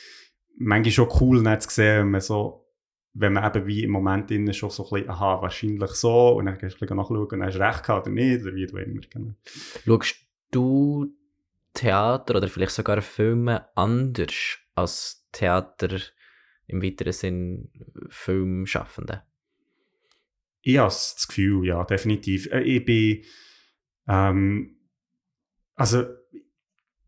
[0.58, 2.64] manchmal schon cool, dann zu sehen, wenn man so
[3.18, 6.46] wenn man eben wie im Moment innen schon so ein bisschen, aha, wahrscheinlich so, und
[6.46, 9.00] dann kannst du nachschauen und hast recht gehabt oder nicht, oder wie du immer.
[9.10, 9.32] Genau.
[9.86, 10.16] Schaust
[10.50, 11.15] du
[11.76, 16.00] Theater oder vielleicht sogar Filme anders als Theater
[16.66, 17.70] im weiteren Sinn
[18.08, 19.22] Filmschaffende?
[20.62, 22.50] Ich habe das Gefühl, ja, definitiv.
[22.50, 23.22] Äh, Ich bin,
[24.08, 24.78] ähm,
[25.74, 26.04] also,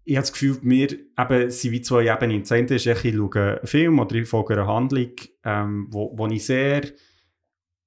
[0.05, 2.43] ich habe das Gefühl, wir eben, sind wie zwei Ebenen.
[2.43, 5.13] Das eine ist, ich schaue einen Film oder ich folge einer Handlung,
[5.45, 6.83] ähm, wo, wo ich sehr,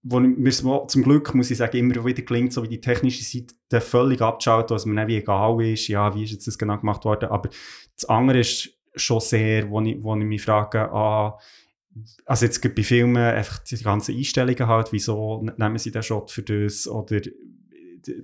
[0.04, 3.82] wo mir zum Glück, muss ich sagen, immer wieder gelingt, so wie die technische Seite
[3.82, 7.30] völlig abzuschalten, was mir wie egal ist, ja, wie ist jetzt das genau gemacht worden,
[7.30, 7.50] aber
[7.96, 11.38] das andere ist schon sehr, wo ich, wo ich mich frage, ah,
[12.26, 16.32] also jetzt gerade bei Filmen einfach die ganzen Einstellungen halt, wieso nehmen sie den Shot
[16.32, 16.88] für das?
[16.88, 17.34] Oder d-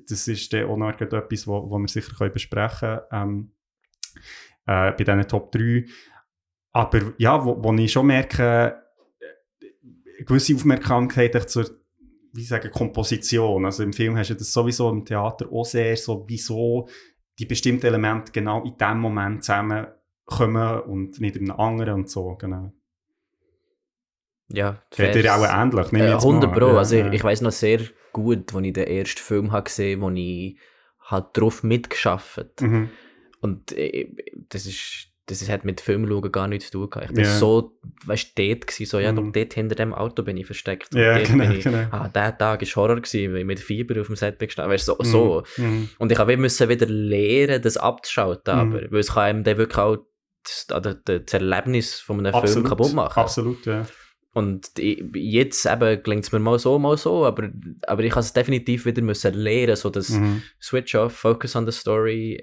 [0.07, 3.51] das ist dann auch noch etwas, wo, wo wir sicher können besprechen können, ähm,
[4.65, 5.85] äh, bei diesen Top 3.
[6.71, 8.73] Aber ja, wo, wo ich schon merke, äh,
[10.25, 11.65] gewisse Aufmerksamkeit zur
[12.33, 13.65] wie sagen, Komposition.
[13.65, 16.87] Also im Film hast du das sowieso im Theater auch sehr so, wieso
[17.39, 22.35] die bestimmten Elemente genau in dem Moment zusammenkommen und nicht in einem anderen und so,
[22.35, 22.71] genau.
[24.49, 26.59] Ja, Fällt dir auch ähnlich, nehme Äh, jetzt mal 100 an.
[26.59, 26.67] Pro.
[26.67, 27.81] Ja, also ich, ich weiß noch sehr
[28.13, 30.57] gut, als ich den ersten Film habe gesehen wo ich
[31.01, 32.89] halt drauf mitgeschafft Mhm.
[33.39, 34.09] Und äh,
[34.49, 37.09] das ist das ist- hat mit Filmschauen gar nichts zu tun gehabt.
[37.09, 37.37] Ich bin Ja.
[37.37, 39.31] so, weißt du, dort gewesen, so, ja, Mhm.
[39.33, 40.93] dort hinter dem Auto bin ich versteckt.
[40.95, 41.85] Ja, dort genau, ich, genau.
[41.91, 44.71] ah, der Tag war Horror gewesen, weil ich mit Fieber auf dem Set bin gestanden.
[44.73, 45.43] Weißt du, so, so.
[45.61, 45.89] Mhm.
[45.99, 48.59] Und ich habe müssen wieder lernen, das abzuschalten, Mhm.
[48.75, 49.97] aber, weil es kann einem dann wirklich auch
[50.43, 53.19] das, oder das Erlebnis von einem Film Absolut, kaputt machen.
[53.19, 53.85] Absolut, ja.
[54.33, 57.49] Und jetzt eben gelingt es mir mal so, mal so, aber,
[57.87, 60.43] aber ich habe es definitiv wieder müssen lernen, so das Mhm.
[60.61, 62.39] Switch off, Focus on the Story,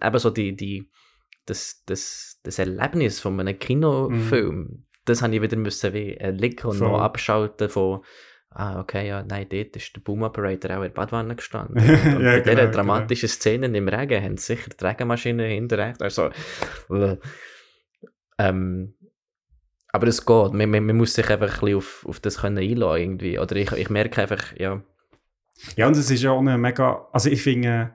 [0.00, 0.88] eben so die, die,
[1.48, 6.76] das, das, das Erlebnis von einem Kinofilm, das habe ich wieder müssen wie erlicken und
[6.76, 6.80] Mhm.
[6.80, 6.88] Voll.
[6.90, 8.00] noch abschalten von
[8.50, 11.76] ah, okay, ja, nein, dort ist der Boom Operator auch in der Badwanne gestanden.
[12.16, 15.78] Und Ja, bei dieser genau, dramatischen Szene im Regen haben sie sicher die Regenmaschine hinter
[15.78, 16.30] rechts, also
[16.90, 17.16] äh,
[18.38, 18.94] ähm,
[19.92, 22.58] aber es geht, man, man, man muss sich einfach ein bisschen auf, auf das können
[22.58, 24.82] einlassen irgendwie, oder ich, ich merke einfach, ja,
[25.76, 27.94] Ja, und es ist ja auch eine mega, also ich finde,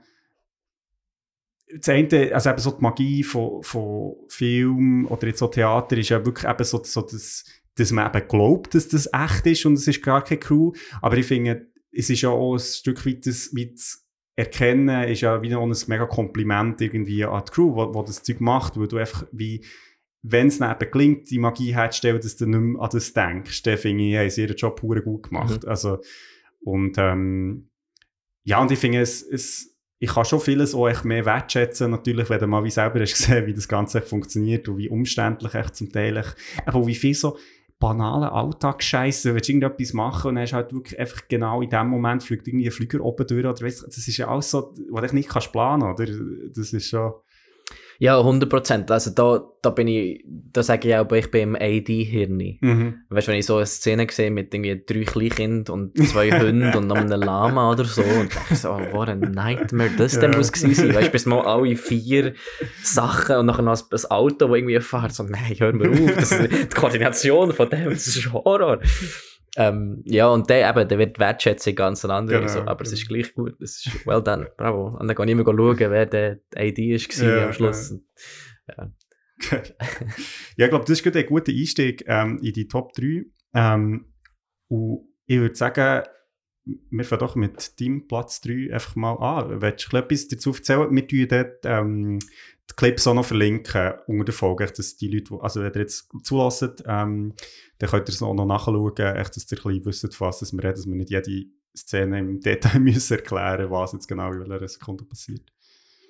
[1.80, 6.10] das eine, also eben so die Magie von, von Film oder jetzt so Theater ist
[6.10, 7.46] ja wirklich eben so, so das,
[7.76, 10.72] dass man eben glaubt, dass das echt ist und es ist gar keine Crew,
[11.02, 14.04] aber ich finde, es ist ja auch ein Stück weit das, wie das
[14.36, 18.42] Erkennen ist ja wieder ein mega Kompliment irgendwie an die Crew, wo, wo das Zeug
[18.42, 19.64] macht, weil du einfach wie,
[20.24, 23.78] wenn es eben gelingt, die Magie herzustellen, dass du nicht mehr an das denkst, dann
[23.78, 25.68] finde ich, haben sie ihren Job pur gut gemacht.
[25.68, 26.00] Also,
[26.62, 27.70] und ähm,
[28.44, 29.73] ja, und ich finde, es, es,
[30.04, 33.14] ich kann schon vieles auch echt mehr wertschätzen, natürlich, wenn du mal wie selber hast
[33.18, 36.36] gesehen, wie das Ganze funktioniert und wie umständlich echt zum Teil echt,
[36.66, 37.38] aber wie viel so
[37.80, 41.70] banale Alltagsscheiße, du willst irgendetwas machen und dann hast du halt wirklich einfach genau in
[41.70, 44.74] dem Moment fliegt irgendwie ein Flüger oben durch oder weißt, das ist ja alles so,
[44.90, 46.06] was du nicht kannst planen, oder?
[46.54, 47.14] Das ist schon...
[48.02, 48.92] 100 Prozent.
[48.92, 52.58] Also da, da bin ich, da sage ich auch, ich bin im AD-Hirn.
[52.62, 52.96] Mhm.
[53.10, 56.74] Weißt du, wenn ich so eine Szene sehe mit irgendwie drei Kleinkindern und zwei Hunden
[56.78, 60.32] und noch einem Lama oder so, und denke so, oh, what a nightmare das denn
[60.32, 60.38] Ja.
[60.38, 60.96] muss gewesen sein.
[60.96, 62.34] Weißt du, bis mal alle vier
[62.82, 65.14] Sachen und nachher noch ein Auto, das irgendwie fährt.
[65.14, 66.16] So, nein, hör mir auf.
[66.16, 68.80] Das, die Koordination von dem, das ist Horror.
[69.56, 72.40] Ähm, ja, und der eben, der wird die Wertschätzung ganz andere.
[72.40, 73.02] Genau, so, aber es genau.
[73.02, 73.62] ist gleich gut.
[73.62, 74.52] Es ist well done.
[74.58, 74.98] Bravo.
[74.98, 77.94] Und dann kann ich immer schauen, wer der AD war Ja, am Schluss.
[78.68, 78.92] ja,
[80.58, 83.26] ich glaube, das ist gerade ein guter Einstieg ähm, in die Top 3.
[83.54, 84.08] Ähm,
[84.70, 86.04] und ich würde sagen,
[86.66, 89.62] wir fangen doch mit deinem Platz 3 einfach mal an.
[89.62, 90.96] Willst du etwas dazu erzählen?
[90.96, 92.20] Wir tun dort ähm,
[92.70, 96.10] die Clips auch noch verlinken unter der Folge, dass die Leute, also wenn ihr jetzt
[96.24, 97.34] zulassen, ähm,
[97.84, 100.54] dann könnt ihr es auch noch nachschauen, echt, dass ihr ein bisschen wisst, von was
[100.54, 101.46] wir reden, dass wir nicht jede
[101.76, 105.42] Szene im Detail müssen erklären was jetzt genau in welcher Sekunde passiert.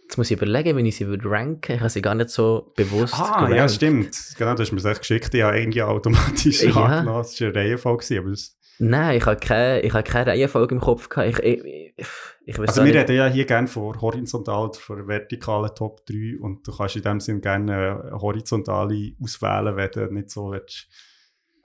[0.04, 1.74] Jetzt muss ich überlegen, wenn ich sie würde ranken.
[1.76, 3.72] Ich habe sie gar nicht so bewusst Ah, ja, gerankt.
[3.74, 4.18] stimmt.
[4.38, 5.34] Genau, du hast mir das echt geschickt.
[5.34, 6.76] Ich habe irgendwie automatisch Ja.
[6.76, 7.24] angenommen.
[7.24, 10.82] Das war eine Reihenfolge, aber das Nein, ich habe keine, ich habe keine Reihenfolge im
[10.82, 11.30] Kopf gehabt.
[11.30, 12.08] Ich, ich, ich,
[12.45, 16.68] ich Also wir reden ja hier gerne von horizontal oder von vertikalen Top 3 und
[16.68, 17.74] du kannst in dem Sinne gerne
[18.04, 20.88] eine horizontale auswählen, wenn du nicht so willst.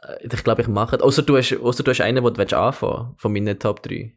[0.03, 1.03] Äh, Ich glaube, ich mache es.
[1.03, 4.15] Außer du hast, außer du hast einen, den du willst anfangen von meinen Top 3.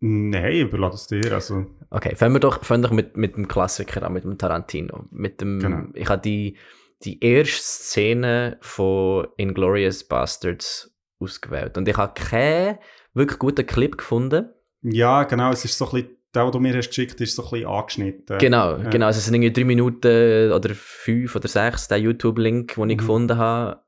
[0.00, 1.32] Nein, überlasse es dir.
[1.32, 4.38] Also, Okay, fangen wir doch, fangen wir doch mit, mit dem Klassiker an, mit dem
[4.38, 5.06] Tarantino.
[5.10, 5.84] Mit dem, Genau.
[5.94, 6.56] Ich habe die,
[7.02, 11.76] die erste Szene von Inglourious Bastards ausgewählt.
[11.78, 12.78] Und ich habe keinen
[13.14, 14.50] wirklich guten Clip gefunden.
[14.82, 17.42] ja, genau, es ist so ein bisschen, der, den du mir hast geschickt ist so
[17.44, 18.38] ein bisschen angeschnitten.
[18.38, 18.90] Genau, Ja.
[18.90, 19.06] genau.
[19.06, 23.00] Also es sind irgendwie drei Minuten oder fünf oder sechs, der YouTube-Link, den ich Mhm.
[23.00, 23.80] gefunden habe.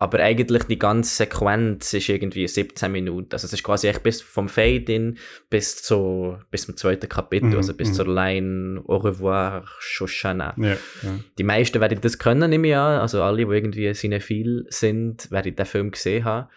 [0.00, 3.30] Aber eigentlich die ganze Sequenz ist irgendwie 17 Minuten.
[3.32, 5.18] Also es ist quasi echt bis vom Fade-In
[5.50, 7.94] bis, zu, bis zum zweiten Kapitel, Mhm, also bis mhm.
[7.94, 10.54] zur Line Au revoir, Shoshana.
[10.56, 10.68] Ja,
[11.02, 11.18] ja.
[11.36, 13.00] Die meisten werden das können, nehme ich an.
[13.00, 16.48] Also alle, die irgendwie cinephil sind, werden den Film gesehen haben.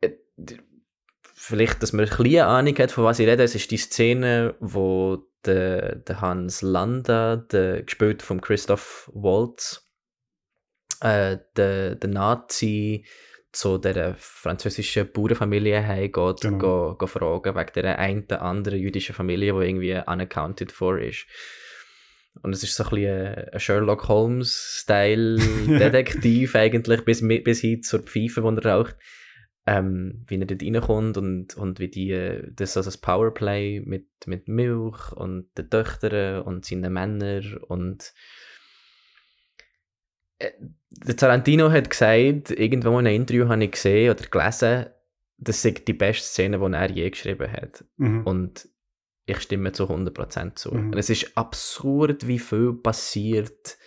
[0.00, 0.10] Äh,
[1.34, 3.42] Vielleicht, dass man eine Ahnung hat, von was ich rede.
[3.42, 9.81] Es ist die Szene, wo der, der Hans Landa, der, gespielt von Christoph Waltz,
[11.02, 13.04] äh, der, der Nazi
[13.50, 16.58] zu der französischen Bauernfamilie heimgeht, Genau.
[16.58, 21.26] go, go fragen, wegen der einen anderen jüdischen Familie, die irgendwie unaccounted for ist.
[22.42, 28.40] Und es ist so ein bisschen ein Sherlock Holmes-Style-Detektiv eigentlich, bis, bis hin zur Pfeife,
[28.40, 28.96] die er raucht.
[29.64, 34.08] Ähm, wie er dort reinkommt und, und wie die, äh, das also das Powerplay mit,
[34.26, 38.10] mit Milch und den Töchtern und seinen Männern und äh,
[40.90, 44.86] der Tarantino hat gesagt, irgendwo in einem Interview habe ich gesehen oder gelesen,
[45.38, 47.84] das sei die beste Szene, die er je geschrieben hat.
[47.96, 48.22] Mhm.
[48.26, 48.68] Und
[49.26, 50.72] ich stimme zu 100% zu.
[50.72, 50.90] Mhm.
[50.92, 53.78] Und es ist absurd, wie viel passiert,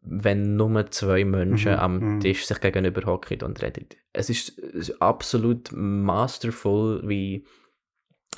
[0.00, 2.20] wenn nur zwei Menschen Mhm, am mhm.
[2.20, 3.86] Tisch sich gegenüber hocken und reden.
[4.12, 4.60] Es ist,
[5.00, 7.44] absolut masterful, wie,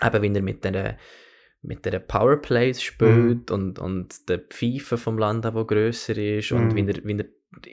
[0.02, 0.98] eben, wie er mit der
[1.62, 6.76] mit der Powerplays spielt und, und der Pfeife vom Land, der grösser ist und Mhm.
[6.76, 7.18] wie er, wie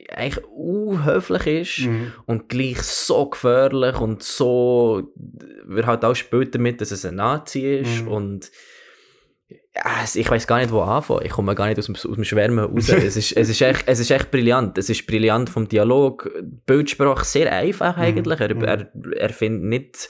[0.09, 2.11] er eigentlich unhöflich ist Mhm.
[2.25, 5.13] und gleich so gefährlich und so
[5.65, 8.07] wird halt auch später mit, dass es ein Nazi ist Mhm.
[8.07, 8.51] und
[10.15, 11.21] ich weiß gar nicht, wo anfangen.
[11.23, 12.89] Ich komme gar nicht aus dem, aus dem Schwärmen raus.
[12.89, 14.77] es, ist, es, ist echt, es ist echt brillant.
[14.77, 16.29] Es ist brillant vom Dialog.
[16.41, 18.39] Die Bildsprache sehr einfach eigentlich.
[18.39, 18.63] Er, Mhm.
[18.63, 20.09] er, er findet nicht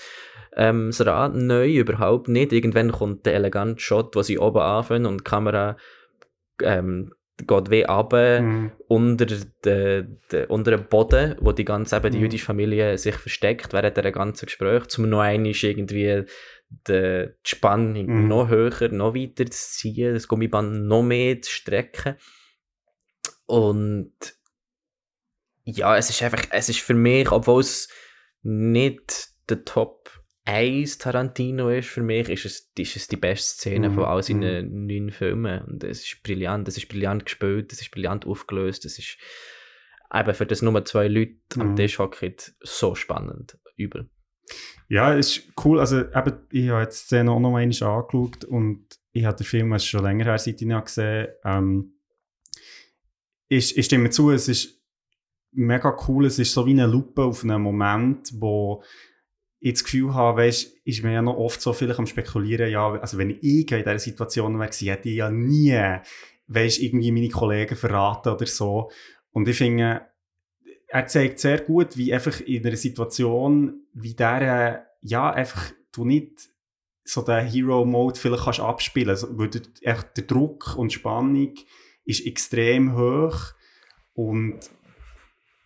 [0.57, 2.51] ähm, das Rad neu, überhaupt nicht.
[2.51, 5.77] Irgendwann kommt der elegante Shot, wo sie oben anfangen und die Kamera
[6.61, 8.71] ähm, geht wie runter Mhm.
[8.87, 12.23] unter den de, unter dem Boden, wo die ganze eben die Mhm.
[12.23, 16.25] jüdische Familie sich versteckt während der ganzen Gespräch, zum noch einmal irgendwie
[16.87, 18.27] de, die Spannung Mhm.
[18.27, 22.15] noch höher, noch weiter zu ziehen, das Gummiband noch mehr zu strecken.
[23.45, 24.13] Und
[25.63, 27.87] ja, es ist einfach, es ist für mich, obwohl es
[28.41, 30.09] nicht der Top
[30.47, 34.23] 1 Tarantino ist für mich, ist es, ist es die beste Szene Mhm, von all
[34.23, 35.61] seinen neun Filmen.
[35.65, 39.17] Und es ist brillant, es ist brillant gespielt, es ist brillant aufgelöst, es ist
[40.13, 41.75] eben für das nur zwei Leute am Mhm.
[41.75, 43.57] Tisch hocken so spannend.
[43.75, 44.09] Übel.
[44.87, 45.81] Ja, es ist cool.
[45.81, 49.45] Also, eben, ich habe jetzt die Szene auch noch einmal angeschaut und ich habe den
[49.45, 51.93] Film ist schon länger her, seit ich ihn habe gesehen ähm,
[53.49, 54.81] ich, ich stimme zu, es ist
[55.51, 56.25] mega cool.
[56.25, 58.83] Es ist so wie eine Lupe auf einen Moment, wo
[59.59, 62.91] ich das Gefühl habe, weißt, ist mir ja noch oft so vielleicht am Spekulieren, ja,
[62.91, 65.99] also wenn ich in dieser Situation wäre, hätte ich ja nie,
[66.47, 68.91] weißt, irgendwie meine Kollegen verraten oder so.
[69.31, 70.01] Und ich finde,
[70.87, 76.49] er zeigt sehr gut, wie einfach in einer Situation wie der, ja, einfach du nicht
[77.03, 81.55] so den Hero-Mode vielleicht kannst abspielen, also, weil dort echt der Druck und Spannung
[82.05, 83.53] ist extrem hoch
[84.13, 84.59] und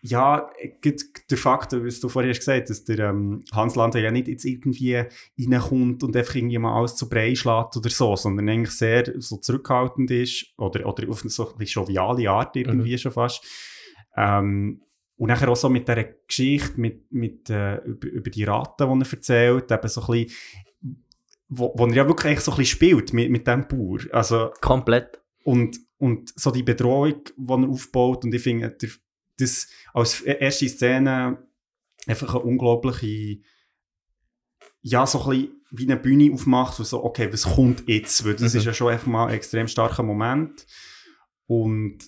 [0.03, 0.49] ja,
[1.29, 4.45] der Fakt, was du vorher hast gesagt dass der ähm, Hans Lander ja nicht jetzt
[4.45, 5.03] irgendwie
[5.39, 9.37] reinkommt und einfach irgendwie mal alles zu Brei schlägt oder so, sondern eigentlich sehr so
[9.37, 13.43] zurückhaltend ist oder, oder auf eine so ein joviale Art irgendwie schon fast.
[14.17, 14.81] Ähm,
[15.17, 19.05] und nachher auch so mit dieser Geschichte, mit, mit, äh, über, über die Ratten, die
[19.05, 20.35] er erzählt, eben so ein bisschen,
[21.47, 23.99] wo, wo er ja wirklich so ein bisschen spielt mit, mit dem Bauer.
[24.11, 25.21] Also, Komplett.
[25.43, 28.89] und, und so die Bedrohung, die er aufbaut, und ich finde, der-
[29.41, 31.45] das als erste Szene
[32.07, 33.39] einfach eine unglaubliche,
[34.81, 38.25] ja, so ein bisschen wie eine Bühne aufmacht, wo so, okay, was kommt jetzt?
[38.25, 38.59] Weil das Mhm.
[38.59, 40.65] ist ja schon einfach mal ein extrem starker Moment.
[41.47, 41.99] Und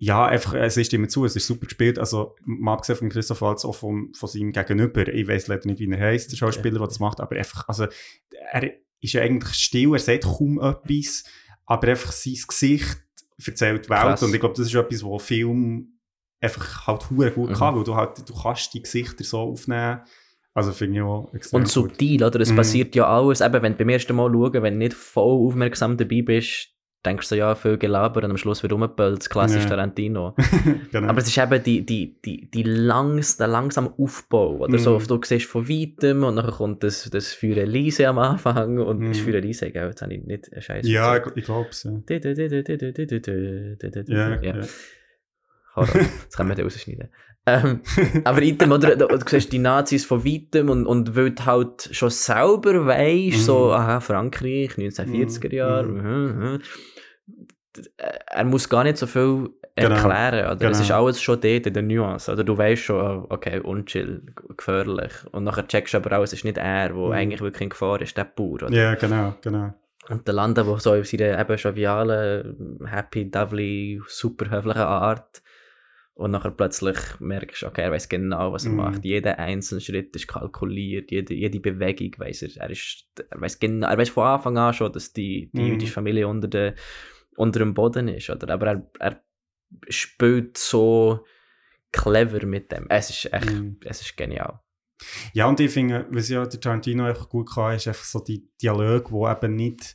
[0.00, 1.98] ja, einfach, es ist immer zu, es ist super gespielt.
[1.98, 5.08] Also, mal abgesehen von Christoph Waltz, auch von, von seinem Gegenüber.
[5.08, 7.86] Ich weiß leider nicht, wie er heißt, der Schauspieler, der das macht, aber einfach, also,
[8.52, 11.24] er ist ja eigentlich still, er sagt kaum etwas,
[11.66, 12.98] aber einfach sein Gesicht
[13.44, 14.00] erzählt die Welt.
[14.00, 14.22] Krass.
[14.22, 15.97] Und ich glaube, das ist etwas, wo Film
[16.40, 17.54] einfach halt hure gut Mhm.
[17.54, 20.00] kann, weil du halt, du kannst die Gesichter so aufnehmen.
[20.54, 21.72] Also, finde ich auch extrem Und gut.
[21.72, 22.40] subtil, oder?
[22.40, 22.56] Es Mhm.
[22.56, 23.40] passiert ja alles.
[23.40, 26.68] Eben, wenn du beim ersten Mal schauen, wenn du nicht voll aufmerksam dabei bist,
[27.06, 29.68] denkst du so, ja, viel Gelaber und am Schluss wird rumgepölt, klassisch Ja.
[29.68, 30.34] Tarantino.
[30.90, 31.08] genau.
[31.08, 34.78] Aber es ist eben die, die, die, die langs, der langsame Aufbau, oder Mhm.
[34.78, 38.98] so, du siehst von weitem und dann kommt das, das Feuer Elise am Anfang und
[38.98, 39.08] Mhm.
[39.12, 41.84] das Feuer Elise, gell, jetzt habe ich nicht einen Scheiß ja, ich, ich glaube es.
[41.84, 42.00] Ja,
[44.08, 44.66] Ja, ja.
[45.78, 46.00] Horror.
[46.26, 47.08] Das können wir dann rausschneiden.
[47.46, 47.80] Ähm,
[48.24, 51.88] aber item, oder, du, du siehst die Nazis von weitem und, und weil du halt
[51.92, 53.72] schon selber weißt, so, Mhm.
[53.72, 56.02] aha, Frankreich, 1940er Jahre, Mhm.
[56.02, 56.42] mhm.
[56.52, 56.58] mhm.
[58.26, 60.44] er muss gar nicht so viel Genau, erklären.
[60.44, 60.52] Oder?
[60.54, 60.80] Es genau.
[60.80, 62.32] ist alles schon dort in der Nuance.
[62.32, 64.22] Oder du weißt schon, oh, okay, unchill,
[64.56, 65.12] gefährlich.
[65.30, 67.12] Und nachher checkst du aber auch, es ist nicht er, der Mhm.
[67.12, 68.54] eigentlich wirklich in Gefahr ist, der Bauer.
[68.54, 68.70] Oder?
[68.72, 69.72] Ja, genau, genau.
[70.08, 75.42] Und der Landa, der so in seiner eben jovialen, happy, lovely, super höflichen Art
[76.18, 78.76] und nachher plötzlich merkst du, okay, er weiß genau, was er Mhm.
[78.76, 79.04] macht.
[79.04, 82.56] Jeder einzelne Schritt ist kalkuliert, jede, jede Bewegung weiß er.
[82.62, 85.66] Er, ist, er weiß genau, er weiß von Anfang an schon, dass die, die Mhm.
[85.68, 86.74] jüdische Familie unter, der,
[87.36, 88.52] unter dem Boden ist, oder?
[88.52, 89.22] Aber er, er
[89.88, 91.24] spielt so
[91.92, 92.86] clever mit dem.
[92.88, 93.78] Es ist echt, Mhm.
[93.84, 94.60] es ist genial.
[95.34, 98.50] Ja, und ich finde, was ja der Tarantino einfach gut kann, ist einfach so die
[98.60, 99.94] Dialoge, die eben nicht,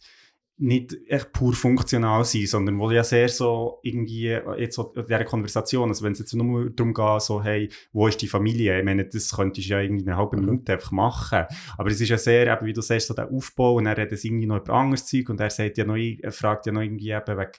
[0.57, 4.27] nicht echt pur funktional sind, sondern wo ja sehr so irgendwie,
[4.57, 8.07] jetzt so in dieser Konversation, also wenn es jetzt nur darum geht, so, hey, wo
[8.07, 8.77] ist die Familie?
[8.77, 11.45] Ich meine, das könntest du ja irgendwie eine halbe Minute einfach machen.
[11.77, 14.13] Aber es ist ja sehr, eben, wie du sagst, so der Aufbau und er redet
[14.13, 16.81] es irgendwie noch über anderes Zeug und er sagt ja noch, er fragt ja noch
[16.81, 17.51] irgendwie eben wegen,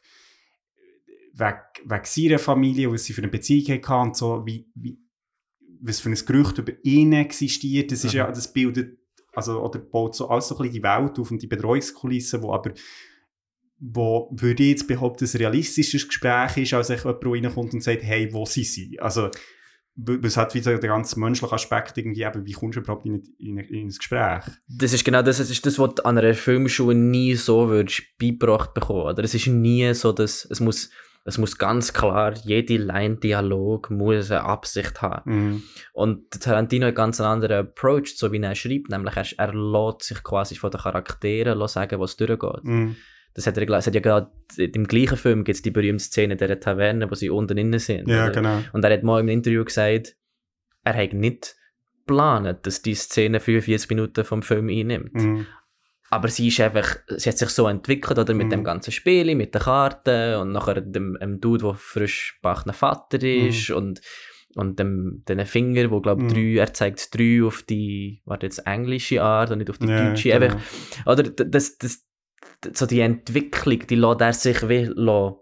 [1.35, 4.99] wegen, wegen seiner Familie, was sie für eine Beziehung hatten und so, wie, wie,
[5.81, 8.19] was für ein Gerücht über ihn existiert, das ist Mhm.
[8.19, 8.99] ja, das bildet,
[9.35, 12.53] also, oder baut so alles so ein bisschen die Welt auf und die Bedrohungskulisse, wo
[12.53, 12.73] aber,
[13.79, 18.03] wo, würde ich jetzt behaupten, ein realistisches Gespräch ist, als echt jemand, reinkommt und sagt,
[18.03, 18.99] hey, wo sind sie?
[19.01, 19.31] Also,
[19.97, 23.59] was hat wieder den ganzen menschlichen Aspekt irgendwie eben, wie kommst du überhaupt in, in,
[23.59, 24.43] in ein Gespräch?
[24.69, 28.03] Das ist genau das, das ist das, was du an einer Filmschule nie so würdest
[28.19, 29.03] beigebracht bekommen.
[29.03, 30.91] Oder es ist nie so, dass es muss,
[31.27, 35.23] es muss ganz klar, jede Line-Dialog muss eine Absicht haben.
[35.31, 35.63] Mhm.
[35.95, 40.03] Und Tarantino hat einen ganz anderen Approach, so wie er schreibt, nämlich er, er lässt
[40.03, 42.65] sich quasi von den Charakteren lassen sagen, was durchgeht.
[42.65, 42.97] Mhm.
[43.33, 46.37] Das hat er, es hat ja gerade, im gleichen Film gibt es die berühmte Szene
[46.37, 48.09] der Taverne, wo sie unten innen sind.
[48.09, 48.33] Ja, oder?
[48.33, 48.59] genau.
[48.73, 50.15] Und er hat mal im Interview gesagt,
[50.85, 51.57] er hat nicht
[52.07, 55.15] geplant, dass die Szene 45 Minuten vom Film einnimmt.
[55.15, 55.47] Mhm.
[56.15, 58.51] Aber sie ist einfach, sie hat sich so entwickelt, oder mit Mhm.
[58.51, 63.23] dem ganzen Spiel, mit den Karten und nachher dem, dem Dude, der frisch gebackener Vater
[63.23, 64.01] ist und,
[64.55, 66.29] und dem, den Finger, wo glaub Mhm.
[66.29, 70.09] drei, er zeigt drei auf die, warte jetzt, englische Art und nicht auf die Ja,
[70.11, 70.29] deutsche.
[70.31, 70.45] genau.
[70.45, 70.61] Einfach,
[71.07, 72.05] oder das, das,
[72.73, 75.37] so die Entwicklung, die lässt er sich wie la-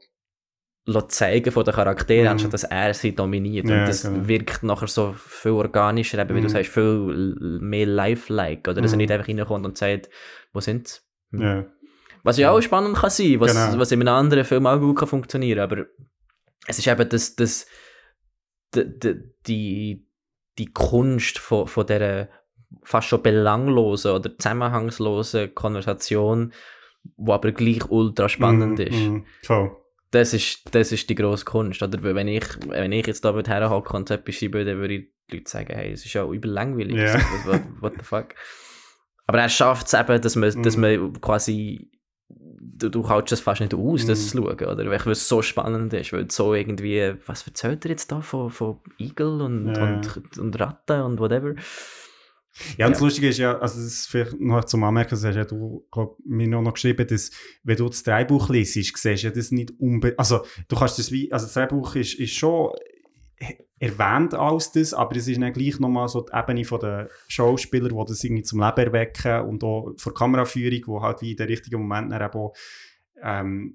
[0.87, 2.31] la zeigen von den Charakteren, Mhm.
[2.33, 3.69] anstatt dass er sie dominiert.
[3.69, 4.27] Ja, und das genau.
[4.27, 6.53] wirkt nachher so viel organischer, eben, wie du Mhm.
[6.53, 8.69] sagst, viel mehr lifelike.
[8.71, 9.03] Oder dass er Mhm.
[9.03, 10.09] nicht einfach reinkommt und sagt,
[10.53, 11.01] wo sind sie?
[11.33, 11.41] Hm.
[11.43, 11.67] Ja.
[12.25, 13.79] Was ja auch spannend kann sein, was, Genau.
[13.81, 15.87] was in einem anderen Film auch gut kann funktionieren aber
[16.69, 17.67] es ist eben das, das,
[18.75, 19.15] die, die,
[19.47, 20.07] die,
[20.59, 22.29] die Kunst von, von dieser
[22.85, 26.53] fast schon belanglosen oder zusammenhangslosen Konversation,
[27.17, 28.95] wo aber gleich ultra spannend Mhm, ist.
[28.95, 29.25] mhm.
[29.43, 29.77] Voll.
[30.13, 31.83] Das ist, das ist die grosse Kunst.
[31.83, 34.95] Oder Weil wenn ich, wenn ich jetzt da herhocken und so etwas schreibe, dann würde
[34.95, 36.97] ich die Leute sagen, hey, es ist ja übel langweilig.
[36.97, 37.19] Ja.
[37.19, 38.35] So, what, what the fuck?
[39.27, 40.81] Aber er schafft es eben, dass man, dass Mhm.
[40.83, 41.91] man quasi
[42.29, 44.29] du, du hältst es fast nicht aus, das Mhm.
[44.29, 44.91] zu schauen, oder?
[44.91, 48.79] Weil es so spannend ist, weil so irgendwie, was erzählt er jetzt da von, von
[48.99, 49.83] Igel und, Ja.
[49.83, 51.55] und, und Ratten und whatever?
[52.77, 53.05] Ja, und das Ja.
[53.07, 56.19] Lustige ist ja, also das ist vielleicht noch zum Anmerken, das hast ja du, glaub,
[56.25, 57.31] mir noch, noch geschrieben, dass,
[57.63, 61.11] wenn du das Drehbuch liest, siehst du ja das nicht unbedingt, also du kannst das
[61.13, 62.73] wie, also das Drehbuch ist, ist schon
[63.79, 67.97] erwähnt als das, aber es ist dann gleich nochmal so die Ebene von den Schauspielern,
[67.97, 71.37] die das irgendwie zum Leben erwecken und auch von der Kameraführung, wo halt wie in
[71.37, 72.55] den richtigen Moment dann eben auch,
[73.21, 73.75] ähm,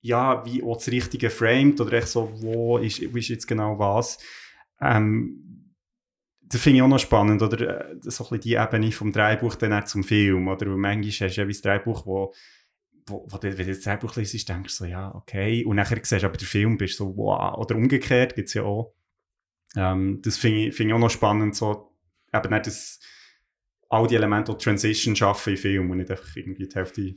[0.00, 4.18] ja, wie auch das Richtige framed oder echt so, wo ist, ist jetzt genau was.
[4.80, 5.72] Ähm,
[6.42, 9.56] das finde ich auch noch spannend, oder äh, so ein bisschen die Ebene vom Drehbuch
[9.56, 12.32] dann auch zum Film, oder weil manchmal hast du ja wie das Drehbuch, wo,
[13.06, 15.98] wo, wo du, wenn du das Drehbuch liest, denkst du so, ja, okay, und nachher
[16.02, 18.94] siehst du aber den Film, bist so, wow, oder umgekehrt gibt es ja auch.
[19.76, 21.92] Ähm, das finde ich, finde ich auch noch spannend, so,
[22.32, 23.00] eben nicht, dass
[23.90, 27.14] all die Elemente auch Transition schaffen in Film und nicht einfach irgendwie die Hälfte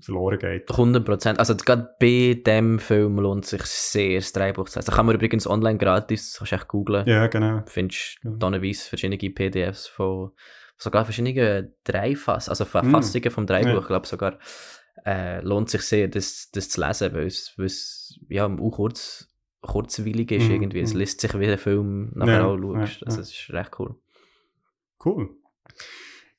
[0.00, 0.68] verloren geht.
[0.70, 1.38] 100 Prozent.
[1.38, 4.90] Also gerade bei dem Film lohnt sich sehr, das Drehbuch zu lesen.
[4.90, 7.06] Da kann man übrigens online gratis, kannst du echt googlen.
[7.08, 7.62] Ja, genau.
[7.66, 8.32] findest Ja.
[8.38, 10.32] tonnenweise verschiedene PDFs von
[10.76, 12.68] sogar verschiedene Dreifass, also Mm.
[12.68, 13.78] Verfassungen vom Drehbuch, Ja.
[13.80, 14.38] ich glaube sogar,
[15.04, 19.28] äh, lohnt sich sehr, das, das zu lesen, weil es, weil es ja, auch kurz,
[19.60, 20.80] kurzweilig ist Mhm, irgendwie.
[20.80, 21.00] Es mhm.
[21.00, 23.00] liest sich wie ein Film nachher Ja, auch schaust.
[23.00, 23.22] ja, Also ja.
[23.22, 23.94] es ist recht cool.
[25.04, 25.30] Cool.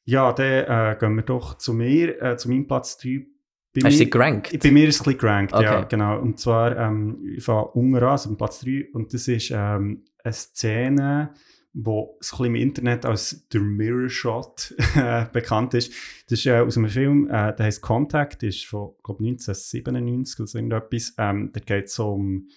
[0.06, 0.46] Ja, dann
[0.94, 3.26] äh, gehen wir doch zu mir, äh, zu meinem Platz 3.
[3.74, 4.60] Bei Hast du mir- gerankt?
[4.62, 5.86] Bei mir ist es ein bisschen gerankt, ja, Okay.
[5.90, 6.20] genau.
[6.20, 10.34] Und zwar, ähm, ich fange unten an, also Platz 3, und das ist ähm, eine
[10.34, 11.34] Szene,
[11.74, 15.92] wo so ein bisschen im Internet als der Mirror Shot äh, bekannt ist.
[16.30, 20.48] Das ist äh, aus einem Film, äh, der heißt Contact, ist von, glaube 1997 oder
[20.48, 21.14] so irgendetwas.
[21.18, 22.48] Ähm, da geht es um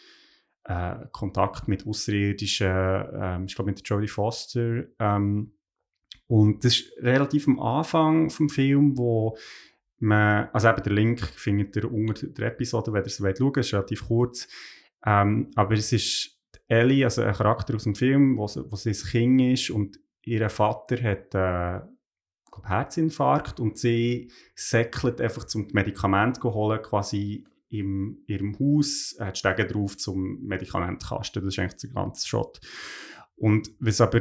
[0.64, 4.84] äh, Kontakt mit Außerirdischen, ähm, ich glaube mit Jodie Foster.
[4.98, 5.52] Ähm,
[6.26, 9.36] und das ist relativ am Anfang vom Film, wo
[9.98, 13.72] man, also eben der Link findet ihr unter der Episode, wenn ihr es wollt, ist
[13.72, 14.48] relativ kurz.
[15.04, 16.35] Ähm, aber es ist
[16.68, 20.48] Ellie, also ein Charakter aus dem Film, wo, wo sie ein Kind ist und ihr
[20.50, 21.86] Vater hat äh,
[22.50, 29.38] glaub, Herzinfarkt und sie säckelt einfach zum Medikament zu holen, quasi in ihrem Haus, hat
[29.38, 31.44] Stege drauf zum Medikamentkasten.
[31.44, 32.60] Das ist eigentlich der ganze Shot.
[33.36, 34.20] Und was aber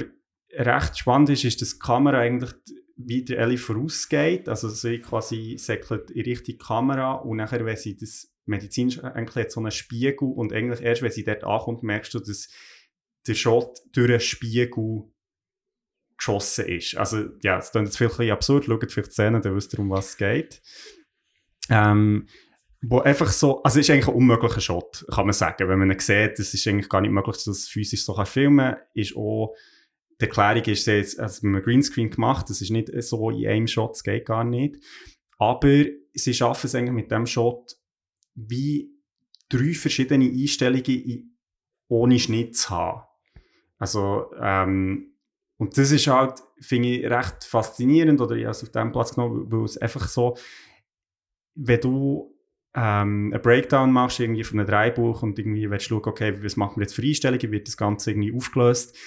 [0.52, 2.54] recht spannend ist, ist, dass die Kamera eigentlich
[2.98, 4.50] wie der Ellie vorausgeht.
[4.50, 9.52] Also sie quasi säckelt in Richtung Kamera und nachher, wenn sie das medizinisch eigentlich hat
[9.52, 12.50] so einen Spiegel und eigentlich erst, wenn sie dort ankommt, merkst du, dass
[13.28, 15.04] der Shot durch einen Spiegel
[16.18, 16.96] geschossen ist.
[16.96, 19.80] Also ja, es klingt jetzt vielleicht ein absurd, schaut vielleicht die Szene, dann wisst ihr,
[19.80, 20.62] um was es geht.
[21.70, 22.28] Ähm,
[22.82, 25.92] wo einfach so, also es ist eigentlich ein unmöglicher Shot, kann man sagen, wenn man
[25.92, 29.16] ihn sieht, es ist eigentlich gar nicht möglich, dass es physisch so kann filmen ist
[29.16, 29.56] auch,
[30.22, 33.68] die Erklärung ist jetzt, also mit einem Greenscreen gemacht, das ist nicht so in einem
[33.68, 34.78] Shot, das geht gar nicht,
[35.38, 37.76] aber sie schaffen es eigentlich mit dem Shot,
[38.36, 38.92] wie
[39.50, 41.38] drei verschiedene Einstellungen in,
[41.88, 43.04] ohne Schnitt zu haben.
[43.78, 45.16] Also, ähm,
[45.58, 49.16] und das ist halt, finde ich, recht faszinierend, oder ich habe es auf dem Platz
[49.16, 50.36] genommen, weil es einfach so,
[51.56, 52.36] wenn du
[52.74, 56.58] ähm, einen Breakdown machst, irgendwie von einem Dreibuch und irgendwie willst du schauen, okay, was
[56.58, 58.98] machen wir jetzt für Einstellungen, wird das Ganze irgendwie aufgelöst,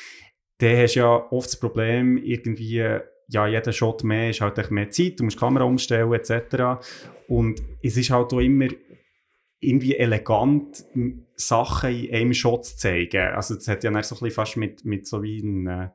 [0.59, 2.83] dann hast du ja oft das Problem, irgendwie,
[3.29, 6.83] ja, jeder Shot mehr ist halt mehr Zeit, du musst die Kamera umstellen, etc.
[7.29, 8.69] Und es ist halt auch immer
[9.61, 10.85] irgendwie elegant,
[11.35, 13.35] Sachen in einem Shot zu zeigen.
[13.35, 15.95] Also das hat ja dann so ein fast mit, mit so wie einer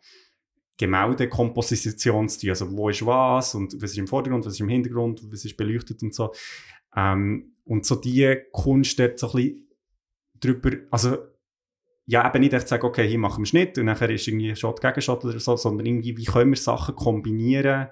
[0.77, 2.49] Gemäldekomposition zu tun.
[2.49, 5.57] Also wo ist was und was ist im Vordergrund, was ist im Hintergrund, was ist
[5.57, 6.33] beleuchtet und so.
[6.95, 9.67] Ähm, und so die Kunst dort so ein bisschen
[10.39, 11.17] drüber, also
[12.05, 14.81] ja, eben nicht echt sagen, okay, hier machen wir Schnitt und nachher ist irgendwie Shot
[14.81, 17.87] gegen Shot oder so, sondern irgendwie, wie können wir Sachen kombinieren,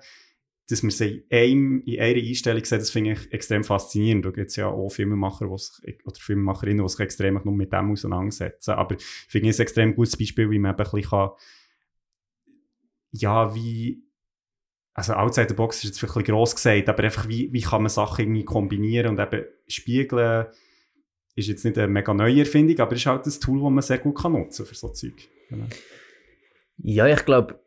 [0.71, 4.25] dass wir sie in, einem, in einer Einstellung sehen, das finde ich extrem faszinierend.
[4.25, 7.91] Da gibt es ja auch Filmemacher sich, oder Filmemacherinnen, die sich extrem nur mit dem
[7.91, 8.71] auseinandersetzen.
[8.71, 11.31] Aber ich finde es ein extrem gutes Beispiel, wie man eben ein bisschen kann,
[13.11, 14.03] ja, wie,
[14.93, 17.61] also outside the box ist jetzt vielleicht ein bisschen gross gesagt, aber einfach wie, wie
[17.61, 20.47] kann man Sachen irgendwie kombinieren und eben spiegeln,
[21.35, 23.97] ist jetzt nicht eine mega neue Erfindung, aber ist halt ein Tool, das man sehr
[23.97, 25.27] gut kann nutzen für so Zeug.
[25.49, 25.65] Genau.
[26.77, 27.59] Ja, ich glaube,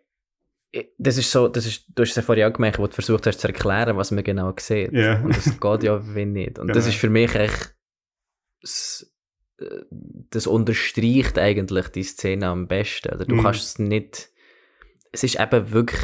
[0.99, 3.27] das ist so, das ist, du hast es ja vorhin auch gemerkt, wo du versucht
[3.27, 4.93] hast zu erklären, was man genau sieht.
[4.93, 5.21] Ja.
[5.23, 6.59] Und das geht ja wie nicht.
[6.59, 6.89] Und das Genau.
[6.89, 7.75] ist für mich echt,
[8.61, 9.13] das,
[9.61, 9.65] äh,
[10.31, 13.15] das unterstreicht eigentlich die Szene am besten.
[13.15, 13.43] Oder du Mhm.
[13.43, 14.31] kannst es nicht,
[15.13, 16.01] es ist eben wirklich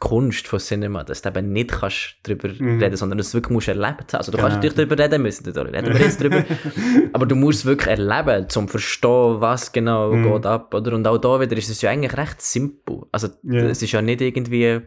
[0.00, 2.80] Kunst von Cinema, dass du eben nicht kannst drüber Mhm.
[2.82, 4.18] reden, sondern dass du es wirklich musst erlebt haben.
[4.18, 4.48] Also du Genau.
[4.48, 6.42] kannst natürlich drüber reden müssen, da reden wir jetzt drüber.
[7.12, 10.32] Aber du musst es wirklich erleben, um zu verstehen, was genau Mhm.
[10.32, 10.92] geht ab, oder?
[10.94, 13.02] Und auch da wieder ist es ja eigentlich recht simpel.
[13.12, 13.62] Also, Ja.
[13.66, 14.80] es ist ja nicht irgendwie,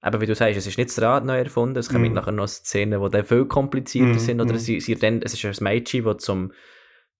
[0.00, 2.12] aber wie du sagst, es ist nicht das Rad neu erfunden, es kommen Mhm.
[2.14, 4.58] nachher noch Szenen, die dann viel komplizierter Mhm, sind, oder mhm.
[4.58, 6.52] sie, sie rennt, es ist ja ein Mädchen, das zum,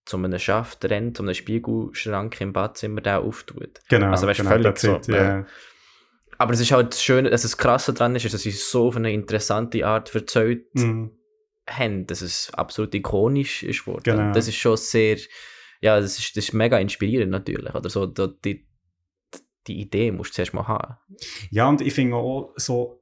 [0.05, 3.81] zum einem Schaft rennt, zum einem Spiegelschrank im Badzimmer, der auftut.
[3.89, 4.11] Genau.
[4.11, 5.45] Also, weißt genau, völlig that's it, so, ja.
[6.45, 8.97] Aber es ist halt schön, dass das Krasse dran ist, dass sie es so auf
[8.97, 11.11] eine interessante Art erzählt Mhm.
[11.67, 14.03] haben, dass es absolut ikonisch ist geworden.
[14.05, 14.33] Genau.
[14.35, 15.17] Das ist schon sehr,
[15.81, 17.75] ja, das ist, das ist mega inspirierend natürlich.
[17.75, 18.69] Oder so, da, die,
[19.67, 20.99] die Idee musst du zuerst mal haben.
[21.51, 23.01] Ja, und ich finde auch so,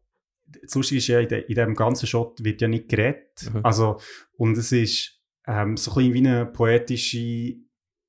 [0.63, 3.51] das Lustige ist ja, in, de, in diesem ganzen Shot wird ja nicht geredet.
[3.53, 3.65] Mhm.
[3.65, 3.99] Also,
[4.37, 7.57] und es ist ähm, so ein bisschen wie eine poetische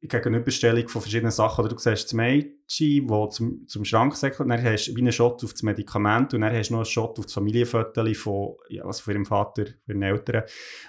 [0.08, 1.64] Gegenüberstellung von verschiedenen Sachen.
[1.66, 5.12] Oder du siehst das Mädchen, das zum, zum Schrank säckelt, dann hast du wie einen
[5.12, 8.56] Shot auf das Medikament und dann hast du noch einen Shot auf das Familienfoto von,
[8.70, 10.44] ja, also von ihrem Vater, von ihren Eltern.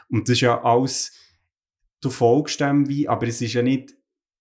[0.09, 1.13] Und das ist ja alles,
[2.01, 3.95] du folgst dem wie, aber es ist ja nicht,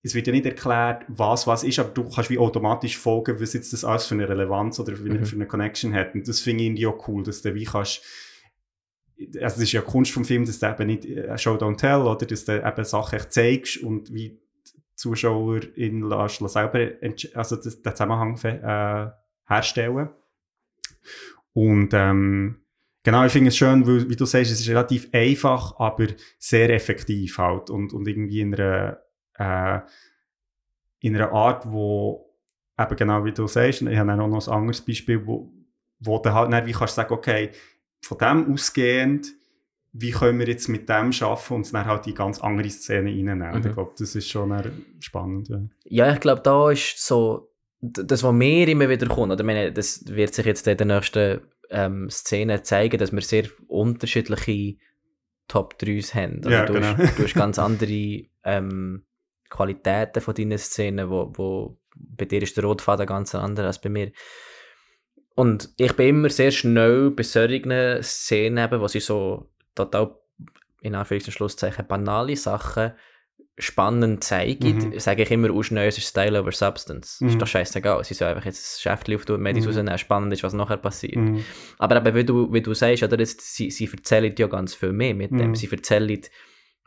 [0.06, 3.54] es wird ja nicht erklärt, was was ist, aber du kannst wie automatisch folgen, was
[3.54, 5.26] jetzt das alles für eine Relevanz oder für, eine- Mhm.
[5.26, 6.14] für eine Connection hat.
[6.14, 8.02] Und das finde ich irgendwie auch cool, dass du wie kannst,
[9.18, 12.02] also das ist ja Kunst vom Film, dass du eben nicht äh, Show Don't Tell,
[12.02, 14.42] oder dass du eben Sachen zeigst und wie
[15.04, 16.92] die Zuschauer in lässt, lässt selber
[17.34, 19.12] also das, den Zusammenhang äh,
[19.48, 20.10] herstellen.
[21.54, 22.64] Und ähm,
[23.04, 26.08] genau, ich finde es schön, weil, wie du sagst, es ist relativ einfach, aber
[26.40, 29.00] sehr effektiv halt und, und irgendwie in einer,
[29.38, 29.80] äh,
[31.00, 32.34] in einer Art, wo
[32.80, 35.54] eben genau wie du sagst, ich habe auch noch ein anderes Beispiel, wo,
[36.00, 37.52] wo du halt nicht, wie kannst du sagen, okay,
[38.02, 39.34] von dem ausgehend,
[39.94, 43.08] wie können wir jetzt mit dem schaffen und es dann halt in ganz andere Szenen
[43.08, 43.62] reinnehmen.
[43.62, 43.68] Mhm.
[43.68, 44.54] Ich glaube, das ist schon
[45.00, 45.50] spannend.
[45.50, 45.62] Ja.
[45.86, 49.72] Ja, ich glaube, da ist so, das, was mir immer wieder kommt, oder ich meine,
[49.72, 54.78] das wird sich jetzt in den nächsten ähm, Szenen zeigen, dass wir sehr unterschiedliche
[55.48, 56.40] Top 3s haben.
[56.40, 56.98] Oder Ja, du, genau.
[56.98, 59.06] hast, du hast ganz andere ähm,
[59.50, 63.90] Qualitäten von deinen Szenen, wo, wo bei dir ist der Rotfaden ganz anders als bei
[63.90, 64.12] mir.
[65.36, 70.16] Und ich bin immer sehr schnell bei solchen Szenen, eben, wo sie so total,
[70.82, 72.94] in Anführungs- und Schlusszeichen, banale Sachen
[73.58, 75.00] spannend zeigen, Mhm.
[75.00, 77.22] sage ich immer schnell, ist Style over Substance.
[77.24, 77.30] Mhm.
[77.30, 78.04] Ist doch scheißegal.
[78.04, 79.70] Sie sollen einfach jetzt das Schäftchen auftun, Medis Mhm.
[79.70, 81.18] rausnehmen, spannend ist, was nachher passiert.
[81.18, 81.44] Mhm.
[81.78, 84.92] Aber eben, wie du, wie du sagst, oder, jetzt, sie, sie erzählen ja ganz viel
[84.92, 85.50] mehr mit dem.
[85.50, 85.56] Mhm.
[85.56, 86.20] Sie erzählen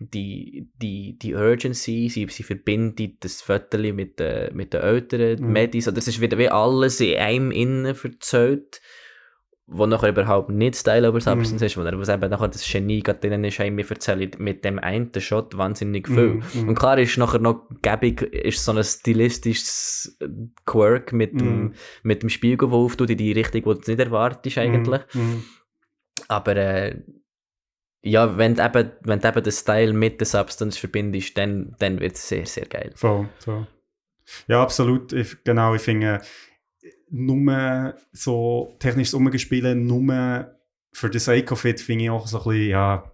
[0.01, 5.53] die, die, die Urgency, sie, sie verbinden das Foto mit den, mit den älteren Mhm.
[5.53, 5.87] Medis.
[5.87, 8.81] Oder es ist wieder wie alles in einem innen erzählt,
[9.69, 11.67] wo nachher überhaupt nicht Style over Substance Mhm.
[11.67, 14.39] ist, wo er- wo es eben nachher das Genie gerade drin ist, haben wir erzählt
[14.39, 16.35] mit dem einen Shot wahnsinnig viel.
[16.35, 16.43] Mhm.
[16.55, 16.69] Mhm.
[16.69, 20.17] Und klar ist nachher noch gäbig, ist so ein stilistisches
[20.67, 21.39] Quirk mit, Mhm.
[21.39, 21.75] dem,
[22.05, 25.03] mit dem Spiegel, der auftut in die Richtung, die du nicht erwartest eigentlich.
[25.15, 25.43] Mhm.
[26.29, 27.01] Aber äh,
[28.03, 31.99] ja, wenn du eben, wenn du eben den Style mit der Substance verbindest, dann, dann
[31.99, 32.93] wird es sehr, sehr geil.
[32.95, 33.67] Voll, voll.
[34.47, 35.13] Ja, absolut.
[35.13, 36.21] Ich, genau, ich finde,
[37.17, 40.57] nur so technisches Umgespiele, nur
[40.93, 43.13] für the sake of it, finde ich auch so ein bisschen, ja,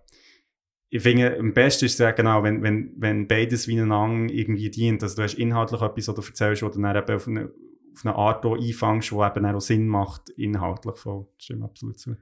[0.94, 4.68] ich finde, am besten ist es ja genau, wenn, wenn, wenn beides wie einander irgendwie
[4.68, 5.02] dient.
[5.02, 8.04] Also du hast inhaltlich etwas, was du erzählst, was du dann eben auf eine, auf
[8.04, 10.96] eine Art auch einfängst, die eben auch Sinn macht, inhaltlich.
[10.96, 11.26] Voll.
[11.38, 12.16] Das stimmt absolut zu.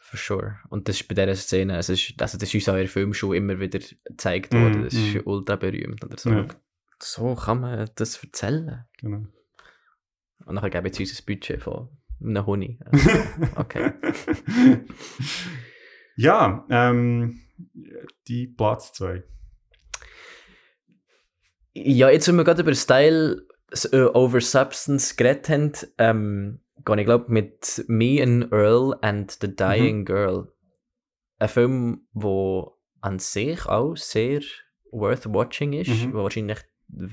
[0.00, 0.58] For sure.
[0.68, 3.14] Und das ist bei dieser Szene, es ist, also das ist uns auch in Film
[3.14, 4.84] schon immer wieder gezeigt Mm, worden.
[4.84, 5.28] Das ist mm.
[5.28, 6.04] ultra berühmt.
[6.04, 6.30] Oder so.
[6.30, 6.46] Ja.
[7.00, 8.84] so kann man das erzählen.
[8.98, 9.26] Genau.
[10.46, 11.88] Und nachher geben sie uns ein Budget von
[12.22, 12.78] einem Honig.
[13.56, 13.92] Okay.
[16.16, 17.40] ja, ähm,
[18.28, 19.22] die Platz 2.
[21.74, 23.46] Ja, jetzt, wenn wir gerade über Style
[23.92, 29.54] äh, over Substance geredet haben, ähm, gehe ich glaube mit Me and Earl and the
[29.54, 30.48] Dying Girl.
[31.38, 34.40] Ein Film, wo an sich auch sehr
[34.90, 36.14] worth watching ist, Mhm.
[36.14, 36.58] wo wahrscheinlich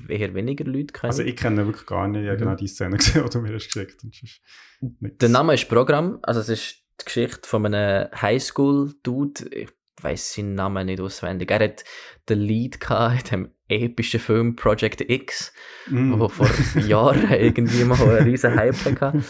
[0.08, 1.10] eher weniger Leute kennen.
[1.10, 2.40] Also ich kenne wirklich gar nicht, ich habe Mhm.
[2.44, 4.40] genau die Szene gesehen, die du mir hast geschickt hast.
[4.80, 9.48] Der Name ist Programm, also es ist die Geschichte von einem Highschool-Dude.
[9.50, 9.68] Ich
[10.02, 11.50] weiß seinen Namen nicht auswendig.
[11.50, 11.84] Er hat
[12.28, 15.52] den Lead gehabt in dem epischen Film Project X,
[15.88, 16.18] Mm.
[16.18, 16.48] wo vor
[16.86, 19.22] Jahren irgendwie mal einen riesen Hype hatte.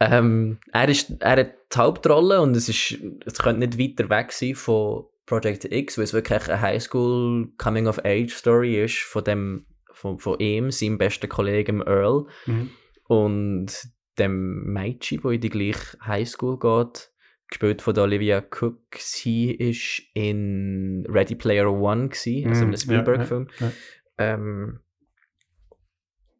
[0.00, 4.32] Ähm, er, ist, er hat die Hauptrolle und es, ist, es könnte nicht weiter weg
[4.32, 9.66] sein von Project X, weil es wirklich eine Highschool Coming-of-Age-Story ist von, dem,
[10.02, 12.70] von, von ihm, seinem besten Kollegen Earl Mhm.
[13.06, 13.72] und
[14.18, 17.10] dem Mädchen, wo in die gleiche Highschool geht,
[17.48, 18.80] gespielt von der Olivia Cook.
[18.98, 23.48] Sie ist in Ready Player One gewesen, also Mm, einem Spielberg-Film.
[23.60, 23.72] ja, ja.
[24.18, 24.80] Ähm,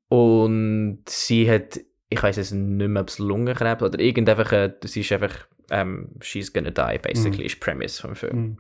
[0.09, 4.75] und sie hat, ich weiß es nicht mehr, ob es Lungenkrebs oder irgend einfach, äh,
[4.85, 7.47] sie ist einfach, ähm, she's gonna die, basically, Mhm.
[7.47, 8.37] ist Premise vom Film.
[8.37, 8.59] Mhm.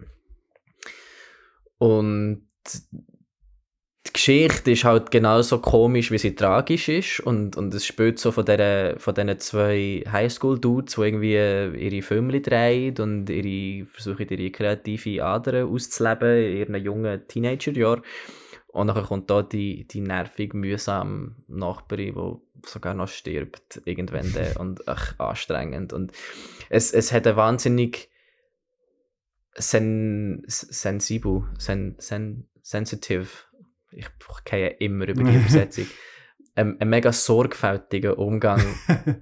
[1.79, 2.47] Und
[4.13, 7.21] die Geschichte ist halt genauso komisch, wie sie tragisch ist.
[7.21, 11.33] Und, und es spielt so von, der, von diesen zwei Highschool-Dudes, die irgendwie
[11.87, 18.03] ihre Filme drehen und ihre, versuchen, ihre kreative Ader auszuleben in ihren jungen Teenagerjahren.
[18.69, 24.35] Und dann kommt da die, die nervig mühsame Nachbarin, die sogar noch stirbt, irgendwann.
[24.59, 25.95] und ach, anstrengend.
[25.95, 26.13] Und
[26.69, 28.11] es, es hat eine wahnsinnig
[29.55, 33.29] sen, sensibel, sen, sen, sensitive,
[33.93, 34.09] ich
[34.45, 35.87] gehe immer über die Übersetzung,
[36.55, 38.63] ein, ein mega sorgfältiger Umgang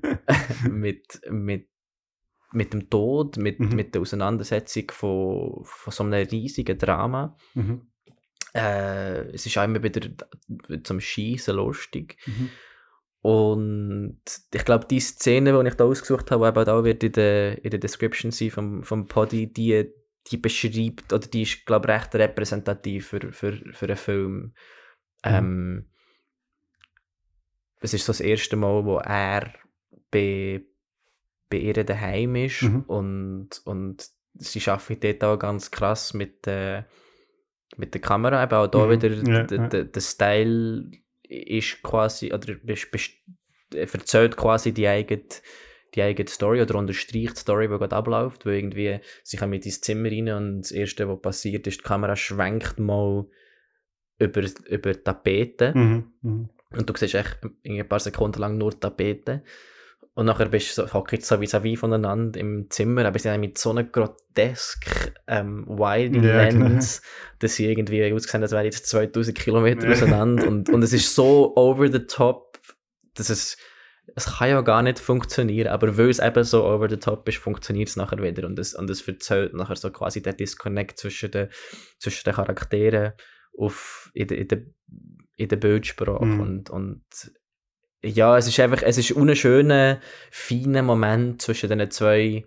[0.71, 1.69] mit, mit,
[2.53, 3.77] mit dem Tod, mit, Mhm.
[3.77, 7.37] mit der Auseinandersetzung von, von so einem riesigen Drama.
[7.55, 7.89] Mhm.
[8.55, 10.09] Äh, es ist auch immer wieder
[10.83, 12.17] zum Schießen lustig.
[12.27, 12.51] Mhm.
[13.23, 14.23] Und
[14.53, 17.63] ich glaube, die Szene, die ich da ausgesucht habe, die eben da wird in der,
[17.63, 19.93] in der Description sein vom, vom Poddy, die,
[20.31, 24.55] die beschreibt, oder die ist, glaube ich, recht repräsentativ für, für, für einen Film.
[25.25, 25.91] Ähm,
[27.81, 29.53] es ist so das erste Mal, wo er
[30.11, 30.63] bei,
[31.49, 32.83] bei ihr daheim ist Mhm.
[32.87, 36.85] und, und sie arbeitet dort auch ganz krass mit, äh,
[37.77, 38.43] mit der Kamera.
[38.43, 38.91] Eben auch da Mhm.
[38.91, 40.91] wieder Ja, der, der, der Style
[41.23, 42.55] ist quasi, oder
[43.75, 45.23] erzählt quasi die eigene,
[45.95, 49.67] die eigene Story oder unterstreicht die Story, die gerade abläuft, weil irgendwie sie kommen mit
[49.67, 53.27] ins Zimmer rein und das Erste, was passiert, ist, die Kamera schwenkt mal
[54.19, 56.13] über, über die Tapete Mhm.
[56.23, 56.49] Mhm.
[56.77, 59.43] und du siehst echt ein paar Sekunden lang nur die Tapete
[60.15, 63.57] und nachher bist du so, hockst so vis-à-vis voneinander im Zimmer, aber sie haben mit
[63.59, 66.67] so einer grotesk ähm, wide Ja, genau.
[66.67, 67.01] Lens,
[67.39, 71.57] dass sie irgendwie ausgesehen als wären jetzt 2000 Kilometer auseinander und, und es ist so
[71.57, 72.59] over the top,
[73.15, 73.57] dass es
[74.17, 77.39] es kann ja gar nicht funktionieren, aber weil es eben so over the top ist,
[77.39, 81.31] funktioniert es nachher wieder und es, und es verzählt nachher so quasi der Disconnect zwischen
[81.31, 81.49] den,
[81.99, 83.13] zwischen den Charakteren
[83.59, 84.63] auf, in, der, in, der,
[85.37, 86.41] in der Bildsprache Mhm.
[86.41, 87.03] und, und
[88.03, 90.01] ja, es ist einfach, es ist ein schöner,
[90.31, 92.47] feiner Moment zwischen den zwei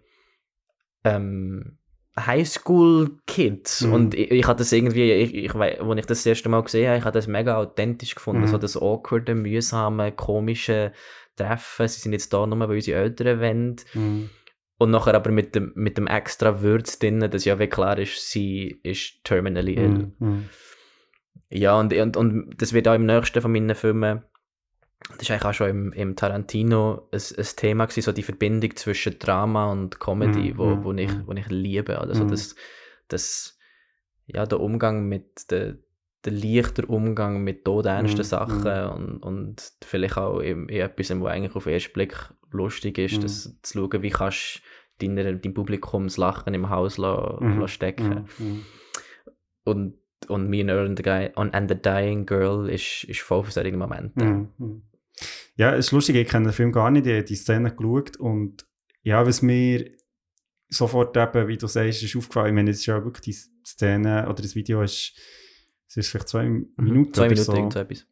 [1.03, 1.77] ähm,
[2.19, 3.81] Highschool-Kids.
[3.81, 3.93] Mhm.
[3.93, 6.87] Und ich, ich hatte das irgendwie, ich, ich, als ich das, das erste Mal gesehen
[6.87, 8.41] habe, ich habe das mega authentisch gefunden.
[8.41, 8.47] Mhm.
[8.47, 10.93] So das awkwarde, mühsame, komische
[11.35, 11.87] Treffen.
[11.87, 13.75] Sie sind jetzt da nur, weil unsere Eltern wollen.
[13.93, 14.29] Mhm.
[14.77, 18.29] Und nachher aber mit dem, mit dem extra Würz drin, dass ja wie klar ist,
[18.29, 19.89] sie ist terminally ill.
[19.89, 20.13] Mhm.
[20.19, 20.49] Mhm.
[21.49, 24.23] Ja, und, und, und das wird auch im nächsten von meinen Filmen,
[25.09, 28.75] das ist eigentlich auch schon im, im Tarantino ein, ein Thema gewesen, so die Verbindung
[28.75, 31.27] zwischen Drama und Comedy, Mhm, wo, mhm, wo, ich, mhm.
[31.27, 31.99] wo ich liebe.
[31.99, 32.29] Also Mhm.
[32.29, 32.55] das,
[33.09, 33.57] das,
[34.25, 35.77] ja, der Umgang mit, der,
[36.25, 38.91] der leichte Umgang mit todernsten Mhm, Sachen mhm.
[38.93, 42.15] und, und vielleicht auch in, in etwas, was eigentlich auf den ersten Blick
[42.51, 43.21] lustig ist, Mhm.
[43.21, 44.61] das zu schauen, wie kannst
[44.99, 48.27] du deinem Publikum das Lachen im Haus la, Mhm, la stecken.
[48.37, 48.45] Mhm.
[48.45, 48.65] Mhm.
[49.65, 49.93] Und,
[50.27, 53.43] und Me and Earl and the, Guy, and, and the Dying Girl ist, ist voll
[53.43, 54.23] für solche Momente.
[54.23, 54.83] Mhm.
[55.55, 58.17] Ja, es ist lustig, ich kenne den Film gar nicht, ich habe die Szene geschaut
[58.17, 58.65] und
[59.01, 59.89] ja, was mir
[60.69, 64.23] sofort eben, wie du sagst, ist aufgefallen, ich meine, es ist ja wirklich die Szene
[64.27, 65.13] oder das Video ist,
[65.97, 67.13] es ist vielleicht zwei Minuten Mhm.
[67.13, 67.53] Zwei oder Minuten, so.
[67.55, 68.07] irgend so etwas.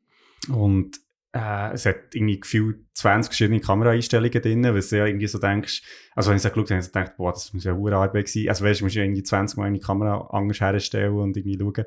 [0.49, 0.99] Und
[1.34, 5.82] äh, es hat irgendwie gefühlt 20 verschiedene Kameraeinstellungen drin, was du ja irgendwie so denkst,
[6.14, 8.28] also wenn ich es geschaut habe, habe ich gedacht, boah, das muss ja eine Arbeit
[8.28, 8.49] sein.
[8.49, 11.86] Also weißt du, musst ja irgendwie 20 Mal eine Kamera anders herstellen und irgendwie schauen.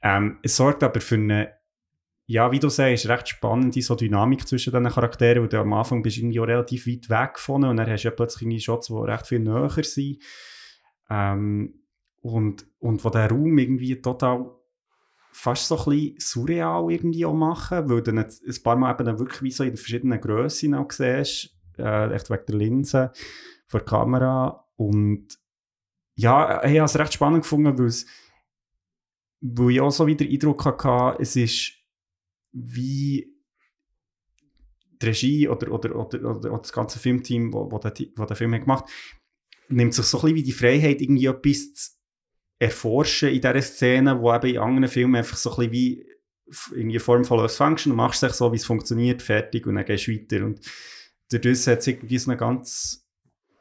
[0.00, 1.52] Ähm, es sorgt aber für eine,
[2.26, 6.02] ja, wie du sagst, recht spannende so Dynamik zwischen diesen Charakteren, weil du am Anfang
[6.02, 8.88] bist irgendwie auch relativ weit weg von und dann hast du ja plötzlich irgendwie Shots,
[8.88, 10.22] die recht viel näher sind.
[11.10, 11.74] Ähm,
[12.20, 14.50] und, und wo der Raum irgendwie total
[15.32, 19.18] fast so ein bisschen surreal irgendwie auch machen, weil du ein paar Mal eben dann
[19.18, 23.12] wirklich wie so in verschiedenen Grössen auch siehst, äh, echt wegen der Linse
[23.66, 24.66] vor der Kamera.
[24.76, 25.38] Und
[26.14, 28.06] ja, ich habe es recht spannend gefunden, weil, es,
[29.40, 31.74] weil ich auch so wieder den Eindruck hatte, es ist
[32.52, 33.32] wie
[35.00, 38.36] die Regie oder, oder, oder, oder, oder das ganze Filmteam, wo, wo, der, wo der
[38.36, 38.90] Film hat gemacht
[39.68, 41.90] nimmt sich so ein bisschen wie die Freiheit, irgendwie etwas zu
[42.58, 46.06] erforschen in dieser Szene, wo eben in anderen Filmen einfach so ein bisschen wie
[46.74, 49.84] irgendwie Form von Lost Function, du machst es so, wie es funktioniert, fertig und dann
[49.84, 50.44] gehst du weiter.
[50.44, 50.60] Und
[51.30, 53.06] dadurch hat es irgendwie so eine ganz,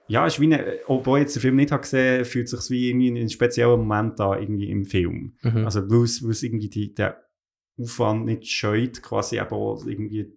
[0.07, 2.69] ja, ist wie eine, obwohl ich jetzt den Film nicht habe gesehen, fühlt es sich
[2.69, 5.37] wie irgendwie in einem speziellen Moment an, irgendwie im Film.
[5.41, 5.65] Mhm.
[5.65, 7.21] Also weil es irgendwie die, der
[7.77, 10.31] Aufwand nicht scheut, quasi eben auch irgendwie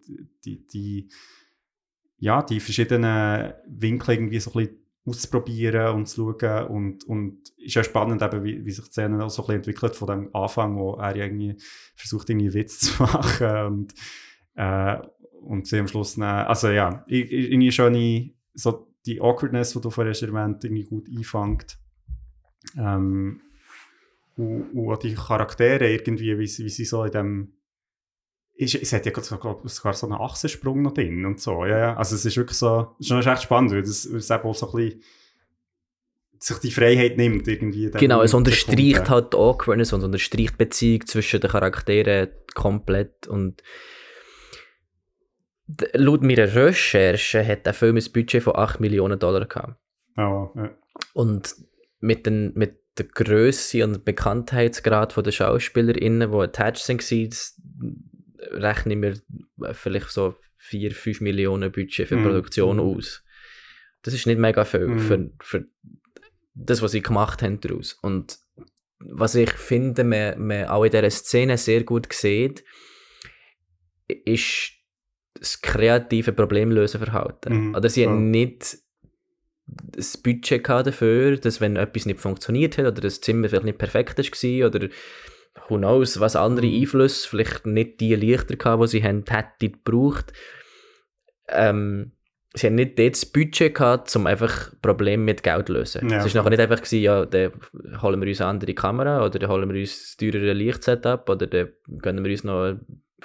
[0.44, 1.08] die, die,
[2.18, 7.74] ja, die verschiedenen Winkel irgendwie so ein bisschen auszuprobieren und zu schauen und, und ist
[7.74, 10.34] ja spannend eben, wie, wie sich die Szene auch so ein bisschen entwickelt von dem
[10.34, 11.56] Anfang, wo er irgendwie
[11.94, 13.94] versucht, irgendwie Witz zu machen und,
[14.56, 14.98] äh,
[15.40, 20.14] und sie am Schluss dann, also ja, irgendwie schöne, so die Awkwardness, die du vorher
[20.22, 21.78] erwähnt, irgendwie gut einfängt.
[22.76, 23.40] Ähm,
[24.36, 27.52] und, und auch die Charaktere irgendwie, wie, wie sie so in dem
[28.60, 29.58] ist, es hat ja sogar
[29.94, 31.96] so einen Achsensprung noch drin und so, ja, ja.
[31.96, 34.70] Also es ist wirklich so, es ist schon echt spannend, weil es, eben auch so
[34.70, 35.02] ein bisschen
[36.42, 37.90] sich die Freiheit nimmt irgendwie.
[37.90, 43.26] Genau, es unterstreicht halt die Awkwardness und unterstreicht die Beziehung zwischen den Charakteren komplett.
[43.26, 43.62] Und
[45.92, 49.76] laut meiner Recherche hat der Film ein Budget von 8 Millionen Dollar gehabt.
[50.16, 50.70] Ja, ja.
[51.12, 51.54] Und
[52.00, 57.02] mit, den, mit der Größe und Bekanntheitsgrad der SchauspielerInnen, die attached sind,
[58.40, 59.20] das rechne ich mir
[59.74, 62.24] vielleicht so 4, 5 Millionen Budget für Mhm.
[62.24, 62.82] Produktion Mhm.
[62.82, 63.24] aus.
[64.02, 64.98] Das ist nicht mega viel Mhm.
[64.98, 65.66] für, für
[66.54, 67.94] das, was sie gemacht haben daraus.
[68.02, 68.38] Und
[68.98, 72.64] was ich finde, man, man auch in dieser Szene sehr gut sieht,
[74.24, 74.72] ist
[75.34, 77.68] das kreative Problemlösenverhalten.
[77.68, 78.10] Mhm, Oder sie ja.
[78.10, 78.78] haben nicht
[79.66, 84.18] das Budget dafür, dass wenn etwas nicht funktioniert hat oder das Zimmer vielleicht nicht perfekt
[84.18, 84.88] war oder
[85.68, 86.80] who knows, was andere Mhm.
[86.82, 90.32] Einflüsse, vielleicht nicht die Lichter gehabt, die sie haben, hätten gebraucht.
[91.48, 92.12] Ähm,
[92.54, 96.08] sie haben nicht dort das Budget gehabt, um einfach Probleme mit Geld zu lösen.
[96.08, 96.40] Ja, es voll.
[96.40, 97.52] nachher nicht einfach gewesen, ja, dann
[98.02, 101.46] holen wir uns eine andere Kamera oder dann holen wir uns ein teurere Lichtsetup oder
[101.46, 101.68] dann
[101.98, 102.76] gönnen wir uns noch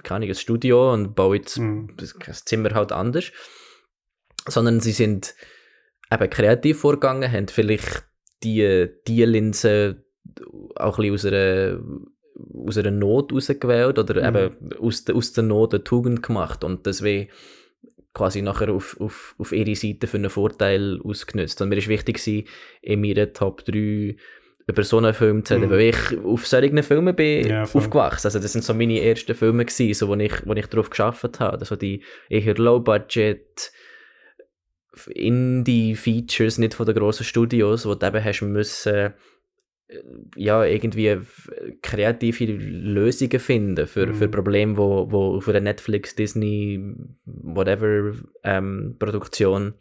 [0.03, 1.93] keine Ahnung, ein Studio und bauen jetzt Mhm.
[1.97, 3.31] das das Zimmer halt anders.
[4.47, 5.33] Sondern sie sind
[6.11, 8.03] eben kreativ vorgegangen, haben vielleicht
[8.43, 10.03] die, die Linse
[10.75, 11.79] auch ein bisschen aus einer,
[12.67, 14.37] aus einer Not rausgewählt oder Mhm.
[14.37, 17.29] eben aus, der- aus der Not eine Tugend gemacht und das wie
[18.13, 21.61] quasi nachher auf, auf, auf ihre Seite für einen Vorteil ausgenutzt.
[21.61, 22.47] Und mir ist wichtig gewesen,
[22.81, 24.15] in meinen Top 3
[24.67, 25.71] über so einen Film zu reden, Mhm.
[25.71, 28.27] weil ich auf solchen Filmen bin Ja, aufgewachsen.
[28.27, 31.39] Also das sind so meine ersten Filme gewesen, so, wo ich, wo ich drauf geschafft
[31.39, 31.59] habe.
[31.59, 33.71] Also die eher Low-Budget
[35.13, 39.13] Indie-Features, nicht von den grossen Studios, wo du eben hast müssen
[40.35, 41.19] ja, irgendwie
[41.81, 44.15] kreative Lösungen finden für, Mhm.
[44.15, 46.81] für Probleme, wo, wo auf einer Netflix, Disney,
[47.25, 48.13] whatever
[48.43, 49.75] ähm, Produktion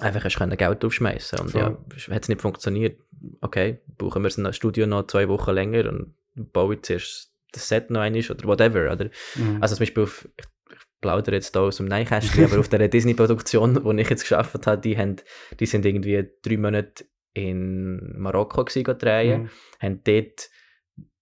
[0.00, 1.60] einfach hast können Geld aufschmeißen und Voll.
[1.60, 1.78] ja,
[2.14, 2.98] hat es nicht funktioniert,
[3.40, 6.14] okay, brauchen wir das Studio noch zwei Wochen länger und
[6.52, 9.04] bauen zuerst das Set noch einmal oder whatever, oder?
[9.36, 9.58] Mhm.
[9.60, 12.88] Also zum Beispiel auf, ich, ich plaudere jetzt hier aus dem Neinkästchen, aber auf der
[12.88, 15.16] Disney-Produktion, die ich jetzt geschafft habe, die, haben,
[15.60, 19.50] die sind irgendwie drei Monate in Marokko gewesen, drehen, Mhm.
[19.80, 20.48] haben dort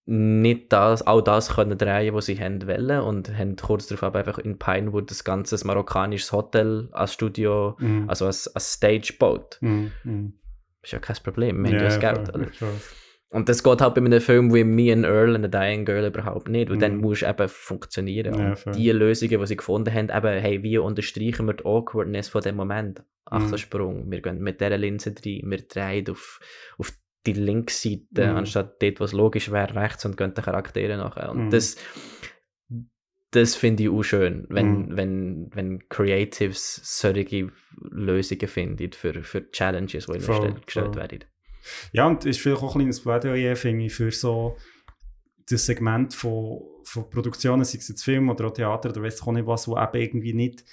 [0.05, 4.39] nicht das, all das können drehen, was sie haben wollen und haben kurz darauf einfach
[4.39, 8.09] in Pinewood das ganze marokkanisches Hotel als Studio, Mhm.
[8.09, 9.59] also als, als Stage gebaut.
[9.61, 9.93] Mhm.
[10.05, 10.33] Mhm.
[10.83, 12.53] Ist ja kein Problem, wir haben ja das Geld.
[13.33, 16.07] Und das geht halt bei einem Film wie Me and Earl and a Dying Girl
[16.07, 17.01] überhaupt nicht, weil dann Mhm.
[17.01, 18.35] musst du eben funktionieren.
[18.35, 22.29] Ja, und die Lösungen, die sie gefunden haben, eben, hey, wie unterstreichen wir die Awkwardness
[22.29, 23.03] von dem Moment?
[23.25, 26.41] Achtensprung, wir gehen mit dieser Linse rein, wir drehen auf,
[26.77, 26.93] auf
[27.27, 28.37] die linke Seite, Mhm.
[28.37, 31.31] anstatt dort, was logisch wäre, rechts und gehen den Charakteren nachher.
[31.31, 31.51] Und Mhm.
[31.51, 31.77] das,
[33.31, 34.97] das finde ich auch schön, wenn, Mhm.
[34.97, 37.49] wenn, wenn Creatives solche
[37.81, 41.25] Lösungen finden für, für Challenges, die ihnen gestellt, werden.
[41.93, 44.57] Ja, und ist vielleicht auch ein kleines Plädoyer, finde ich, für so
[45.49, 49.27] das Segment von, von Produktionen, sei es jetzt Film oder auch Theater oder weiss ich
[49.27, 50.65] auch nicht was, wo eben irgendwie nicht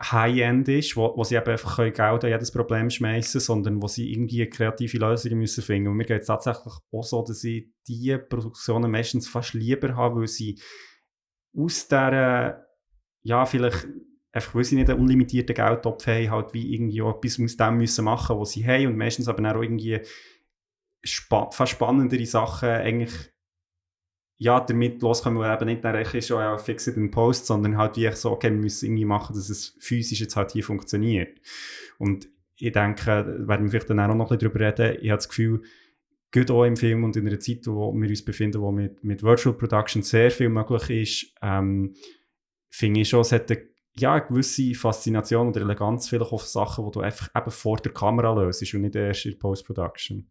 [0.00, 4.12] High-End ist, wo, wo sie eben einfach Geld an jedes Problem schmeißen sondern wo sie
[4.12, 5.88] irgendwie kreative Lösungen müssen finden.
[5.88, 10.20] Und mir geht es tatsächlich auch so, dass ich diese Produktionen meistens fast lieber habe,
[10.20, 10.60] weil sie
[11.56, 12.64] aus dieser,
[13.22, 13.88] ja, vielleicht
[14.30, 17.78] einfach, weil sie nicht einen unlimitierten Geldtopf haben, halt wie irgendwie auch etwas aus dem
[17.78, 20.00] müssen machen, was sie haben und meistens aber auch irgendwie
[21.04, 23.32] fast spannendere Sachen eigentlich
[24.40, 27.76] ja, damit loskommen, weil eben nicht dann ist, oh ja, fix it in Post, sondern
[27.76, 30.62] halt wie ich so, okay, wir müssen irgendwie machen, dass es physisch jetzt halt hier
[30.62, 31.40] funktioniert.
[31.98, 35.18] Und ich denke, werden wir vielleicht dann auch noch ein bisschen drüber reden, ich habe
[35.18, 35.62] das Gefühl,
[36.30, 39.22] gerade auch im Film und in einer Zeit, wo wir uns befinden, wo mit, mit
[39.22, 41.94] Virtual Production sehr viel möglich ist, ähm,
[42.68, 43.62] finde ich schon, es hat eine,
[43.96, 47.92] ja, eine gewisse Faszination oder Eleganz vielleicht auf Sachen, die du einfach eben vor der
[47.92, 50.30] Kamera löst und nicht erst in der Post-Production.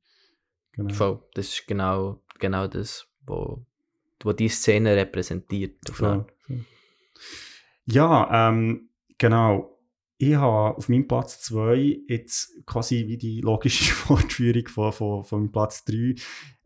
[0.77, 0.93] Genau.
[0.93, 1.19] Voll.
[1.33, 3.65] Das ist genau, genau das, wo,
[4.21, 5.77] wo die Szene repräsentiert.
[5.91, 6.65] Voll, voll.
[7.85, 9.73] Ja, ähm, genau.
[10.19, 15.39] Ich habe auf meinem Platz 2 jetzt quasi wie die logische Fortführung von, von, von
[15.41, 16.15] meinem Platz 3.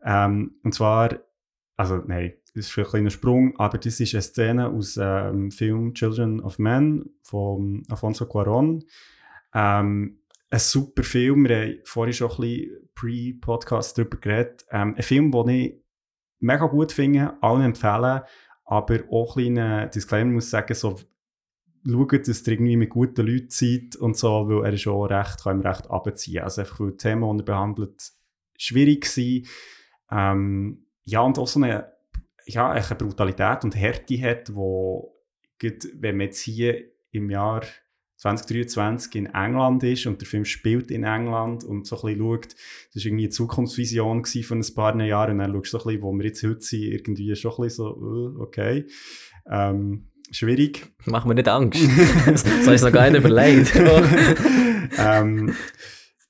[0.04, 1.18] Ähm, und zwar,
[1.76, 5.94] also nein, das ist ein kleiner Sprung, aber das ist eine Szene aus dem Film
[5.94, 8.84] Children of Men von Alfonso Cuarón.
[9.54, 10.21] Ähm,
[10.52, 14.66] ein super Film, wir haben vorhin schon ein bisschen pre-Podcast darüber geredet.
[14.70, 15.74] Ähm, ein Film, den ich
[16.40, 18.20] mega gut finde, allen empfehlen,
[18.66, 21.00] aber auch ein kleiner Disclaimer muss sagen, so,
[21.86, 25.42] schaut, dass ihr irgendwie mit guten Leuten seid und so, weil er ist auch recht,
[25.42, 26.42] kann ihm recht abziehen.
[26.42, 28.12] Also einfach, weil die Themen, die er behandelt,
[28.58, 29.48] schwierig sind.
[30.10, 31.92] Ähm, ja, und auch so eine,
[32.44, 35.16] ja, eine Brutalität und Härte hat, wo,
[35.58, 37.62] wenn man jetzt hier im Jahr
[38.22, 42.54] 2023 in England ist und der Film spielt in England und so ein bisschen schaut,
[42.94, 45.84] das war irgendwie eine Zukunftsvision von ein paar Jahren und dann schaust du so ein
[45.86, 48.86] bisschen, wo wir jetzt heute sind, irgendwie schon ein bisschen so, äh, okay,
[49.50, 50.86] ähm, schwierig.
[51.06, 51.82] Mach mir nicht Angst.
[52.26, 53.72] das habe ich noch gar nicht überlegt.
[54.98, 55.52] ähm,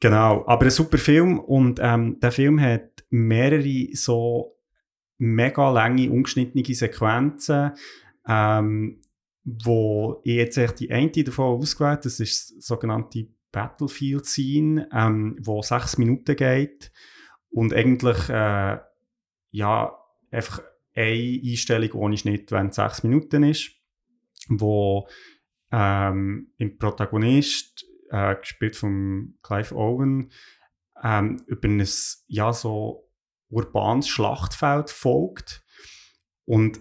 [0.00, 4.56] genau, aber ein super Film und ähm, der Film hat mehrere so
[5.18, 7.72] mega lange, ungeschnittene Sequenzen,
[8.26, 9.01] ähm,
[9.44, 15.36] wo ich jetzt echt die eine davon ausgewählt das ist das sogenannte Battlefield Scene, ähm,
[15.40, 16.90] wo sechs Minuten geht
[17.50, 18.78] und eigentlich äh,
[19.50, 19.98] ja
[20.30, 20.62] einfach
[20.94, 23.72] eine Einstellung ohne Schnitt, wenn es sechs Minuten ist,
[24.48, 25.06] wo
[25.70, 30.30] ähm, im Protagonist, äh, gespielt von Clive Owen,
[31.02, 31.86] ähm, über ein
[32.26, 33.10] ja, so
[33.48, 35.64] urbanes Schlachtfeld folgt.
[36.44, 36.80] Und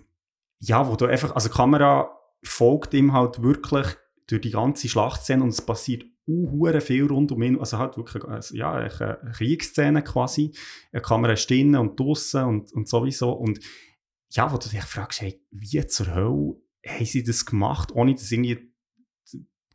[0.60, 3.88] ja, wo du einfach, also Kamera folgt ihm halt wirklich
[4.27, 7.59] durch die ganze Schlachtszene und es passiert uh, viel rund um ihn.
[7.59, 10.51] Also halt wirklich also, ja, eine Kriegsszene quasi.
[10.93, 13.31] Die Kamera ist drinnen und draussen und, und sowieso.
[13.31, 13.59] Und
[14.30, 16.55] ja, wo du dich fragst, hey, wie zur Hölle
[16.88, 18.72] haben sie das gemacht, ohne dass irgendwie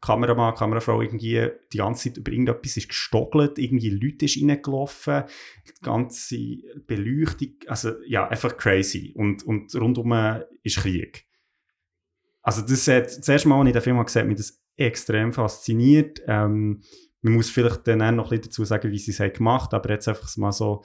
[0.01, 5.25] Kameramann, Kamerafrau irgendwie die ganze Zeit über irgendetwas ist gestockelt, irgendwie Leute ist reingelaufen,
[5.67, 6.39] die ganze
[6.87, 9.13] Beleuchtung, also ja, einfach crazy.
[9.17, 10.15] Und, und rundum
[10.63, 11.26] ist Krieg.
[12.47, 15.33] Also das hat, das erste Mal, als ich den Film gesehen habe, mich das extrem
[15.33, 16.21] fasziniert.
[16.29, 16.83] Ähm,
[17.23, 19.81] man muss vielleicht dann auch noch ein bisschen dazu sagen, wie sie es gemacht haben,
[19.81, 20.85] aber jetzt einfach mal so,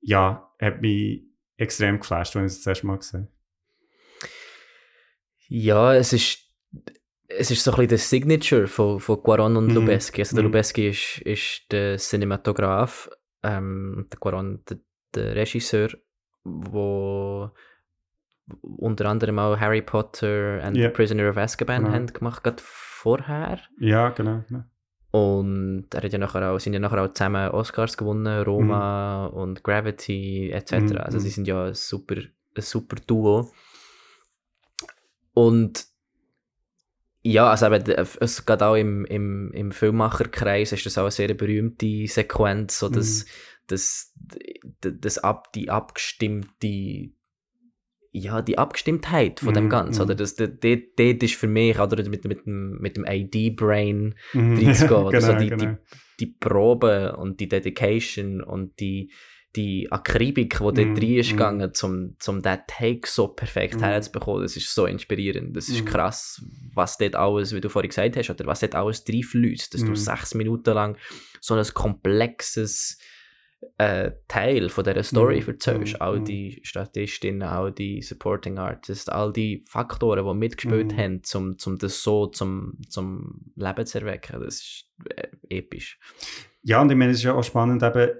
[0.00, 1.22] ja, hat mich
[1.56, 3.32] extrem geflasht, wenn ich es das erste Mal gesehen habe.
[5.48, 6.38] Ja, es ist,
[7.28, 9.74] es ist so ein bisschen der Signature von, von Quaron und Mhm.
[9.74, 10.22] Lubeski.
[10.22, 10.50] Also der Mhm.
[10.52, 13.08] Lubeski ist, ist der Cinematograph,
[13.42, 14.78] ähm, der Quaron der
[15.14, 15.88] der Regisseur,
[16.44, 17.50] wo
[18.62, 20.88] unter anderem auch Harry Potter and Ja.
[20.88, 21.94] The Prisoner of Azkaban Genau.
[21.94, 23.60] haben gemacht, gerade vorher.
[23.78, 24.44] Ja, genau.
[24.48, 24.64] genau.
[25.10, 29.64] Und er hat ja nachher auch, sind ja nachher auch zusammen Oscars gewonnen, Roma und
[29.64, 30.72] Gravity etc.
[30.72, 31.32] Mhm, Also sie mhm.
[31.32, 33.50] sind ja ein super, ein super Duo.
[35.34, 35.86] Und
[37.22, 37.84] ja, also eben,
[38.20, 42.88] es geht auch im, im, im Filmmacherkreis ist das auch eine sehr berühmte Sequenz, so
[42.88, 43.26] dass,
[43.66, 44.60] dass, d-
[45.00, 47.10] das ab, die abgestimmte
[48.10, 50.04] ja, die Abgestimmtheit von dem Mhm, Ganzen, mhm.
[50.06, 50.14] oder?
[50.14, 54.56] Das, das, das, das ist für mich, oder mit, mit, dem, mit dem ID-Brain Mhm.
[54.58, 55.64] reinzugehen, genau, die, genau.
[55.64, 55.76] die,
[56.20, 59.12] die Probe und die Dedication und die,
[59.56, 61.36] die Akribik, die dort Mhm, rein ist mhm.
[61.36, 61.90] gegangen, um,
[62.26, 63.84] um diesen Take so perfekt Mhm.
[63.84, 65.56] herzubekommen, das ist so inspirierend.
[65.56, 65.86] Das ist Mhm.
[65.86, 66.42] krass,
[66.74, 69.90] was dort alles, wie du vorhin gesagt hast, oder was dort alles reinfließt, dass du
[69.90, 69.96] Mhm.
[69.96, 70.96] sechs Minuten lang
[71.40, 72.98] so ein komplexes
[73.78, 75.94] äh, Teil von dieser Story Mhm, erzählst.
[75.94, 76.24] mhm, All mhm.
[76.24, 80.96] die Statistinnen, all die Supporting Artists, all die Faktoren, die mitgespielt Mhm.
[80.96, 84.40] haben, um, um das so zum, zum Leben zu erwecken.
[84.40, 85.98] Das ist äh, episch.
[86.62, 88.10] Ja, und ich meine, es ist ja auch spannend, eben,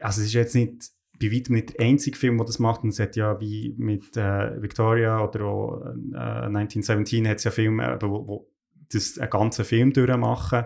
[0.00, 0.90] also es ist jetzt nicht
[1.20, 2.82] bei weitem nicht der einzige Film, der das macht.
[2.82, 7.50] Und es hat ja wie mit äh, Victoria oder auch äh, 1917 hat es ja
[7.52, 8.50] Filme, eben, wo, wo
[8.92, 10.64] das einen ganzen Film durchmachen.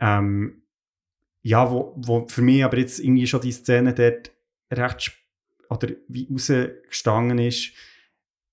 [0.00, 0.62] Ähm,
[1.46, 4.32] ja, wo, wo für mich aber jetzt irgendwie schon die Szene dort
[4.72, 5.12] recht
[5.70, 7.72] oder wie rausgestanden ist,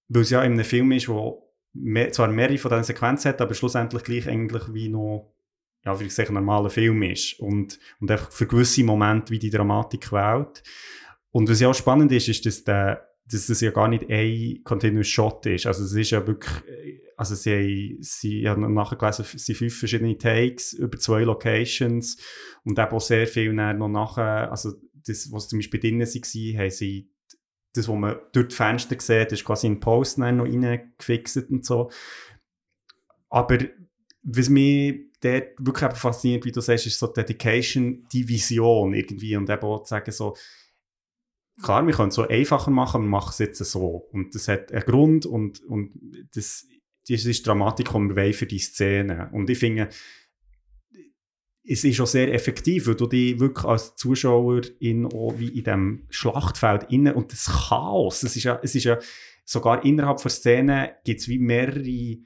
[0.09, 3.41] weil es ja in einem Film ist, wo mehr, zwar mehrere von diesen Sequenzen hat,
[3.41, 5.33] aber schlussendlich gleich eigentlich wie noch
[5.83, 9.49] ja, wie ich ein normaler Film ist und, und einfach für gewisse Momente wie die
[9.49, 10.61] Dramatik wählt.
[11.31, 14.61] Und was ja auch spannend ist, ist, dass, der, dass das ja gar nicht ein
[14.63, 15.65] Continuous Shot ist.
[15.65, 16.63] Also es ist ja wirklich,
[17.17, 22.17] also sie, sie haben nachher gelesen, es sind fünf verschiedene Takes über zwei Locations
[22.63, 24.73] und eben auch sehr viel noch nachher, also
[25.05, 27.09] das, was zum Beispiel drinnen war, haben sie
[27.73, 31.89] das, was man durch die Fenster sieht, ist quasi in Post noch reingefixt und so.
[33.29, 33.57] Aber
[34.21, 39.35] was mich dort wirklich fasziniert, wie du sagst, ist so die Dedication, die Vision irgendwie
[39.35, 40.35] und eben auch zu sagen so,
[41.61, 44.07] klar, wir können es so einfacher machen, wir machen es jetzt so.
[44.11, 45.93] Und das hat einen Grund und, und
[46.35, 46.67] das,
[47.07, 49.29] das ist die Dramatik, die wir für die Szene.
[49.33, 49.89] Und ich finde,
[51.65, 55.05] es ist auch sehr effektiv, weil du dich wirklich als Zuschauer in,
[55.37, 58.99] wie in diesem Schlachtfeld innen und das Chaos, es ist ja, es ist ja
[59.45, 62.17] sogar innerhalb der Szene gibt es wie mehrere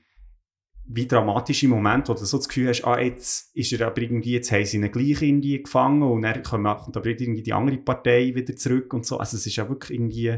[0.90, 4.32] wie dramatische Momente, wo du so das Gefühl hast, ah, jetzt ist er aber irgendwie,
[4.32, 8.34] jetzt haben sie ihn gleich irgendwie gefangen und dann kommt aber irgendwie die andere Partei
[8.34, 9.18] wieder zurück und so.
[9.18, 10.38] Also es ist ja wirklich irgendwie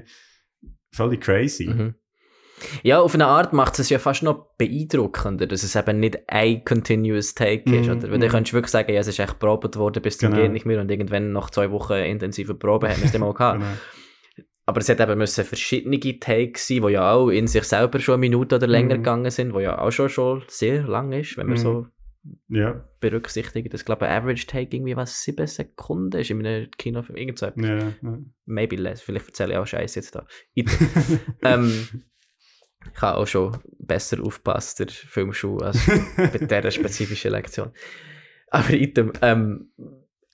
[0.91, 1.67] völlig crazy.
[1.67, 1.95] Mhm.
[2.83, 6.63] Ja, auf eine Art macht es ja fast noch beeindruckender, dass es eben nicht ein
[6.65, 7.87] continuous Take ist.
[7.87, 8.11] Mhm, Oder?
[8.11, 8.31] Weil du mhm.
[8.31, 10.41] könntest wirklich sagen, ja, es ist echt probiert worden bis zum Genau.
[10.41, 13.33] Gehen nicht mehr und irgendwann nach zwei Wochen intensive Probe haben wir es dann mal
[13.35, 13.59] gehabt.
[13.59, 13.71] Genau.
[14.65, 18.13] Aber es hat eben müssen verschiedene Takes sein, die ja auch in sich selber schon
[18.13, 19.03] eine Minute oder länger Mhm.
[19.03, 21.61] gegangen sind, wo ja auch schon, schon sehr lang ist, wenn man Mhm.
[21.61, 21.87] so
[22.49, 23.73] Ja, berücksichtigt.
[23.73, 27.17] Ich glaube, ein Average Take irgendwie was sieben Sekunden ist in einem Kinofilm.
[27.17, 28.19] Irgend so ja, ja.
[28.45, 29.01] Maybe less.
[29.01, 30.27] Vielleicht erzähle ich auch Scheiße jetzt da.
[30.53, 30.67] Ich,
[31.43, 32.03] ähm,
[32.95, 35.79] ich habe auch schon besser aufgepasst, der Filmschule, als
[36.17, 37.71] bei dieser spezifischen Lektion.
[38.51, 39.71] Aber item, ähm,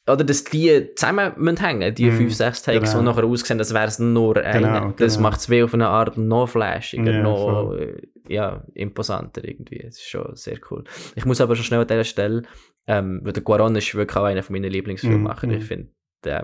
[0.07, 2.99] oder dass die zusammen müssen hängen, die Mhm, fünf, sechs Takes, genau.
[2.99, 4.59] die nachher aussehen, als wäre es nur eine.
[4.67, 5.29] Genau, Das genau.
[5.29, 8.07] macht es wie auf eine Art noch flashiger, Ja, noch voll.
[8.27, 9.79] äh, ja, imposanter irgendwie.
[9.79, 10.83] Das ist schon sehr cool.
[11.15, 12.43] Ich muss aber schon schnell an dieser Stelle,
[12.87, 15.47] ähm, weil der Guaron ist wirklich auch einer von meinen Lieblingsfilmmacher.
[15.47, 15.65] Mhm, Ich mhm.
[15.65, 15.89] finde,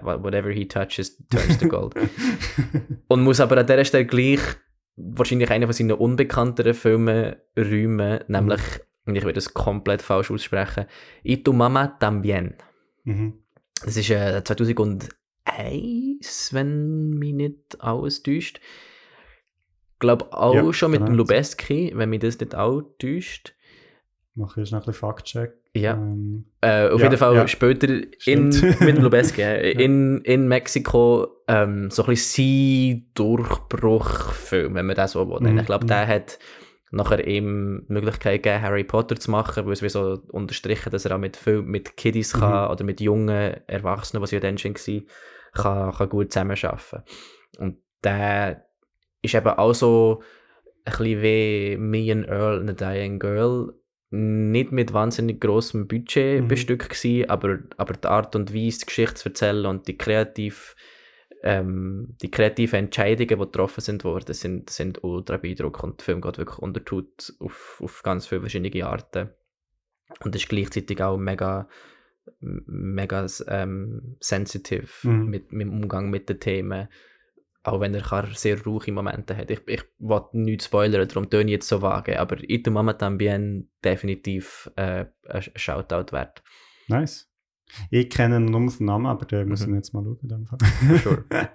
[0.01, 1.93] whatever he touches, turns to gold.
[3.09, 4.39] Und muss aber an dieser Stelle gleich
[5.03, 8.61] wahrscheinlich einen von seinen unbekannteren Filmen räumen, nämlich,
[9.05, 10.85] und ich werde es komplett falsch aussprechen,
[11.23, 12.55] Y tu Mama también.
[13.03, 13.33] mhm.
[13.83, 15.09] Das ist äh, 2001,
[16.53, 18.59] wenn mich nicht alles täuscht.
[19.93, 21.17] Ich glaube auch Ja, schon mit dem genau.
[21.17, 23.55] Lubeski, wenn mich das nicht auch täuscht.
[24.35, 25.53] Mach jetzt noch ein bisschen Fact-Check.
[25.73, 25.93] Ja.
[25.93, 27.47] Ähm, Äh, auf Ja, jeden Fall ja.
[27.47, 27.87] später
[28.27, 29.41] in, mit dem Lubeski,
[29.71, 35.49] in, in Mexiko ähm, so ein bisschen sein Durchbruchfilm, wenn man das so will.
[35.51, 36.37] Mhm, Ich glaube, der hat
[36.91, 41.05] nachher ihm die Möglichkeit gegeben, Harry Potter zu machen, weil es wie so unterstrichen, dass
[41.05, 42.39] er auch mit, Film, mit Kiddies Mhm.
[42.39, 43.29] kann oder mit jungen
[43.67, 45.01] Erwachsenen, was ja dann schon war,
[45.53, 47.03] kann, kann gut zusammenarbeiten.
[47.57, 48.65] Und der
[49.21, 50.21] ist eben auch so
[50.85, 53.73] ein bisschen wie Me and Earl and a Dying Girl
[54.11, 56.47] nicht mit wahnsinnig grossem Budget Mhm.
[56.47, 60.75] bestückt gewesen, aber, aber die Art und Weise, die Geschichte zu erzählen und die kreativ
[61.43, 66.21] ähm, die kreativen Entscheidungen, die getroffen sind worden, sind, sind ultra beeindruckend und der Film
[66.21, 69.29] geht wirklich unter die Haut auf, auf ganz viele verschiedene Arten
[70.23, 71.67] und ist gleichzeitig auch mega
[72.39, 75.25] mega ähm, sensitive Mhm.
[75.29, 76.87] mit, mit dem Umgang mit den Themen.
[77.63, 79.51] Auch wenn er sehr ruhige Momente hat.
[79.51, 82.19] Ich, ich will nichts spoilern, darum töne ich jetzt so vage.
[82.19, 86.41] Aber Ito Mama Tambien definitiv äh, ein Shoutout wert.
[86.87, 87.29] Nice.
[87.91, 89.75] Ich kenne nur den Namen, aber den muss ich Mhm.
[89.75, 90.17] jetzt mal schauen.
[90.23, 90.57] In dem Fall.
[91.03, 91.25] Sure.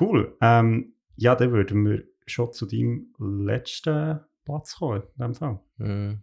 [0.00, 0.36] cool.
[0.40, 5.02] Ähm, ja, dann würden wir schon zu deinem letzten Platz kommen.
[5.18, 5.60] In dem Fall.
[5.78, 6.14] Mm.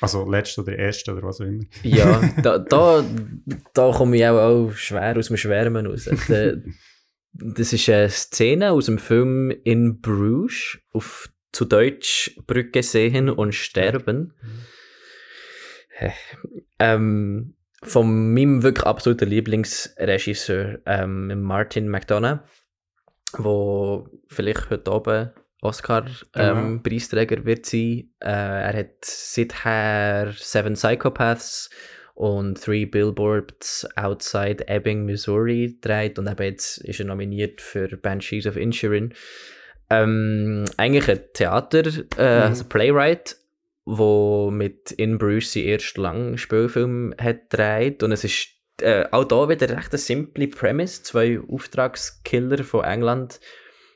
[0.00, 1.64] Also letzten oder ersten oder was auch immer.
[1.82, 3.04] Ja, da, da,
[3.74, 6.08] da komme ich auch, auch schwer aus dem Schwärmen raus.
[6.28, 6.52] Da-
[7.32, 13.54] Das ist eine Szene aus dem Film In Bruges, auf zu Deutsch Brücke sehen und
[13.54, 14.34] sterben.
[16.78, 22.40] Ähm, von meinem wirklich absoluten Lieblingsregisseur, ähm, Martin McDonough,
[23.38, 25.30] wo vielleicht heute oben
[25.60, 28.10] Oscar-Preisträger wird sein.
[28.20, 31.70] Äh, er hat seither Seven Psychopaths
[32.14, 38.46] und Three Billboards Outside Ebbing, Missouri gedreht und eben jetzt ist er nominiert für Banshees
[38.46, 39.14] of Inisherin.
[39.90, 41.90] Ähm, eigentlich ein Theater, äh,
[42.38, 42.42] Mhm.
[42.42, 43.36] also Playwright,
[43.84, 48.48] wo mit In Bruce seinen ersten langen Spielfilm hat gedreht und es ist
[48.80, 53.40] äh, auch da wieder recht eine simple Premise, zwei Auftragskiller von England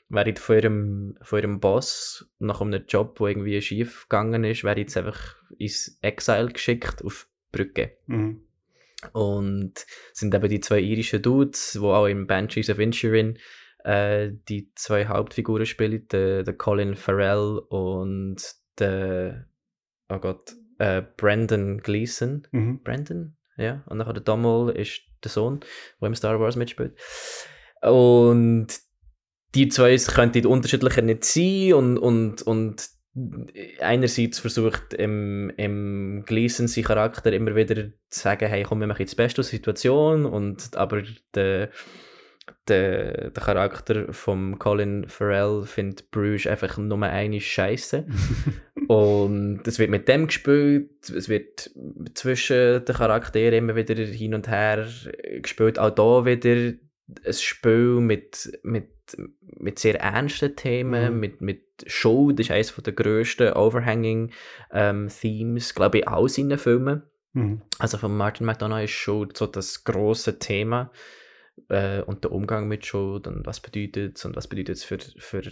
[0.08, 4.80] werden von ihrem, von ihrem Boss nach einem Job, der irgendwie schief gegangen ist, werden
[4.80, 7.26] jetzt einfach ins Exile geschickt auf
[7.56, 7.98] Brücke.
[8.06, 8.42] Mhm.
[9.12, 13.38] Und sind eben die zwei irischen Dudes, wo auch im Banshees of Inisherin
[13.84, 18.36] äh, die zwei Hauptfiguren spielen, der, der Colin Farrell und
[18.78, 19.46] der,
[20.08, 22.46] oh Gott, äh, Brandon Gleeson.
[22.50, 22.82] Mhm.
[22.82, 23.84] Brandon, ja.
[23.86, 25.60] Und nachher der Dommel ist der Sohn,
[26.00, 26.98] der im Star Wars mitspielt.
[27.82, 28.68] Und
[29.54, 32.95] die zwei könnten unterschiedlicher nicht sein und, und, und
[33.80, 39.00] einerseits versucht im, im Gleason sein Charakter immer wieder zu sagen, hey, komm, wir machen
[39.00, 41.02] jetzt das Beste Situation und aber
[41.34, 41.70] der,
[42.68, 48.06] der, der Charakter von Colin Farrell findet Bruges einfach nur eine Scheiße.
[48.88, 51.72] Und es wird mit dem gespielt, es wird
[52.14, 54.86] zwischen den Charakteren immer wieder hin und her
[55.42, 55.80] gespielt.
[55.80, 56.74] Auch da wieder
[57.24, 58.90] ein Spiel mit, mit,
[59.40, 61.20] mit sehr ernsten Themen, Mhm.
[61.20, 64.32] mit, mit Show, das ist eines der grössten Overhanging
[64.72, 67.02] ähm, Themes, glaube ich, auch seinen Filmen.
[67.32, 67.62] Mhm.
[67.78, 70.90] Also von Martin McDonough ist Schuld so das große Thema
[71.68, 74.98] äh, und der Umgang mit Schuld und was bedeutet es und was bedeutet es für,
[74.98, 75.42] für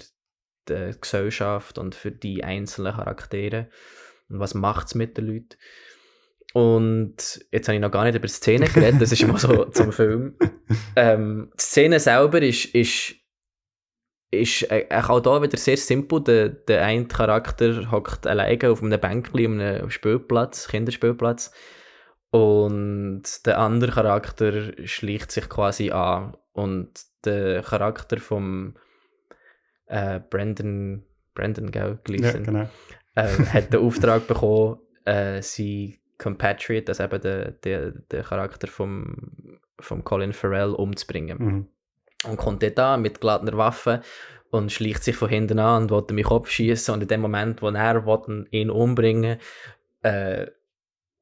[0.68, 3.68] die Gesellschaft und für die einzelnen Charaktere
[4.28, 5.56] und was macht es mit den Leuten.
[6.54, 9.64] Und jetzt habe ich noch gar nicht über die Szene geredet, das ist mal so
[9.72, 10.36] zum Film.
[10.94, 13.16] Ähm, die Szene selber ist, ist,
[14.30, 16.22] ist äh, auch da wieder sehr simpel.
[16.22, 21.50] Der, der eine Charakter hockt alleine auf einem Bänkchen, auf einem Spielplatz, Kinderspielplatz.
[22.30, 26.36] Und der andere Charakter schleicht sich quasi an.
[26.52, 28.76] Und der Charakter vom
[29.86, 31.04] äh, Brandon,
[31.34, 32.68] Brandon gell, Ja, Gleeson, genau.
[33.16, 39.58] äh, hat den Auftrag bekommen, äh, sein Compatriot, also eben der, der, der Charakter vom,
[39.78, 41.38] vom Colin Farrell, umzubringen.
[41.38, 41.68] Mhm.
[42.28, 44.00] Und kommt dort an mit geladener Waffe
[44.50, 46.94] und schleicht sich von hinten an und will mich abschießen.
[46.94, 49.38] Und in dem Moment, wo er will ihn umbringen
[50.02, 50.46] äh,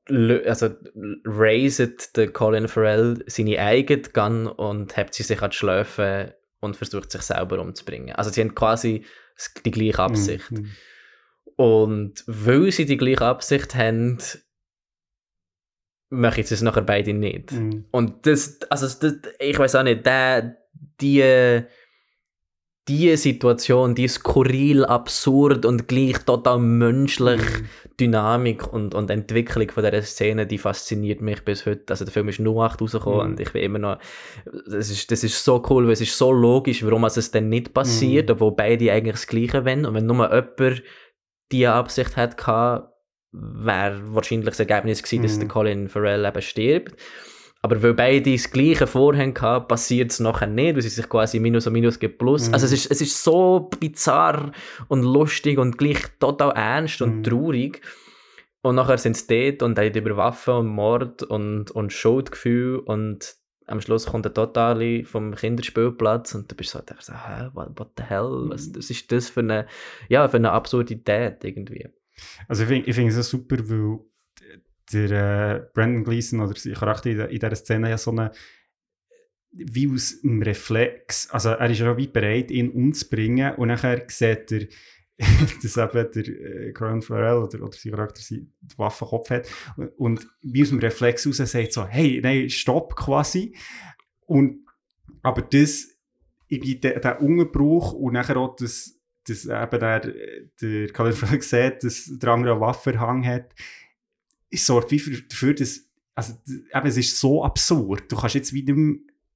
[0.09, 0.71] also
[1.25, 6.77] raiset der Colin Farrell seine eigene Gun und hebt sie sich an die Schläfe und
[6.77, 8.15] versucht sich selber umzubringen.
[8.17, 9.05] Also sie haben quasi
[9.65, 10.51] die gleiche Absicht.
[10.51, 10.71] Mhm.
[11.57, 14.19] Und weil sie die gleiche Absicht haben,
[16.13, 17.53] machen sie es nachher beide nicht.
[17.53, 17.85] Mhm.
[17.91, 20.57] Und das, also das, ich weiß auch nicht, der,
[21.01, 21.63] die,
[22.89, 27.69] die Situation, die skurril, absurd und gleich total menschlich Mhm.
[28.01, 31.85] Dynamik und, und Entwicklung von dieser Szene, die fasziniert mich bis heute.
[31.91, 33.33] Also der Film ist 08 rausgekommen Mhm.
[33.33, 33.99] und ich bin immer noch,
[34.67, 37.73] das ist, das ist so cool, weil es ist so logisch, warum es dann nicht
[37.73, 38.33] passiert, Mhm.
[38.33, 39.87] obwohl beide eigentlich das Gleiche wollen.
[39.87, 40.83] Und wenn nur jemand
[41.53, 42.37] die Absicht hat
[43.33, 45.41] wäre wahrscheinlich das Ergebnis gewesen, dass Mhm.
[45.41, 46.97] der Colin Farrell eben stirbt.
[47.65, 51.39] Aber weil beide das Gleiche vorhaben, gehabt, passiert es nachher nicht, weil sie sich quasi
[51.39, 52.49] Minus und Minus gibt Plus.
[52.49, 52.55] Mhm.
[52.55, 54.51] Also es ist, es ist so bizarr
[54.89, 57.23] und lustig und gleich total ernst und Mhm.
[57.23, 57.81] traurig.
[58.63, 59.27] Und nachher sind sie
[59.57, 63.35] dort und reden über Waffen und Mord und, und Schuldgefühl und
[63.67, 67.09] am Schluss kommt der Totale vom Kinderspielplatz und du bist so, denkst
[67.55, 68.77] what, what the hell, was, Mhm.
[68.77, 69.67] was ist das für eine,
[70.09, 71.89] ja, für eine Absurdität irgendwie.
[72.49, 74.01] Also ich finde ich find es super, weil
[74.93, 78.33] der äh, Brandon Gleeson oder sein Charakter in, in dieser Szene ja so eine
[79.53, 84.51] wie aus einem Reflex, also er ist ja wie bereit, ihn umzubringen und nachher sieht
[84.51, 84.67] er,
[85.63, 90.29] dass eben der äh, Colin Farrell oder, oder sein Charakter die Waffenkopf hat und, und
[90.41, 93.55] wie aus dem Reflex raus sagt so, hey, nein, stopp quasi.
[94.25, 94.67] Und,
[95.23, 95.89] aber das,
[96.49, 100.13] irgendwie der, der Ungebrauch und nachher auch das, dass eben der,
[100.61, 103.55] der Colin Farrell sieht, dass der andere eine Waffe in der Hand hat,
[104.51, 108.11] es sorgt wie für, dafür, dass, also, eben, es ist so absurd.
[108.11, 108.75] Du kannst jetzt wieder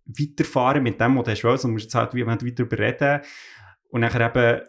[0.04, 3.20] weiterfahren mit dem, was du hast willst, und musst jetzt halt wie weiter darüber reden.
[3.88, 4.60] Und nachher eben,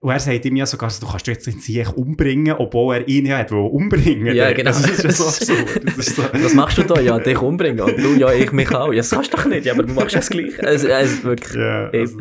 [0.00, 2.96] und er sagt ihm ja sogar, also, du kannst dich jetzt nicht sich umbringen, obwohl
[2.96, 4.34] er ihn ja hat umbringen.
[4.34, 4.70] Ja, genau.
[4.70, 5.84] Das ist ja so absurd.
[5.84, 6.98] Das ist so, Was machst du da?
[7.00, 7.80] Ja, dich umbringen.
[7.80, 8.92] Und du, ja, ich mich auch.
[8.92, 9.66] Ja, das kannst du doch nicht.
[9.66, 10.58] Ja, aber du machst das gleich.
[10.64, 12.18] Also, also wirklich ja, also,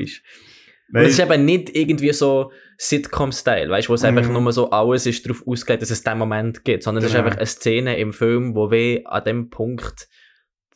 [0.90, 0.94] episch.
[0.94, 4.34] Und nein, es ist eben nicht irgendwie so Sitcom-Style, weißt du, wo es einfach Mhm.
[4.44, 7.26] nur so alles ist darauf ausgelegt, dass es diesen Moment gibt, sondern es ist Genau.
[7.26, 10.08] einfach eine Szene im Film, wo weh an dem Punkt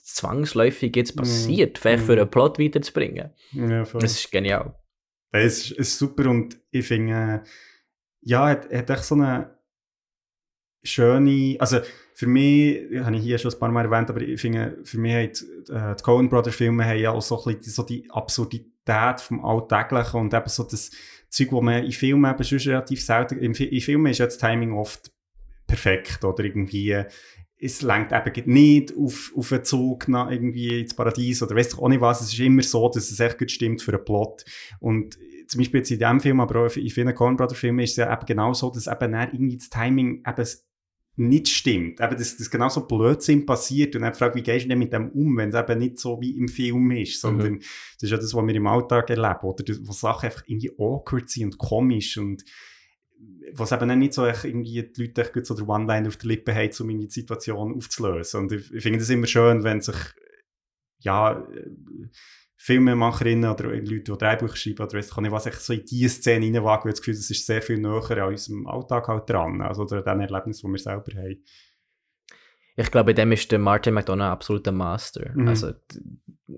[0.02, 2.20] zwangsläufig jetzt passiert, vielleicht für Mhm.
[2.20, 3.32] einen Plot weiterzubringen.
[3.54, 4.02] ja, voll.
[4.02, 4.76] Das ist genial.
[5.32, 7.44] Es ist, ist super und ich finde,
[8.22, 9.58] ja, hat, hat echt so eine
[10.84, 11.80] schöne, also
[12.14, 15.14] für mich, habe ich hier schon ein paar Mal erwähnt, aber ich finde, für mich
[15.16, 18.72] hat, äh, die Coen Brothers Filme haben ja auch so ein bisschen so die Absurdität
[19.18, 20.92] vom Alltäglichen und eben so das
[21.30, 24.38] Zeug, wo man in Filmen eben schon relativ selten, in, in Filmen ist ja das
[24.38, 25.12] Timing oft
[25.66, 26.44] perfekt oder?
[26.44, 27.04] Irgendwie,
[27.60, 31.80] es lenkt eben nicht auf, auf einen Zug nach irgendwie ins Paradies oder weiss ich
[31.80, 34.44] auch nicht was, es ist immer so, dass es echt gut stimmt für einen Plot.
[34.80, 37.92] Und zum Beispiel jetzt in diesem Film, aber auch in vielen Coen Brothers Filmen ist
[37.92, 40.48] es ja eben genau so, dass eben irgendwie das Timing eben
[41.16, 42.00] nicht stimmt.
[42.02, 44.94] Eben, dass, dass genau so Blödsinn passiert und dann fragt, wie gehst du denn mit
[44.94, 48.18] dem um, wenn es eben nicht so wie im Film ist, sondern das ist ja
[48.18, 49.64] das, was wir im Alltag erleben, oder?
[49.64, 52.44] Das- Wo Sachen einfach irgendwie awkward sind und komisch und
[53.54, 56.28] was eben auch nicht so irgendwie die Leute echt gut so der One-Line auf der
[56.30, 58.42] Lippe haben, um die Situation aufzulösen.
[58.42, 59.96] Und ich, ich finde das immer schön, wenn sich
[61.00, 61.46] ja,
[62.66, 66.16] Filmemacherinnen oder Leute, die Drehbücher schreiben oder weiss ich nicht was, echt so in diese
[66.16, 69.30] Szene reinwagen, weil ich das Gefühl, das ist sehr viel näher an unserem Alltag halt
[69.30, 71.44] dran, also oder an den Erlebnissen, die wir selber haben.
[72.78, 75.32] Ich glaube, in dem ist der Martin McDonough absolut ein Master.
[75.36, 75.48] Mhm.
[75.50, 75.74] Also,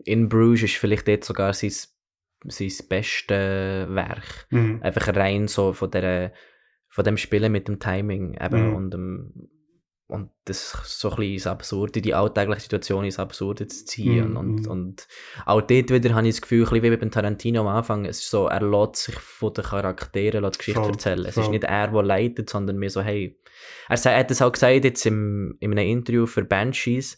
[0.03, 4.45] in Bruges ist vielleicht dort sogar sein, sein bestes Werk.
[4.51, 4.83] Mhm.
[4.83, 6.33] Einfach rein so von, der,
[6.87, 8.75] von dem Spielen mit dem Timing eben Mhm.
[8.75, 9.49] und, dem,
[10.07, 14.31] und das so ein bisschen ins Absurde, die alltägliche Situation ins Absurde zu ziehen.
[14.31, 14.71] Mhm, Und, mhm.
[14.71, 15.07] und
[15.45, 18.19] auch dort wieder habe ich das Gefühl, ein bisschen wie beim Tarantino am Anfang, es
[18.19, 21.25] ist so, er lässt sich von den Charakteren lässt die Geschichte Voll, erzählen.
[21.25, 23.39] Es ist nicht er, der leitet, sondern mehr so, hey,
[23.89, 27.17] er, er hat es auch gesagt jetzt im, in einem Interview für Banshees,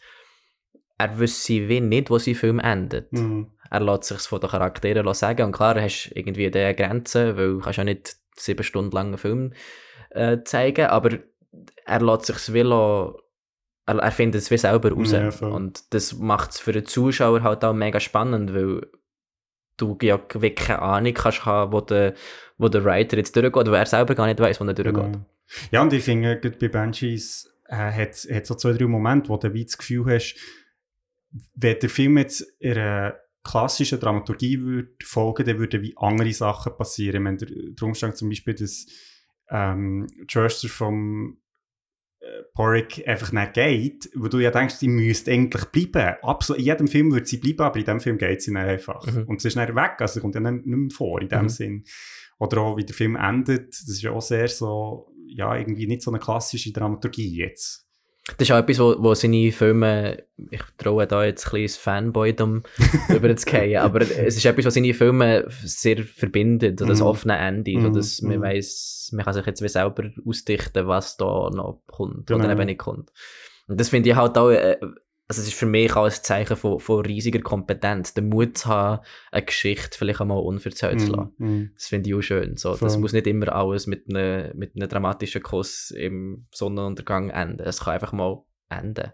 [0.97, 3.11] er wüsste wie nicht, wo sein Film endet.
[3.11, 3.51] Mhm.
[3.69, 7.49] Er lässt sich von den Charakteren sagen und klar, du hast irgendwie diese Grenzen, weil
[7.49, 9.53] du kannst ja nicht sieben Stunden lang einen Film
[10.11, 11.19] äh, zeigen, aber
[11.85, 13.15] er lässt sich wie lassen-
[13.85, 15.11] er, er findet es wie selber raus.
[15.11, 18.85] Ja, und das macht es für den Zuschauer halt auch mega spannend, weil
[19.77, 22.13] du ja wirklich keine Ahnung kannst haben, wo der,
[22.57, 24.95] wo der Writer jetzt durchgeht, weil er selber gar nicht weiß, wo er durchgeht.
[24.95, 25.25] Genau.
[25.71, 29.53] Ja, und ich finde, bei Banshees äh, hat hat so zwei, drei Momente, wo du
[29.53, 30.35] wie das Gefühl hast,
[31.55, 36.75] wenn der Film jetzt in einer klassischen Dramaturgie würde folgen, dann würden wie andere Sachen
[36.75, 37.23] passieren.
[37.23, 38.87] Wenn der, der Umstand zum Beispiel, dass
[39.49, 41.37] ähm, Churster vom
[42.53, 46.17] Porrick einfach nicht geht, wo du ja denkst, sie müsste eigentlich bleiben.
[46.21, 49.05] Absolut, in jedem Film würde sie bleiben, aber in diesem Film geht sie dann einfach.
[49.05, 49.23] Mhm.
[49.27, 51.43] Und sie ist dann weg, also sie kommt ja nicht, nicht mehr vor in dem
[51.43, 51.49] Mhm.
[51.49, 51.83] Sinn.
[52.39, 56.01] Oder auch, wie der Film endet, das ist ja auch sehr so, ja, irgendwie nicht
[56.03, 57.86] so eine klassische Dramaturgie jetzt.
[58.37, 62.63] Das ist auch etwas, wo, wo seine Filme, ich traue da jetzt ein kleines Fanboydom
[63.15, 67.05] überzugehen, aber es ist etwas, was seine Filme sehr verbindet, oder das Mhm.
[67.07, 68.41] offene Ende, so Mhm, dass man mhm.
[68.41, 72.51] weiss, man kann sich jetzt wie selber ausdichten, was da noch kommt oder Genau.
[72.51, 73.11] eben nicht kommt.
[73.67, 74.77] Und das finde ich halt auch, äh,
[75.29, 78.69] also es ist für mich auch ein Zeichen von, von riesiger Kompetenz, den Mut zu
[78.69, 81.33] haben, eine Geschichte vielleicht einmal unverzählt zu lassen.
[81.37, 81.71] Mhm.
[81.75, 82.55] Das finde ich auch schön.
[82.57, 87.59] So, das muss nicht immer alles mit einem mit einem dramatischen Kuss im Sonnenuntergang enden.
[87.59, 89.11] Es kann einfach mal enden.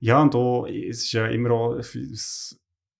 [0.00, 1.86] Ja, und auch, es ist ja immer auch, ich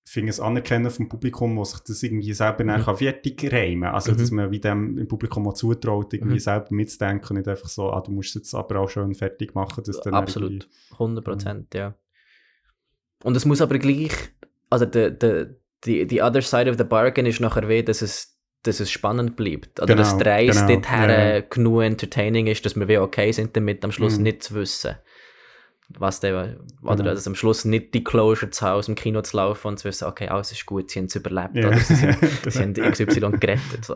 [0.04, 2.84] finde es Anerkennen vom Publikum, wo sich das irgendwie selber Mhm.
[2.86, 2.96] mhm.
[2.96, 4.16] fertig reimen Also, Mhm.
[4.18, 6.38] dass man wie dem im Publikum auch zutraut, irgendwie Mhm.
[6.38, 9.54] selber mitzudenken und nicht einfach so, ah, du musst es jetzt aber auch schön fertig
[9.54, 10.50] machen, dass dann Absolut.
[10.50, 10.68] irgendwie-
[10.98, 11.94] 100 Prozent, ja.
[13.22, 14.12] Und es muss aber gleich,
[14.70, 15.46] also die, die,
[15.84, 19.36] die, die other side of the bargain ist nachher weh, dass es, dass es spannend
[19.36, 19.78] bleibt.
[19.80, 21.40] Oder Genau, dass der Reis genau, dorthin ja.
[21.40, 24.22] genug entertaining ist, dass wir wie okay sind damit, am Schluss Mhm.
[24.24, 24.96] nicht zu wissen.
[25.98, 27.10] Was der, oder Genau.
[27.10, 30.06] dass am Schluss nicht die Closure zu aus dem Kino zu laufen und zu wissen,
[30.06, 31.54] okay, alles ist gut, sie haben es überlebt.
[31.56, 31.68] Ja.
[31.68, 32.16] Oder sie, sind,
[32.48, 33.84] sie haben XY gerettet.
[33.84, 33.94] So.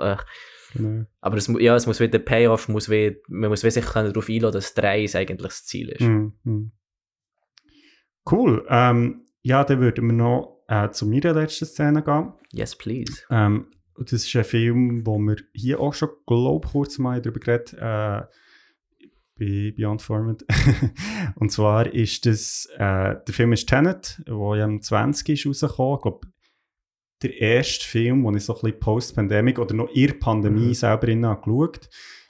[0.75, 1.05] Genau.
[1.21, 4.29] Aber es, ja, es muss wieder, der Payoff muss wie, man muss wie sich darauf
[4.29, 6.03] einladen, dass der Reis eigentlich das Ziel ist.
[6.03, 6.35] Mhm.
[6.45, 6.73] Mhm.
[8.31, 8.67] Cool.
[8.69, 12.33] Ähm, ja, dann würden wir noch äh, zu meiner letzten Szene gehen.
[12.53, 13.23] Yes, please.
[13.31, 13.67] Ähm,
[13.99, 18.23] das ist ein Film, wo wir hier auch schon, glaube kurz mal darüber geredet äh,
[19.39, 20.45] bei Beyond Format.
[21.37, 25.97] und zwar ist das, äh, der Film ist Tenet, der ja am 20 ist rausgekommen.
[25.97, 26.27] Ich glaube,
[27.23, 30.75] der erste Film, den ich so ein bisschen Post-Pandemic oder noch in der Pandemie Mhm.
[30.75, 31.89] selber in geschaut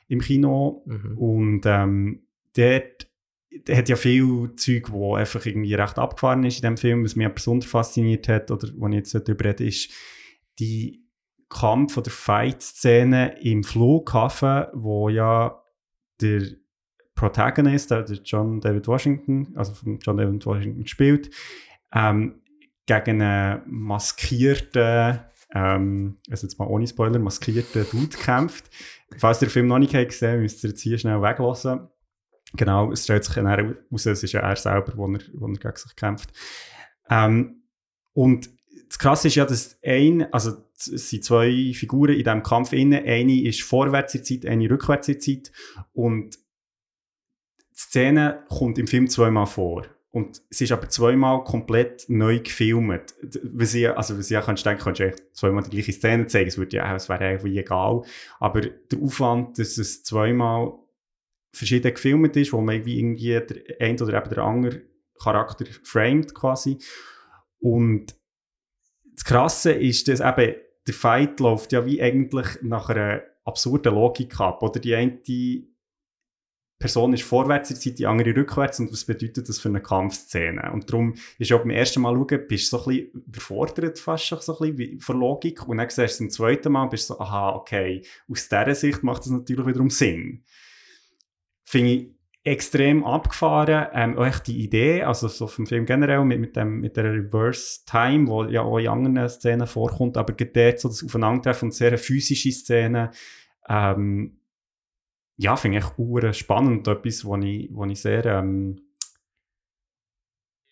[0.08, 0.84] im Kino.
[0.86, 1.18] Mhm.
[1.18, 3.08] Und ähm, dort
[3.66, 7.16] der hat ja viel Zeug, wo einfach irgendwie recht abgefahren ist in dem Film, was
[7.16, 9.90] mich besonders fasziniert hat, oder wo ich jetzt darüber rede, ist
[10.58, 11.04] die
[11.48, 15.62] Kampf- oder Fight-Szene im Flughafen, wo ja
[16.20, 16.42] der
[17.14, 21.30] Protagonist, der der John David Washington, also von John David Washington gespielt,
[21.92, 22.42] ähm,
[22.86, 25.20] gegen einen maskierten,
[25.52, 28.70] ähm, also jetzt mal ohne Spoiler, maskierten Dude kämpft.
[29.18, 31.88] Falls ihr den Film noch nicht habt gesehen müsst ihr jetzt hier schnell weglassen.
[32.56, 35.54] Genau, es stellt sich dann heraus, es ist ja er selber, wo er, wo er
[35.54, 36.30] gegen sich kämpft.
[37.08, 37.62] Ähm,
[38.12, 38.50] und
[38.88, 43.04] das Krasse ist ja, dass ein, also es sind zwei Figuren in diesem Kampf innen.
[43.04, 45.52] Eine ist vorwärts in Zeit, eine rückwärts in Zeit.
[45.92, 49.86] Und die Szene kommt im Film zweimal vor.
[50.10, 53.14] Und es ist aber zweimal komplett neu gefilmt.
[53.52, 56.48] Was ich, also was ich auch denken, kannst du eigentlich zweimal die gleiche Szene zeigen.
[56.48, 58.02] Es, würde ja, es wäre irgendwie egal.
[58.40, 60.72] Aber der Aufwand, dass es zweimal
[61.56, 64.82] verschieden gefilmt ist, wo man irgendwie, irgendwie der ein oder eben der andere
[65.18, 66.78] Charakter framed quasi.
[67.58, 68.14] Und
[69.14, 70.54] das Krasse ist, dass eben
[70.86, 74.62] der Fight läuft ja wie eigentlich nach einer absurden Logik ab.
[74.62, 75.18] Oder die eine
[76.78, 78.78] Person ist vorwärts in Zeit, die andere rückwärts.
[78.78, 80.70] Und was bedeutet das für eine Kampfszene?
[80.72, 84.28] Und darum ist ja beim ersten Mal schauen, bist du so ein bisschen überfordert fast
[84.28, 85.66] so ein bisschen von Logik.
[85.66, 88.74] Und dann siehst du es zum zweiten Mal, bist du so, aha, okay, aus dieser
[88.74, 90.44] Sicht macht das natürlich wiederum Sinn.
[91.66, 92.16] Finde ich
[92.46, 93.88] extrem abgefahren.
[93.92, 97.12] Ähm, auch echt die Idee, also so vom Film generell mit, mit, dem, mit der
[97.12, 101.72] Reverse Time, wo ja auch in anderen Szenen vorkommt, aber dort so das Aufeinandertreffen und
[101.72, 103.10] sehr physische Szene,
[103.68, 104.38] ähm,
[105.36, 108.80] ja, finde ich echt spannend, etwas, wo ich, ich sehr ähm,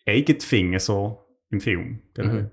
[0.06, 2.02] eigen finde, so im Film.
[2.14, 2.50] Genau.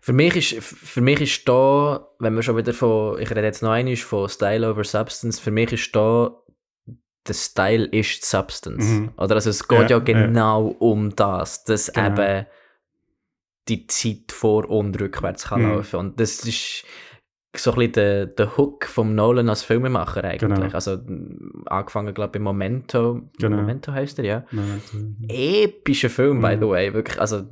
[0.00, 3.62] Für mich ist, für mich ist da, wenn wir schon wieder von, ich rede jetzt
[3.62, 6.41] noch einmal von Style over Substance, für mich ist da,
[7.28, 8.84] der Style ist die Substance.
[8.88, 9.10] Mhm.
[9.16, 9.98] Oder also es geht Ja, ja, ja.
[10.26, 12.06] genau um das, dass Genau.
[12.20, 12.46] eben
[13.68, 15.70] die Zeit vor und rückwärts kann Mhm.
[15.76, 15.96] laufen.
[16.00, 16.84] Und das ist
[17.54, 20.40] so ein bisschen der, der Hook vom Nolan als Filmemacher eigentlich.
[20.58, 20.72] Genau.
[20.72, 23.28] Also m, angefangen, glaube ich, bei Memento.
[23.38, 23.56] Genau.
[23.56, 24.80] Memento heißt er, ja Nein,
[25.28, 26.60] epischer Film, by Mhm.
[26.60, 26.94] the way.
[26.94, 27.42] Wirklich, also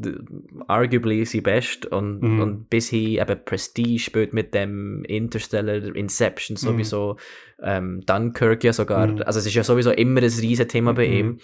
[0.68, 2.40] arguably sein best und, Mhm.
[2.40, 7.16] und bis hin eben Prestige spielt mit dem Interstellar, Inception sowieso,
[7.62, 9.06] ähm, Dunkirk ja sogar.
[9.06, 9.22] Mhm.
[9.27, 11.14] Also es ist ja sowieso immer ein riesen Thema bei Mhm.
[11.14, 11.39] ihm,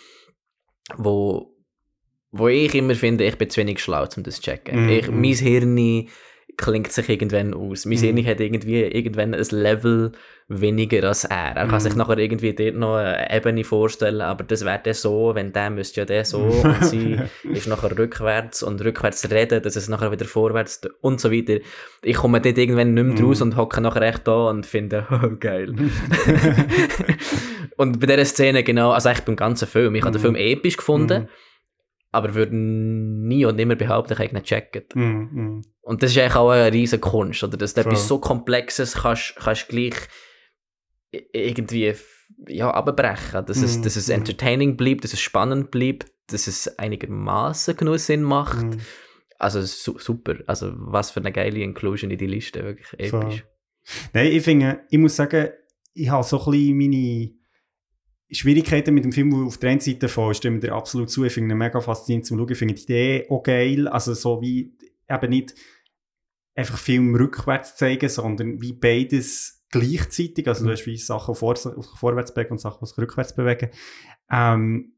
[0.97, 1.55] wo,
[2.33, 4.85] wo ich immer finde, ich bin zu wenig schlau, um das zu checken.
[4.85, 4.89] Mhm.
[4.89, 5.75] Ich, mein Hirn
[6.57, 7.85] klingt sich irgendwann aus.
[7.85, 8.27] Mein Mhm.
[8.27, 10.13] Hat irgendwie irgendwann ein Level
[10.49, 11.55] weniger als er.
[11.57, 11.81] Er kann Mhm.
[11.81, 15.69] sich nachher irgendwie dort noch eine Ebene vorstellen, aber das wäre dann so, wenn der
[15.71, 17.19] müsste ja der so und sie
[17.53, 21.59] ist nachher rückwärts und rückwärts reden, dass es nachher wieder vorwärts und so weiter.
[22.03, 23.27] Ich komme dort irgendwann nicht mehr Mhm.
[23.29, 25.75] raus und hocke nachher echt da und finde, oh, geil.
[27.77, 30.23] und bei dieser Szene genau, also eigentlich beim ganzen Film, ich habe den Mhm.
[30.23, 31.29] Film episch gefunden, Mhm.
[32.17, 34.97] Aber würde nie und nimmer behaupten, ich ihn nicht gecheckt.
[34.97, 35.29] Mhm.
[35.33, 35.63] Mhm.
[35.83, 37.57] Und das ist eigentlich auch eine riesige Kunst, oder?
[37.57, 39.95] Dass du etwas so Komplexes kannst, kannst gleich
[41.11, 41.95] irgendwie
[42.49, 43.45] ja, abbrechen.
[43.47, 44.15] Dass, es, Mhm, dass es mhm.
[44.15, 48.65] entertaining bleibt, dass es spannend bleibt, dass es einigermaßen genug Sinn macht.
[48.65, 48.81] Mhm.
[49.39, 50.37] Also su super.
[50.47, 53.45] Also was für eine geile Inclusion in die Liste, wirklich episch.
[54.13, 55.51] Nein, ich finde, ich muss sagen,
[55.95, 57.31] ich habe so ein bisschen meine
[58.31, 61.33] Schwierigkeiten mit dem Film, wo auf der einen Seite von stimme dir absolut zu, ich
[61.33, 64.75] finde ihn mega faszinierend zum Schauen, ich finde die Idee auch geil, also so wie
[65.09, 65.55] eben nicht
[66.55, 70.67] einfach Film rückwärts zeigen, sondern wie beides gleichzeitig, also Mhm.
[70.69, 73.71] du hast wie Sachen vor, vorwärts bewegen und Sachen, die sich rückwärts bewegen.
[74.31, 74.95] Ähm,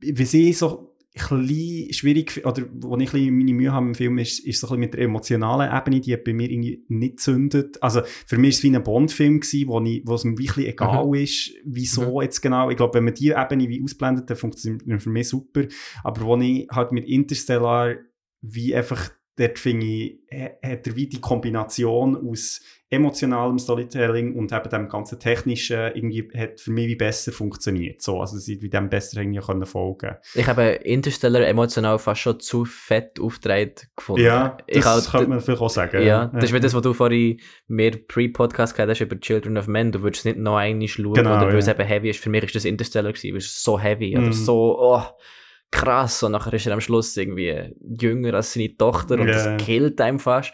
[0.00, 4.38] wie sie so bisschen schwierig, oder wo ich ein meine Mühe habe im Film, ist,
[4.40, 7.82] ist so ein bisschen mit der emotionalen Ebene, die hat bei mir irgendwie nicht zündet.
[7.82, 10.68] Also für mich war es wie ein Bond-Film, gewesen, wo, ich, wo es mir wirklich
[10.68, 12.70] egal ist, wieso jetzt genau.
[12.70, 15.64] Ich glaube, wenn man die Ebene wie ausblendet, dann funktioniert es für mich super.
[16.04, 17.96] Aber wo ich halt mit Interstellar
[18.42, 22.60] wie einfach dort finde ich, ha- hat er wie die Kombination aus
[22.92, 28.02] emotionalem Storytelling und eben dem ganzen technischen irgendwie hat für mich wie besser funktioniert.
[28.02, 30.16] So, also sie wie dem besser irgendwie können folgen.
[30.34, 34.24] Ich habe Interstellar emotional fast schon zu fett aufgetragen gefunden.
[34.24, 36.02] Ja, ich das halt- könnte man vielleicht auch sagen.
[36.02, 39.68] Ja, das ist wie das, was du vorhin mehr Pre-Podcast gehabt hast über Children of
[39.68, 39.92] Men.
[39.92, 41.74] Du würdest nicht noch einmal schauen, Genau, oder weil es ja.
[41.74, 42.18] eben heavy ist.
[42.20, 45.02] Für mich ist das Interstellar gewesen, weil es so heavy oder so, oh,
[45.70, 46.24] krass.
[46.24, 49.56] Und nachher ist er am Schluss irgendwie jünger als seine Tochter und Ja.
[49.56, 50.52] das killt einem fast.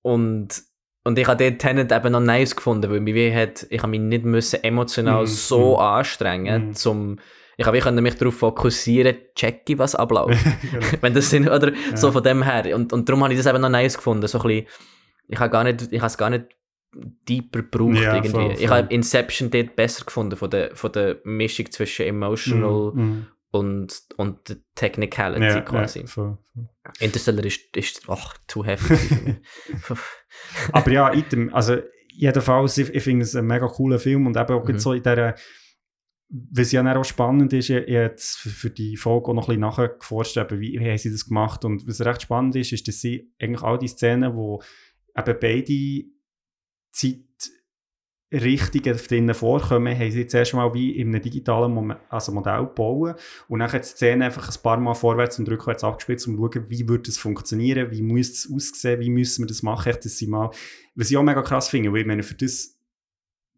[0.00, 0.62] Und,
[1.06, 4.00] und ich habe dort Tenet eben noch nice gefunden, weil mich hat, ich habe mich
[4.00, 5.80] nicht müssen emotional Mhm, so mhm.
[5.80, 6.74] anstrengen, Mhm.
[6.74, 7.18] zum,
[7.56, 10.44] ich habe können mich darauf fokussieren, checke was abläuft.
[11.00, 12.12] Wenn das sind, oder so Ja.
[12.12, 12.74] von dem her.
[12.76, 14.66] Und, und darum habe ich das eben noch nice gefunden, so ein bisschen,
[15.28, 16.46] ich habe gar nicht, ich habe es gar nicht
[17.28, 18.30] deeper gebraucht Ja, irgendwie.
[18.30, 18.76] voll, Ich voll.
[18.78, 23.26] habe Inception dort besser gefunden, von der, von der Mischung zwischen emotional Mhm.
[23.50, 26.00] Und, und Technicality Ja, quasi.
[26.00, 26.68] ja, voll, voll.
[27.00, 29.00] Interstellar ist, ist ach, zu heftig.
[30.72, 31.78] Aber ja, item, also
[32.12, 34.78] jedenfalls, ich, ich finde es ein mega cooler Film und eben auch Mhm.
[34.78, 35.34] so in dieser,
[36.28, 39.60] was ja auch spannend ist, ich, ich habe jetzt für, die Folge auch noch ein
[39.60, 43.00] bisschen nachgeforscht, wie, wie haben sie das gemacht und was recht spannend ist, ist, dass
[43.00, 44.60] sie eigentlich all die Szenen, wo
[45.16, 46.04] eben beide
[48.30, 53.16] Zeitrichtungen drinnen vorkommen, haben sie zuerst mal wie in einem digitalen Mom also Modell gebaut
[53.48, 56.70] und dann die Szene einfach ein paar Mal vorwärts und rückwärts abgespielt, um zu schauen,
[56.70, 60.26] wie würde das funktionieren, wie muss es aussehen, wie müssen wir das machen, dass sie
[60.26, 60.50] mal,
[60.96, 62.76] was ich auch mega krass finde, weil ich meine, für das,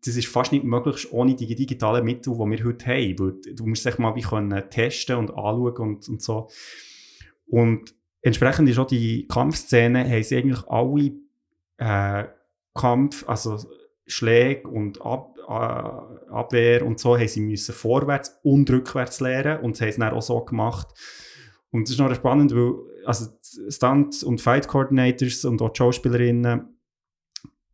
[0.04, 3.66] das ist fast nicht möglich ohne die digitalen Mittel, die wir heute haben, weil du
[3.66, 6.48] musst es mal wie können testen und anschauen und, und so.
[7.46, 11.12] Und entsprechend ist auch die Kampfszene, haben sie eigentlich alle
[11.78, 12.28] äh,
[12.74, 13.58] Kampf, also
[14.08, 19.76] Schläge und Ab, äh, Abwehr und so, haben sie müssen vorwärts und rückwärts lernen und
[19.76, 20.88] sie haben es dann auch so gemacht.
[21.70, 22.74] Und das ist noch spannend, weil
[23.04, 23.26] also
[23.68, 26.78] Stunt- und Fight-Coordinators und auch Schauspielerinnen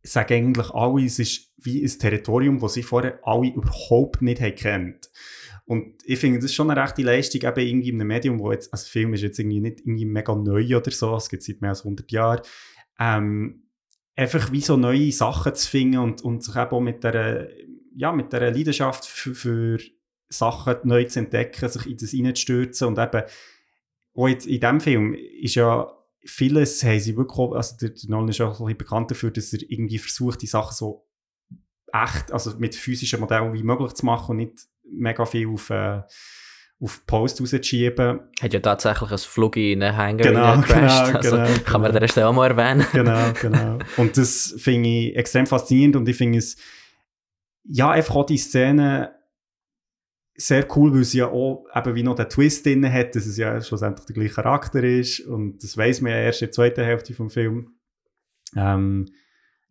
[0.02, 5.10] sagen eigentlich alle, es ist wie ein Territorium, das sie vorher alle überhaupt nicht kennt.
[5.66, 8.52] Und ich finde, das ist schon eine rechte Leistung, eben irgendwie in einem Medium, wo
[8.52, 11.62] jetzt, also Film ist jetzt irgendwie nicht irgendwie mega neu oder so, es gibt seit
[11.62, 12.42] mehr als 100 Jahren,
[13.00, 13.63] ähm,
[14.16, 17.48] einfach wie so neue Sachen zu finden und, und sich eben auch mit der,
[17.96, 19.78] ja, mit der Leidenschaft für, für
[20.28, 23.22] Sachen neu zu entdecken, sich in das reinzustürzen und eben
[24.16, 25.92] auch jetzt in diesem Film ist ja
[26.24, 29.52] vieles, haben sie wirklich, also der, der Nolan ist auch ein bisschen bekannt dafür, dass
[29.52, 31.06] er irgendwie versucht, die Sachen so
[31.92, 36.02] echt, also mit physischen Modellen wie möglich zu machen und nicht mega viel auf, äh,
[36.80, 38.20] auf Post rauszuschieben.
[38.40, 40.66] Hat ja tatsächlich ein Flug in Genau, gecrashed.
[40.66, 41.84] genau, also, genau, kann man genau.
[41.86, 42.86] an dieser Stelle auch mal erwähnen.
[42.92, 43.78] genau, genau.
[43.96, 46.56] Und das finde ich extrem faszinierend und ich finde es,
[47.64, 49.14] ja, einfach auch die Szene
[50.36, 53.36] sehr cool, weil sie ja auch eben wie noch den Twist drin hat, dass es
[53.36, 56.84] ja schlussendlich der gleiche Charakter ist und das weiß man ja erst in der zweiten
[56.84, 57.76] Hälfte vom Film.
[58.56, 59.06] Ähm,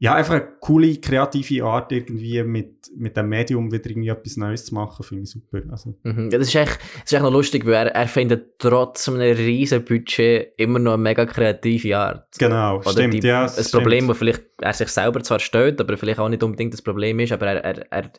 [0.03, 4.65] ja, einfach eine coole, kreative Art irgendwie mit, mit dem Medium wieder irgendwie etwas Neues
[4.65, 5.61] zu machen, finde ich super.
[5.71, 6.29] Also, Mhm.
[6.29, 9.21] Ja, das, ist echt, das ist echt noch lustig, weil er, er findet trotz einem
[9.21, 12.27] riesen Budget immer noch eine mega kreative Art.
[12.37, 13.43] genau, Oder stimmt, die, ja.
[13.43, 13.71] ein stimmt.
[13.71, 17.17] Problem, das vielleicht er sich selber zwar stellt, aber vielleicht auch nicht unbedingt das Problem
[17.21, 18.11] ist, aber er, er, er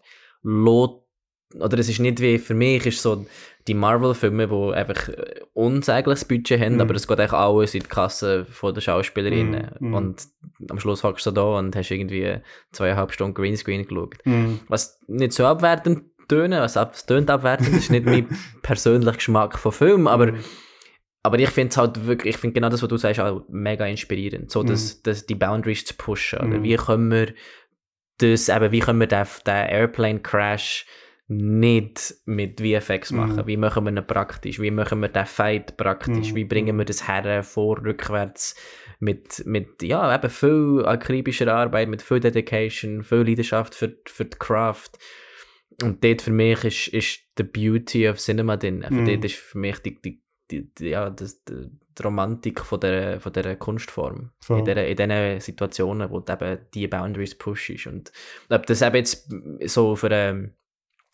[0.42, 1.03] lässt,
[1.60, 3.26] oder es ist nicht wie, für mich ist so
[3.66, 6.80] die Marvel-Filme, die einfach äh, unsägliches Budget haben, Mhm.
[6.82, 9.70] aber es geht eigentlich alles in die Kasse von der Schauspielerinnen.
[9.80, 9.94] Mhm, mhm.
[9.94, 10.22] Und
[10.68, 12.38] am Schluss hockst du da und hast irgendwie
[12.72, 14.16] zweieinhalb Stunden Greenscreen geschaut.
[14.24, 14.60] Mhm.
[14.68, 18.26] Was nicht so abwertend tönen, was ab, tönt abwertend, ist nicht mein
[18.62, 20.38] persönlicher Geschmack von Film, aber Mhm.
[21.22, 23.86] aber ich finde es halt wirklich, ich finde genau das, was du sagst, auch mega
[23.86, 24.50] inspirierend.
[24.50, 24.66] So, Mhm.
[24.66, 26.40] dass, dass die Boundaries zu pushen.
[26.40, 27.32] Oder wie können wir
[28.18, 30.84] das, eben, wie können wir den, den Airplane Crash
[31.26, 33.36] nicht mit VFX machen?
[33.36, 33.46] Mhm.
[33.46, 34.60] Wie machen wir ihn praktisch?
[34.60, 36.32] Wie machen wir den Fight praktisch?
[36.32, 36.36] Mhm.
[36.36, 38.54] Wie bringen wir das her, vor, rückwärts?
[39.00, 44.38] Mit, mit, ja, eben viel akribischer Arbeit, mit viel Dedication, viel Leidenschaft für, für die
[44.38, 44.92] Craft.
[45.82, 48.84] Und dort für mich ist, ist the beauty of Cinema drin.
[48.84, 49.06] Also Mhm.
[49.06, 53.20] Dort ist für mich die, die, die, die, ja, das, die, die Romantik von dieser,
[53.20, 54.30] von dieser Kunstform.
[54.40, 54.60] Voll.
[54.60, 57.86] In, dieser, in diesen Situationen, wo du eben die Boundaries pushst.
[57.86, 58.12] Und
[58.50, 59.34] ob das eben jetzt
[59.64, 60.54] so auf eine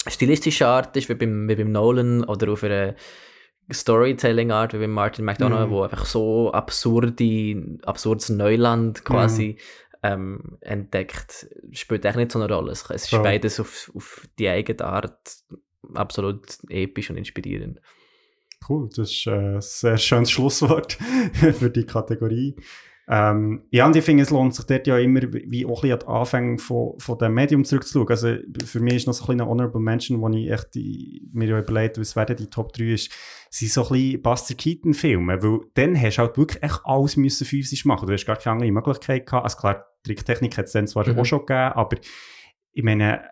[0.09, 2.95] stilistische Art ist, wie beim, wie beim Nolan, oder auf eine
[3.73, 5.71] Storytelling-Art, wie beim Martin McDonough, Mhm.
[5.71, 9.57] wo einfach so absurde, absurdes Neuland quasi
[10.03, 12.73] ähm, entdeckt, spielt eigentlich nicht so eine Rolle.
[12.73, 13.23] Es, es ist Voll.
[13.23, 15.19] beides auf, auf die eigene Art
[15.95, 17.81] absolut episch und inspirierend.
[18.69, 20.95] Cool, das ist äh, ein sehr schönes Schlusswort
[21.35, 22.57] für die Kategorie.
[23.13, 25.93] Ähm, ja, und ich finde, es lohnt sich dort ja immer, wie auch ein bisschen
[25.95, 28.09] an die Anfänge von, von dem Medium zurückzuschauen.
[28.09, 31.29] Also für mich ist noch so ein bisschen eine Honorable Mention, wo ich echt die,
[31.33, 33.11] mir ja überlegt, was werden die Top 3 ist,
[33.51, 37.45] sind so ein bisschen Buster Keaton-Filme, weil dann hast du halt wirklich echt alles müssen
[37.47, 38.07] physisch machen.
[38.07, 39.43] Du hast gar keine andere Möglichkeit gehabt.
[39.43, 41.19] Also klar, Tricktechnik hat es dann zwar Mhm.
[41.19, 41.97] auch schon gegeben, aber
[42.73, 43.23] ich meine,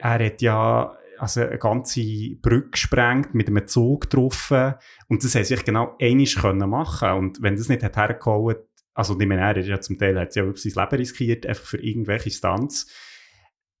[0.00, 2.00] er hat ja also eine ganze
[2.40, 4.74] Brücke gesprengt, mit einem Zug getroffen
[5.08, 8.56] und das hätte sich genau einisch können machen und wenn das nicht hat hergehauen,
[8.94, 11.82] also nicht mehr er, ja zum Teil hat ja wirklich sein Leben riskiert, einfach für
[11.82, 12.86] irgendwelche Stunts.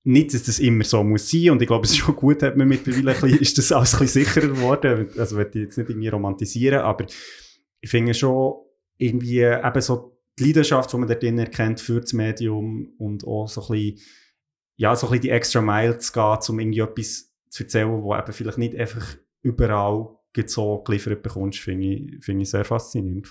[0.02, 2.56] Nicht, dass das immer so muss sein und ich glaube, es ist schon gut, hat
[2.56, 5.88] man mittlerweile ein bisschen, ist das alles ein bisschen sicherer geworden, also ich jetzt nicht
[5.88, 7.06] irgendwie romantisieren, aber
[7.80, 8.54] ich finde schon
[8.98, 13.46] irgendwie eben so die Leidenschaft, die man dort drin erkennt für das Medium und auch
[13.46, 14.00] so ein bisschen,
[14.76, 18.14] ja, so ein bisschen die extra Mile zu gehen, um irgendwie etwas zu erzählen, wo
[18.14, 20.08] eben vielleicht nicht einfach überall
[20.46, 23.30] so geliefert bekommst, finde ich, finde ich sehr faszinierend.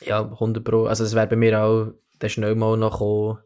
[0.00, 0.86] Ja, 100 Pro.
[0.86, 3.38] Also es wäre bei mir auch der schnell mal noch gekommen,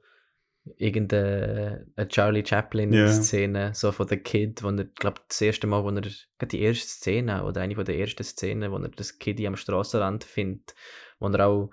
[0.76, 3.74] irgendeine eine Charlie Chaplin-Szene, yeah.
[3.74, 7.44] so von The Kid, wo er, glaube das erste Mal, wo er, die erste Szene
[7.44, 10.74] oder eine von der ersten Szenen, wo er das Kid am Strassenrand findet,
[11.18, 11.70] wo er auch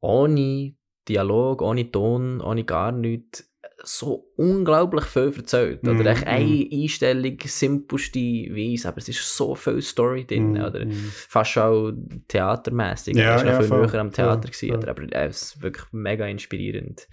[0.00, 0.74] ohne
[1.08, 3.51] Dialog, ohne Ton, ohne gar nichts
[3.84, 5.82] so unglaublich viel erzählt.
[5.82, 6.68] Oder mm, echt eine mm.
[6.72, 10.52] Einstellung, simpelste Weise, aber es ist so viel Story drin.
[10.52, 11.12] Mm, oder mm.
[11.28, 11.92] fast auch
[12.28, 13.16] theatermäßig.
[13.16, 14.76] Ja, ich war ja, noch viel voll, früher am Theater, voll, gewesen.
[14.76, 17.08] Oder, aber es ist wirklich mega inspirierend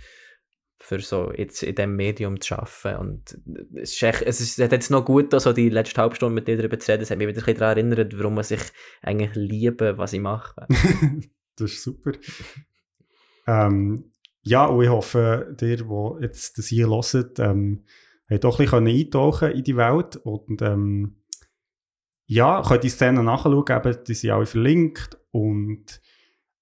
[0.82, 3.00] für so jetzt in diesem Medium zu arbeiten.
[3.00, 3.38] Und
[3.76, 6.36] es, ist echt, es, ist, es hat jetzt noch gut, so die letzte halbe Stunde
[6.36, 7.04] mit dir darüber zu reden.
[7.04, 8.62] Es hat mich wieder ein bisschen daran erinnert, warum man sich
[9.02, 10.68] eigentlich liebe, was ich mache.
[11.58, 12.12] das ist super.
[13.48, 14.12] ähm,
[14.50, 17.84] ja, und ich hoffe, dir, die jetzt das hier hört, ähm,
[18.28, 20.16] habt auch ein bisschen eintauchen in die Welt.
[20.18, 21.18] Und ähm,
[22.26, 23.64] ja, könnt die Szenen nachschauen,
[24.08, 25.20] die sind alle verlinkt.
[25.30, 26.02] Und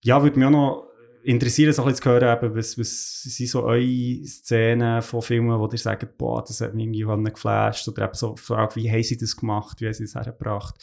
[0.04, 0.88] ja, würde mich auch noch
[1.24, 5.58] interessieren, so ein bisschen zu hören, eben, was, was sind so eure Szenen von Filmen,
[5.58, 7.88] wo ihr sagt, boah, das hat mich irgendwie geflasht.
[7.88, 10.76] Oder eben so Frage, wie haben sie das gemacht, wie haben sie das hergebracht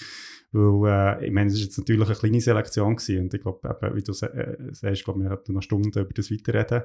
[0.55, 3.61] weil, äh, ich meine, es war jetzt natürlich eine kleine Selektion gewesen und ich glaube,
[3.95, 6.83] wie du äh, sagst, ich glaube, wir hätten noch Stunden über das weiterreden.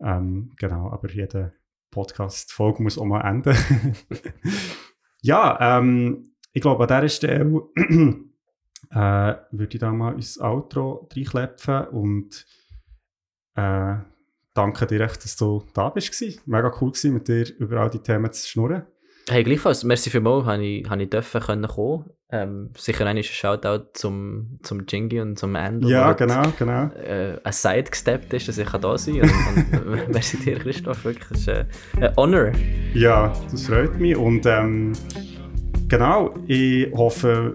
[0.00, 1.52] Ähm, genau, aber jede
[1.90, 3.56] Podcast-Folge muss auch mal enden.
[5.22, 7.62] ja, ähm, ich glaube, an dieser Stelle
[8.90, 12.46] äh, würde ich da mal ins Outro reinklepfen und
[13.56, 13.96] äh,
[14.54, 16.22] danke dir echt, dass du da bist.
[16.46, 18.86] Mega cool gewesen, mit dir über all die Themen zu schnurren.
[19.28, 22.10] Hey, gleichfalls, merci vielmals, habe ich, habe ich dürfen können kommen.
[22.32, 25.88] Ähm, sicher ein Shoutout zum, zum Jingy und zum Endo.
[25.88, 26.84] Ja, genau, genau.
[26.94, 29.66] Äh, ein Side gesteppt ist, dass ich da sein kann.
[29.72, 31.28] Und, und merci dir, Christoph, wirklich.
[31.28, 31.64] Das ist äh,
[32.00, 32.52] ein Honor.
[32.94, 34.16] Ja, das freut mich.
[34.16, 34.92] Und ähm,
[35.88, 37.54] genau, ich hoffe,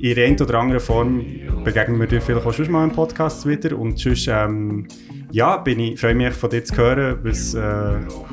[0.00, 1.24] in einer oder anderen Form
[1.62, 3.78] begegnen wir dir vielleicht auch schon mal im Podcast wieder.
[3.78, 4.88] Und sonst, ähm,
[5.34, 7.60] ja, bin ich, freue mich von dir zu hören, was, äh,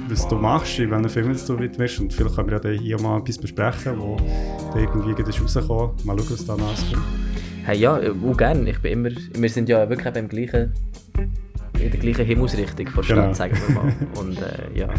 [0.08, 2.00] was du machst, in welchen Filmen du widmest.
[2.00, 4.18] Und vielleicht können wir ja hier mal etwas besprechen, wo
[4.72, 7.04] da irgendwie ist rausgekommen Mal schauen, was da nachkommt.
[7.66, 8.70] Hey, ja, auch gerne.
[8.70, 10.74] Ich bin immer, wir sind ja wirklich beim gleichen,
[11.80, 13.34] in der gleichen Himmelsrichtung von Stadt, Genau.
[13.34, 13.94] sagen wir mal.
[14.20, 14.90] Und äh, ja,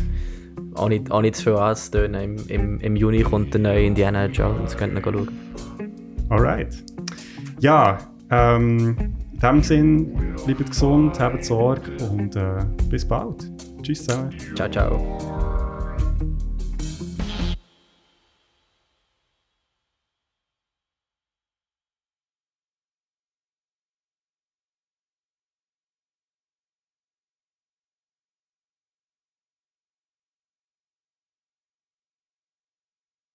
[0.74, 2.20] auch nicht, auch nicht zu viel anzutönen.
[2.20, 5.28] Im, im, Im Juni kommt der neue Indiana Jones, könnt ihr schauen.
[6.30, 6.82] Alright.
[7.60, 7.98] Ja,
[8.28, 8.96] ähm,
[9.42, 13.50] in diesem Sinn, bleibt gesund, habt Sorge und äh, bis bald.
[13.82, 14.30] Tschüss zusammen.
[14.54, 15.51] Ciao, ciao.